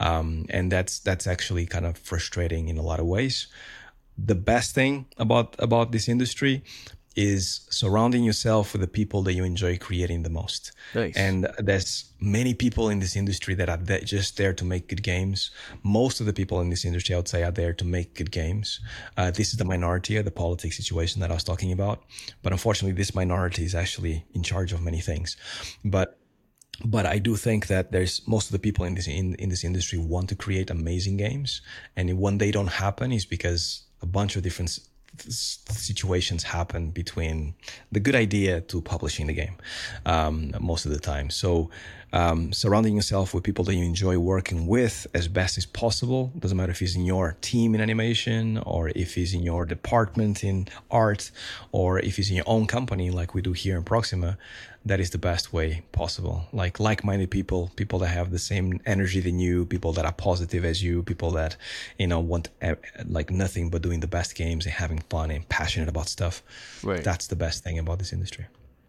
Um, 0.00 0.46
and 0.50 0.70
that's, 0.72 0.98
that's 0.98 1.26
actually 1.26 1.64
kind 1.66 1.86
of 1.86 1.96
frustrating 1.96 2.68
in 2.68 2.76
a 2.76 2.82
lot 2.82 3.00
of 3.00 3.06
ways 3.06 3.46
the 4.18 4.34
best 4.34 4.74
thing 4.74 5.06
about 5.16 5.54
about 5.58 5.92
this 5.92 6.08
industry 6.08 6.62
is 7.18 7.66
surrounding 7.68 8.22
yourself 8.22 8.72
with 8.72 8.80
the 8.80 8.86
people 8.86 9.22
that 9.22 9.32
you 9.32 9.42
enjoy 9.42 9.76
creating 9.76 10.22
the 10.22 10.30
most. 10.30 10.70
Nice. 10.94 11.16
And 11.16 11.48
there's 11.58 12.12
many 12.20 12.54
people 12.54 12.88
in 12.90 13.00
this 13.00 13.16
industry 13.16 13.56
that 13.56 13.68
are 13.68 14.00
just 14.04 14.36
there 14.36 14.52
to 14.52 14.64
make 14.64 14.86
good 14.86 15.02
games. 15.02 15.50
Most 15.82 16.20
of 16.20 16.26
the 16.26 16.32
people 16.32 16.60
in 16.60 16.70
this 16.70 16.84
industry, 16.84 17.16
I 17.16 17.18
would 17.18 17.26
say, 17.26 17.42
are 17.42 17.50
there 17.50 17.72
to 17.72 17.84
make 17.84 18.14
good 18.14 18.30
games. 18.30 18.78
Uh, 19.16 19.32
this 19.32 19.48
is 19.48 19.56
the 19.56 19.64
minority 19.64 20.16
of 20.16 20.26
the 20.26 20.30
politics 20.30 20.76
situation 20.76 21.20
that 21.20 21.32
I 21.32 21.34
was 21.34 21.42
talking 21.42 21.72
about. 21.72 22.04
But 22.42 22.52
unfortunately, 22.52 22.96
this 22.96 23.16
minority 23.16 23.64
is 23.64 23.74
actually 23.74 24.24
in 24.32 24.44
charge 24.44 24.72
of 24.72 24.80
many 24.80 25.00
things. 25.00 25.36
But 25.84 26.20
but 26.84 27.04
I 27.04 27.18
do 27.18 27.34
think 27.34 27.66
that 27.66 27.90
there's 27.90 28.22
most 28.28 28.46
of 28.46 28.52
the 28.52 28.60
people 28.60 28.84
in 28.84 28.94
this 28.94 29.08
in, 29.08 29.34
in 29.34 29.48
this 29.48 29.64
industry 29.64 29.98
want 29.98 30.28
to 30.28 30.36
create 30.36 30.70
amazing 30.70 31.16
games, 31.16 31.62
and 31.96 32.16
when 32.20 32.38
they 32.38 32.52
don't 32.52 32.68
happen, 32.68 33.10
is 33.10 33.26
because 33.26 33.87
a 34.02 34.06
bunch 34.06 34.36
of 34.36 34.42
different 34.42 34.78
situations 35.26 36.42
happen 36.44 36.90
between 36.90 37.54
the 37.90 38.00
good 38.00 38.14
idea 38.14 38.60
to 38.60 38.80
publishing 38.80 39.26
the 39.26 39.32
game 39.32 39.56
um, 40.06 40.52
most 40.60 40.86
of 40.86 40.92
the 40.92 40.98
time. 40.98 41.30
So 41.30 41.70
um, 42.12 42.52
surrounding 42.52 42.96
yourself 42.96 43.34
with 43.34 43.44
people 43.44 43.64
that 43.66 43.74
you 43.74 43.84
enjoy 43.84 44.18
working 44.18 44.66
with 44.66 45.06
as 45.14 45.28
best 45.28 45.58
as 45.58 45.66
possible. 45.66 46.32
Doesn't 46.38 46.56
matter 46.56 46.72
if 46.72 46.80
it's 46.80 46.94
in 46.94 47.04
your 47.04 47.36
team 47.40 47.74
in 47.74 47.80
animation 47.80 48.58
or 48.58 48.90
if 48.94 49.18
it's 49.18 49.34
in 49.34 49.42
your 49.42 49.64
department 49.64 50.42
in 50.42 50.68
art 50.90 51.30
or 51.72 51.98
if 51.98 52.18
it's 52.18 52.30
in 52.30 52.36
your 52.36 52.48
own 52.48 52.66
company 52.66 53.10
like 53.10 53.34
we 53.34 53.42
do 53.42 53.52
here 53.52 53.76
in 53.76 53.84
Proxima. 53.84 54.38
That 54.84 55.00
is 55.00 55.10
the 55.10 55.18
best 55.18 55.52
way 55.52 55.82
possible. 55.92 56.44
Like 56.52 56.80
like-minded 56.80 57.30
people, 57.30 57.70
people 57.76 57.98
that 57.98 58.08
have 58.08 58.30
the 58.30 58.38
same 58.38 58.80
energy 58.86 59.20
than 59.20 59.38
you, 59.38 59.66
people 59.66 59.92
that 59.92 60.06
are 60.06 60.12
positive 60.12 60.64
as 60.64 60.82
you, 60.82 61.02
people 61.02 61.30
that 61.32 61.56
you 61.98 62.06
know 62.06 62.20
want 62.20 62.48
eh, 62.62 62.76
like 63.06 63.30
nothing 63.30 63.68
but 63.68 63.82
doing 63.82 64.00
the 64.00 64.06
best 64.06 64.34
games 64.34 64.64
and 64.64 64.72
having 64.72 65.00
fun 65.10 65.30
and 65.30 65.46
passionate 65.50 65.88
about 65.88 66.08
stuff. 66.08 66.42
Right. 66.82 67.04
That's 67.04 67.26
the 67.26 67.36
best 67.36 67.64
thing 67.64 67.78
about 67.78 67.98
this 67.98 68.14
industry. 68.14 68.46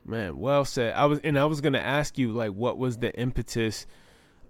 Man, 0.09 0.39
well 0.39 0.65
said. 0.65 0.95
I 0.95 1.05
was 1.05 1.19
and 1.19 1.37
I 1.37 1.45
was 1.45 1.61
gonna 1.61 1.77
ask 1.77 2.17
you 2.17 2.31
like 2.31 2.49
what 2.49 2.79
was 2.79 2.97
the 2.97 3.13
impetus 3.13 3.85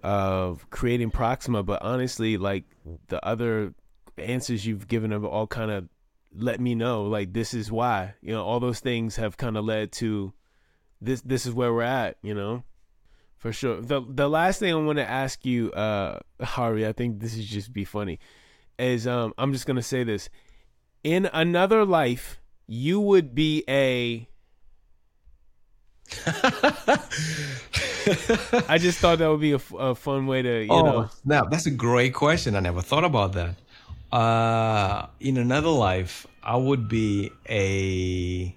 of 0.01 0.69
creating 0.69 1.11
Proxima, 1.11 1.63
but 1.63 1.81
honestly, 1.81 2.37
like 2.37 2.63
the 3.09 3.23
other 3.25 3.73
answers 4.17 4.65
you've 4.65 4.87
given 4.87 5.11
have 5.11 5.25
all 5.25 5.47
kind 5.47 5.69
of 5.69 5.89
let 6.33 6.61
me 6.61 6.75
know 6.75 7.03
like 7.03 7.33
this 7.33 7.53
is 7.53 7.69
why. 7.69 8.13
You 8.21 8.31
know, 8.31 8.45
all 8.45 8.61
those 8.61 8.79
things 8.79 9.17
have 9.17 9.35
kind 9.35 9.57
of 9.57 9.65
led 9.65 9.91
to 9.93 10.31
this 11.01 11.19
this 11.23 11.45
is 11.45 11.53
where 11.53 11.73
we're 11.73 11.81
at, 11.81 12.15
you 12.21 12.33
know? 12.33 12.63
For 13.35 13.51
sure. 13.51 13.81
The 13.81 14.01
the 14.07 14.29
last 14.29 14.59
thing 14.59 14.73
I 14.73 14.77
want 14.77 14.99
to 14.99 15.09
ask 15.09 15.45
you, 15.45 15.73
uh 15.73 16.19
Harvey, 16.41 16.87
I 16.87 16.93
think 16.93 17.19
this 17.19 17.35
is 17.35 17.45
just 17.45 17.73
be 17.73 17.83
funny, 17.83 18.19
is 18.77 19.05
um 19.05 19.33
I'm 19.37 19.51
just 19.51 19.65
gonna 19.65 19.81
say 19.81 20.05
this. 20.05 20.29
In 21.03 21.29
another 21.33 21.83
life, 21.83 22.39
you 22.65 23.01
would 23.01 23.35
be 23.35 23.65
a 23.67 24.28
I 28.67 28.77
just 28.79 28.99
thought 28.99 29.19
that 29.19 29.27
would 29.29 29.41
be 29.41 29.53
a, 29.53 29.59
a 29.77 29.95
fun 29.95 30.27
way 30.27 30.41
to, 30.41 30.63
you 30.63 30.71
oh, 30.71 30.83
know. 30.83 31.09
Now 31.25 31.43
that's 31.45 31.65
a 31.65 31.71
great 31.71 32.13
question. 32.13 32.55
I 32.55 32.59
never 32.59 32.81
thought 32.81 33.03
about 33.03 33.33
that. 33.33 33.55
Uh, 34.11 35.07
in 35.19 35.37
another 35.37 35.69
life, 35.69 36.25
I 36.41 36.55
would 36.55 36.87
be 36.89 37.31
a. 37.47 38.55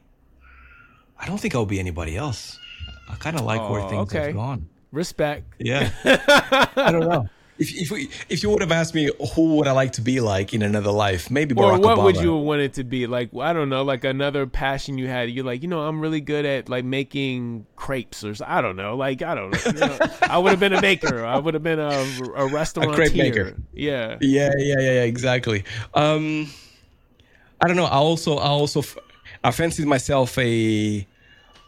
I 1.19 1.27
don't 1.27 1.39
think 1.39 1.55
I'll 1.55 1.67
be 1.67 1.79
anybody 1.79 2.17
else. 2.17 2.59
I 3.09 3.17
kind 3.17 3.37
of 3.37 3.45
like 3.45 3.61
oh, 3.61 3.71
where 3.71 3.89
things 3.89 4.13
okay. 4.13 4.27
have 4.27 4.35
gone. 4.35 4.69
Respect. 4.91 5.45
Yeah. 5.59 5.91
I 6.05 6.91
don't 6.91 7.09
know 7.09 7.29
if 7.59 7.75
if, 7.75 7.91
we, 7.91 8.09
if 8.29 8.43
you 8.43 8.51
would 8.51 8.61
have 8.61 8.73
asked 8.73 8.95
me 8.95 9.11
who 9.35 9.57
would 9.57 9.69
I 9.69 9.73
like 9.73 9.93
to 9.93 10.01
be 10.01 10.21
like 10.21 10.55
in 10.55 10.63
another 10.63 10.91
life, 10.91 11.31
maybe 11.31 11.55
Barack 11.55 11.79
or 11.79 11.81
what 11.81 11.99
Obama. 11.99 12.05
would 12.05 12.17
you 12.17 12.35
want 12.35 12.63
it 12.63 12.75
to 12.75 12.85
be 12.85 13.07
like? 13.07 13.31
I 13.39 13.53
don't 13.53 13.69
know, 13.69 13.83
like 13.83 14.05
another 14.05 14.47
passion 14.47 14.99
you 14.99 15.07
had. 15.07 15.31
You're 15.31 15.45
like, 15.45 15.63
you 15.63 15.69
know, 15.69 15.81
I'm 15.81 16.01
really 16.01 16.21
good 16.21 16.45
at 16.47 16.69
like 16.69 16.85
making 16.85 17.67
crepes 17.77 18.25
or 18.25 18.35
I 18.47 18.61
don't 18.61 18.77
know, 18.77 18.97
like 18.97 19.23
I 19.23 19.35
don't 19.35 19.51
know. 19.51 19.59
You 19.67 19.73
know 19.73 19.99
I 20.23 20.39
would 20.39 20.51
have 20.51 20.61
been 20.61 20.73
a 20.73 20.81
baker. 20.81 21.25
I 21.25 21.39
would 21.39 21.55
have 21.55 21.63
been 21.63 21.79
a 21.79 22.07
a 22.37 22.47
restaurant 22.47 22.95
crepe 22.95 23.15
maker. 23.15 23.55
Yeah. 23.73 24.19
Yeah, 24.21 24.51
yeah, 24.59 24.75
yeah, 24.79 24.93
yeah. 24.93 25.03
Exactly. 25.03 25.65
Um, 25.95 26.49
I 27.61 27.69
don't 27.69 27.77
know. 27.77 27.85
I 27.85 27.97
also 27.97 28.39
I 28.39 28.49
also 28.49 28.83
I 29.45 29.51
fancied 29.51 29.87
myself 29.87 30.37
a 30.39 31.07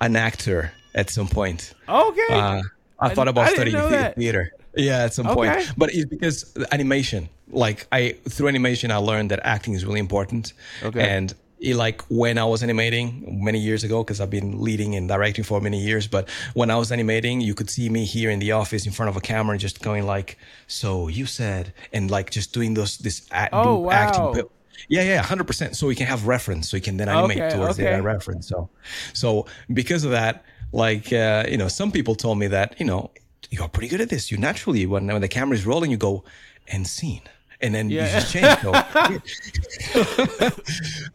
an 0.01 0.17
actor 0.17 0.73
at 0.95 1.11
some 1.11 1.29
point. 1.29 1.75
Okay. 1.89 2.27
Uh, 2.31 2.63
I, 2.99 3.07
I 3.07 3.15
thought 3.15 3.29
about 3.29 3.51
studying 3.51 3.77
theater. 4.15 4.53
Yeah, 4.77 5.05
at 5.05 5.15
some 5.15 5.27
okay. 5.27 5.35
point. 5.35 5.73
But 5.77 5.91
it's 5.93 6.07
because 6.07 6.57
animation. 6.73 7.29
Like 7.49 7.87
I 7.93 8.17
through 8.29 8.49
animation, 8.49 8.91
I 8.91 8.97
learned 8.97 9.31
that 9.31 9.41
acting 9.45 9.75
is 9.75 9.85
really 9.85 10.01
important. 10.01 10.53
Okay. 10.83 11.09
And 11.09 11.35
it, 11.61 11.77
like 11.77 12.03
when 12.09 12.39
I 12.39 12.45
was 12.45 12.63
animating 12.63 13.43
many 13.43 13.59
years 13.59 13.85
ago, 13.85 14.03
because 14.03 14.21
I've 14.21 14.31
been 14.31 14.61
leading 14.63 14.95
and 14.95 15.09
directing 15.09 15.45
for 15.45 15.61
many 15.61 15.81
years. 15.81 16.07
But 16.07 16.29
when 16.55 16.71
I 16.71 16.77
was 16.77 16.93
animating, 16.93 17.41
you 17.41 17.55
could 17.55 17.71
see 17.71 17.89
me 17.89 18.05
here 18.05 18.31
in 18.31 18.39
the 18.39 18.53
office 18.53 18.87
in 18.87 18.93
front 18.93 19.09
of 19.11 19.17
a 19.17 19.21
camera, 19.21 19.57
just 19.59 19.83
going 19.83 20.05
like, 20.05 20.39
"So 20.67 21.09
you 21.09 21.27
said," 21.27 21.73
and 21.93 22.11
like 22.11 22.31
just 22.31 22.53
doing 22.53 22.75
those 22.75 22.99
this 22.99 23.27
act, 23.31 23.55
oh, 23.55 23.79
wow. 23.79 23.91
acting. 23.91 24.43
Yeah, 24.89 25.03
yeah, 25.03 25.23
hundred 25.23 25.47
percent. 25.47 25.77
So 25.77 25.87
we 25.87 25.95
can 25.95 26.07
have 26.07 26.27
reference, 26.27 26.71
so 26.71 26.77
we 26.77 26.81
can 26.81 26.97
then 26.97 27.09
animate 27.09 27.39
okay, 27.39 27.57
towards 27.57 27.79
okay. 27.79 27.91
that 27.91 28.03
reference. 28.03 28.49
So, 28.49 28.69
so 29.13 29.47
because 29.73 30.05
of 30.05 30.11
that, 30.11 30.45
like 30.73 31.13
uh, 31.13 31.45
you 31.49 31.57
know, 31.57 31.69
some 31.69 31.93
people 31.93 32.15
told 32.15 32.39
me 32.39 32.49
that 32.49 32.79
you 32.79 32.87
know 32.87 33.11
you're 33.51 33.69
pretty 33.69 33.89
good 33.89 34.01
at 34.01 34.09
this. 34.09 34.31
You 34.31 34.39
naturally, 34.39 34.87
when, 34.87 35.07
when 35.07 35.21
the 35.21 35.29
camera 35.29 35.57
is 35.57 35.67
rolling, 35.67 35.91
you 35.91 35.97
go 35.97 36.25
and 36.69 36.87
scene. 36.87 37.23
And 37.61 37.75
then 37.75 37.89
yeah. 37.89 38.05
you 38.05 38.11
just 38.21 38.33
change. 38.33 38.59
So, 38.61 38.73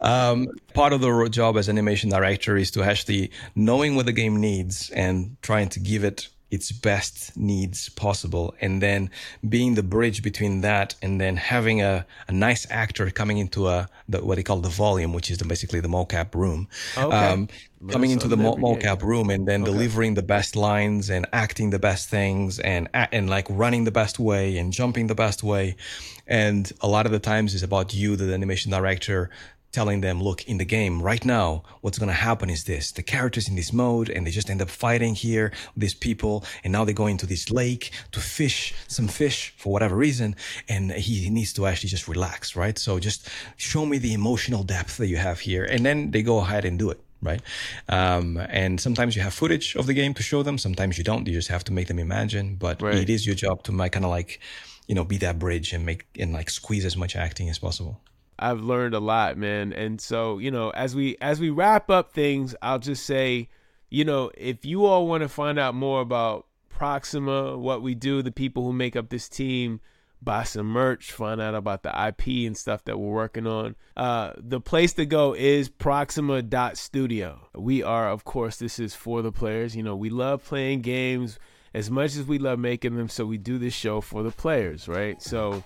um, 0.00 0.48
part 0.74 0.92
of 0.92 1.00
the 1.00 1.28
job 1.28 1.56
as 1.56 1.68
animation 1.68 2.10
director 2.10 2.56
is 2.56 2.70
to 2.72 2.82
actually 2.82 3.30
knowing 3.54 3.94
what 3.94 4.06
the 4.06 4.12
game 4.12 4.40
needs 4.40 4.90
and 4.90 5.36
trying 5.42 5.68
to 5.70 5.80
give 5.80 6.02
it 6.02 6.28
its 6.50 6.72
best 6.72 7.36
needs 7.36 7.88
possible 7.90 8.54
and 8.60 8.82
then 8.82 9.10
being 9.48 9.74
the 9.74 9.82
bridge 9.82 10.22
between 10.22 10.62
that 10.62 10.94
and 11.00 11.20
then 11.20 11.36
having 11.36 11.80
a, 11.80 12.04
a 12.26 12.32
nice 12.32 12.66
actor 12.70 13.08
coming 13.10 13.38
into 13.38 13.68
a 13.68 13.88
the, 14.08 14.24
what 14.24 14.34
they 14.36 14.42
call 14.42 14.60
the 14.60 14.68
volume 14.68 15.12
which 15.12 15.30
is 15.30 15.38
the, 15.38 15.44
basically 15.44 15.80
the 15.80 15.88
mocap 15.88 16.34
room 16.34 16.66
okay. 16.98 17.16
um, 17.16 17.48
coming 17.88 18.10
into 18.10 18.26
the 18.28 18.36
mo- 18.36 18.56
mocap 18.56 19.02
room 19.02 19.30
and 19.30 19.46
then 19.46 19.62
okay. 19.62 19.70
delivering 19.70 20.14
the 20.14 20.22
best 20.22 20.56
lines 20.56 21.08
and 21.08 21.26
acting 21.32 21.70
the 21.70 21.78
best 21.78 22.08
things 22.08 22.58
and 22.58 22.88
and 22.92 23.30
like 23.30 23.46
running 23.48 23.84
the 23.84 23.92
best 23.92 24.18
way 24.18 24.58
and 24.58 24.72
jumping 24.72 25.06
the 25.06 25.14
best 25.14 25.42
way 25.42 25.76
and 26.26 26.72
a 26.80 26.88
lot 26.88 27.06
of 27.06 27.12
the 27.12 27.18
times 27.18 27.54
it's 27.54 27.62
about 27.62 27.94
you 27.94 28.16
the 28.16 28.34
animation 28.34 28.70
director 28.70 29.30
telling 29.72 30.00
them, 30.00 30.22
look, 30.22 30.44
in 30.48 30.58
the 30.58 30.64
game 30.64 31.00
right 31.00 31.24
now, 31.24 31.62
what's 31.80 31.98
going 31.98 32.08
to 32.08 32.14
happen 32.14 32.50
is 32.50 32.64
this. 32.64 32.92
The 32.92 33.02
characters 33.02 33.48
in 33.48 33.56
this 33.56 33.72
mode 33.72 34.10
and 34.10 34.26
they 34.26 34.30
just 34.30 34.50
end 34.50 34.62
up 34.62 34.70
fighting 34.70 35.14
here, 35.14 35.52
these 35.76 35.94
people. 35.94 36.44
And 36.64 36.72
now 36.72 36.84
they 36.84 36.92
go 36.92 37.06
into 37.06 37.26
this 37.26 37.50
lake 37.50 37.92
to 38.12 38.20
fish 38.20 38.74
some 38.88 39.08
fish 39.08 39.54
for 39.56 39.72
whatever 39.72 39.96
reason. 39.96 40.34
And 40.68 40.90
he 40.92 41.30
needs 41.30 41.52
to 41.54 41.66
actually 41.66 41.90
just 41.90 42.08
relax, 42.08 42.56
right? 42.56 42.78
So 42.78 42.98
just 42.98 43.28
show 43.56 43.86
me 43.86 43.98
the 43.98 44.12
emotional 44.12 44.62
depth 44.62 44.96
that 44.96 45.06
you 45.06 45.16
have 45.16 45.40
here. 45.40 45.64
And 45.64 45.86
then 45.86 46.10
they 46.10 46.22
go 46.22 46.38
ahead 46.38 46.64
and 46.64 46.78
do 46.78 46.90
it. 46.90 47.00
Right. 47.22 47.42
Um, 47.86 48.38
and 48.48 48.80
sometimes 48.80 49.14
you 49.14 49.20
have 49.20 49.34
footage 49.34 49.76
of 49.76 49.86
the 49.86 49.92
game 49.92 50.14
to 50.14 50.22
show 50.22 50.42
them. 50.42 50.56
Sometimes 50.56 50.96
you 50.96 51.04
don't. 51.04 51.26
You 51.28 51.34
just 51.34 51.48
have 51.48 51.62
to 51.64 51.72
make 51.72 51.86
them 51.86 51.98
imagine. 51.98 52.56
But 52.56 52.80
right. 52.80 52.94
it 52.94 53.10
is 53.10 53.26
your 53.26 53.34
job 53.34 53.62
to 53.64 53.72
my 53.72 53.90
kind 53.90 54.06
of 54.06 54.10
like, 54.10 54.40
you 54.86 54.94
know, 54.94 55.04
be 55.04 55.18
that 55.18 55.38
bridge 55.38 55.74
and 55.74 55.84
make 55.84 56.06
and 56.18 56.32
like 56.32 56.48
squeeze 56.48 56.86
as 56.86 56.96
much 56.96 57.16
acting 57.16 57.50
as 57.50 57.58
possible. 57.58 58.00
I've 58.40 58.60
learned 58.60 58.94
a 58.94 59.00
lot, 59.00 59.36
man. 59.36 59.74
And 59.74 60.00
so, 60.00 60.38
you 60.38 60.50
know, 60.50 60.70
as 60.70 60.96
we 60.96 61.16
as 61.20 61.38
we 61.38 61.50
wrap 61.50 61.90
up 61.90 62.12
things, 62.12 62.56
I'll 62.62 62.78
just 62.78 63.04
say, 63.04 63.50
you 63.90 64.04
know, 64.04 64.30
if 64.36 64.64
you 64.64 64.86
all 64.86 65.06
want 65.06 65.22
to 65.22 65.28
find 65.28 65.58
out 65.58 65.74
more 65.74 66.00
about 66.00 66.46
Proxima, 66.70 67.58
what 67.58 67.82
we 67.82 67.94
do, 67.94 68.22
the 68.22 68.32
people 68.32 68.64
who 68.64 68.72
make 68.72 68.96
up 68.96 69.10
this 69.10 69.28
team, 69.28 69.80
buy 70.22 70.42
some 70.44 70.66
merch, 70.66 71.12
find 71.12 71.38
out 71.38 71.54
about 71.54 71.82
the 71.82 72.06
IP 72.08 72.46
and 72.46 72.56
stuff 72.56 72.82
that 72.84 72.98
we're 72.98 73.12
working 73.12 73.46
on. 73.46 73.76
Uh, 73.94 74.32
the 74.38 74.60
place 74.60 74.94
to 74.94 75.04
go 75.04 75.34
is 75.34 75.68
proxima.studio. 75.68 77.48
We 77.54 77.82
are, 77.82 78.08
of 78.08 78.24
course, 78.24 78.56
this 78.56 78.78
is 78.78 78.94
for 78.94 79.20
the 79.20 79.32
players. 79.32 79.76
You 79.76 79.82
know, 79.82 79.96
we 79.96 80.08
love 80.08 80.42
playing 80.42 80.80
games 80.80 81.38
as 81.74 81.90
much 81.90 82.16
as 82.16 82.24
we 82.24 82.38
love 82.38 82.58
making 82.58 82.96
them, 82.96 83.08
so 83.10 83.26
we 83.26 83.36
do 83.36 83.58
this 83.58 83.74
show 83.74 84.00
for 84.00 84.22
the 84.22 84.30
players, 84.30 84.88
right? 84.88 85.20
So 85.22 85.62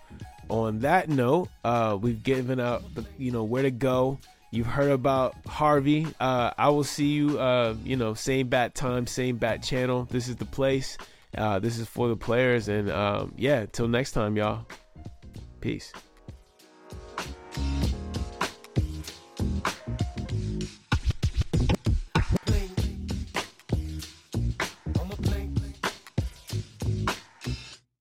on 0.49 0.81
that 0.81 1.09
note, 1.09 1.49
uh, 1.65 1.99
we've 2.01 2.23
given 2.23 2.61
out 2.61 2.83
the, 2.95 3.05
you 3.19 3.31
know 3.31 3.45
where 3.45 3.63
to 3.63 3.71
go. 3.71 4.19
You've 4.51 4.67
heard 4.67 4.93
about 4.93 5.35
Harvey. 5.47 6.07
Uh, 6.21 6.53
I 6.57 6.69
will 6.69 6.85
see 6.85 7.09
you. 7.09 7.41
Uh, 7.41 7.75
you 7.83 7.97
know, 7.97 8.15
same 8.15 8.49
bat 8.49 8.75
time, 8.75 9.07
same 9.07 9.37
bat 9.37 9.63
channel. 9.65 10.07
This 10.11 10.29
is 10.29 10.37
the 10.37 10.45
place. 10.45 10.97
Uh, 11.37 11.59
this 11.59 11.79
is 11.79 11.89
for 11.89 12.09
the 12.09 12.17
players. 12.17 12.69
And 12.69 12.89
um, 12.91 13.35
yeah, 13.37 13.67
till 13.67 13.89
next 13.89 14.13
time, 14.13 14.37
y'all. 14.37 14.65
Peace. 15.61 15.93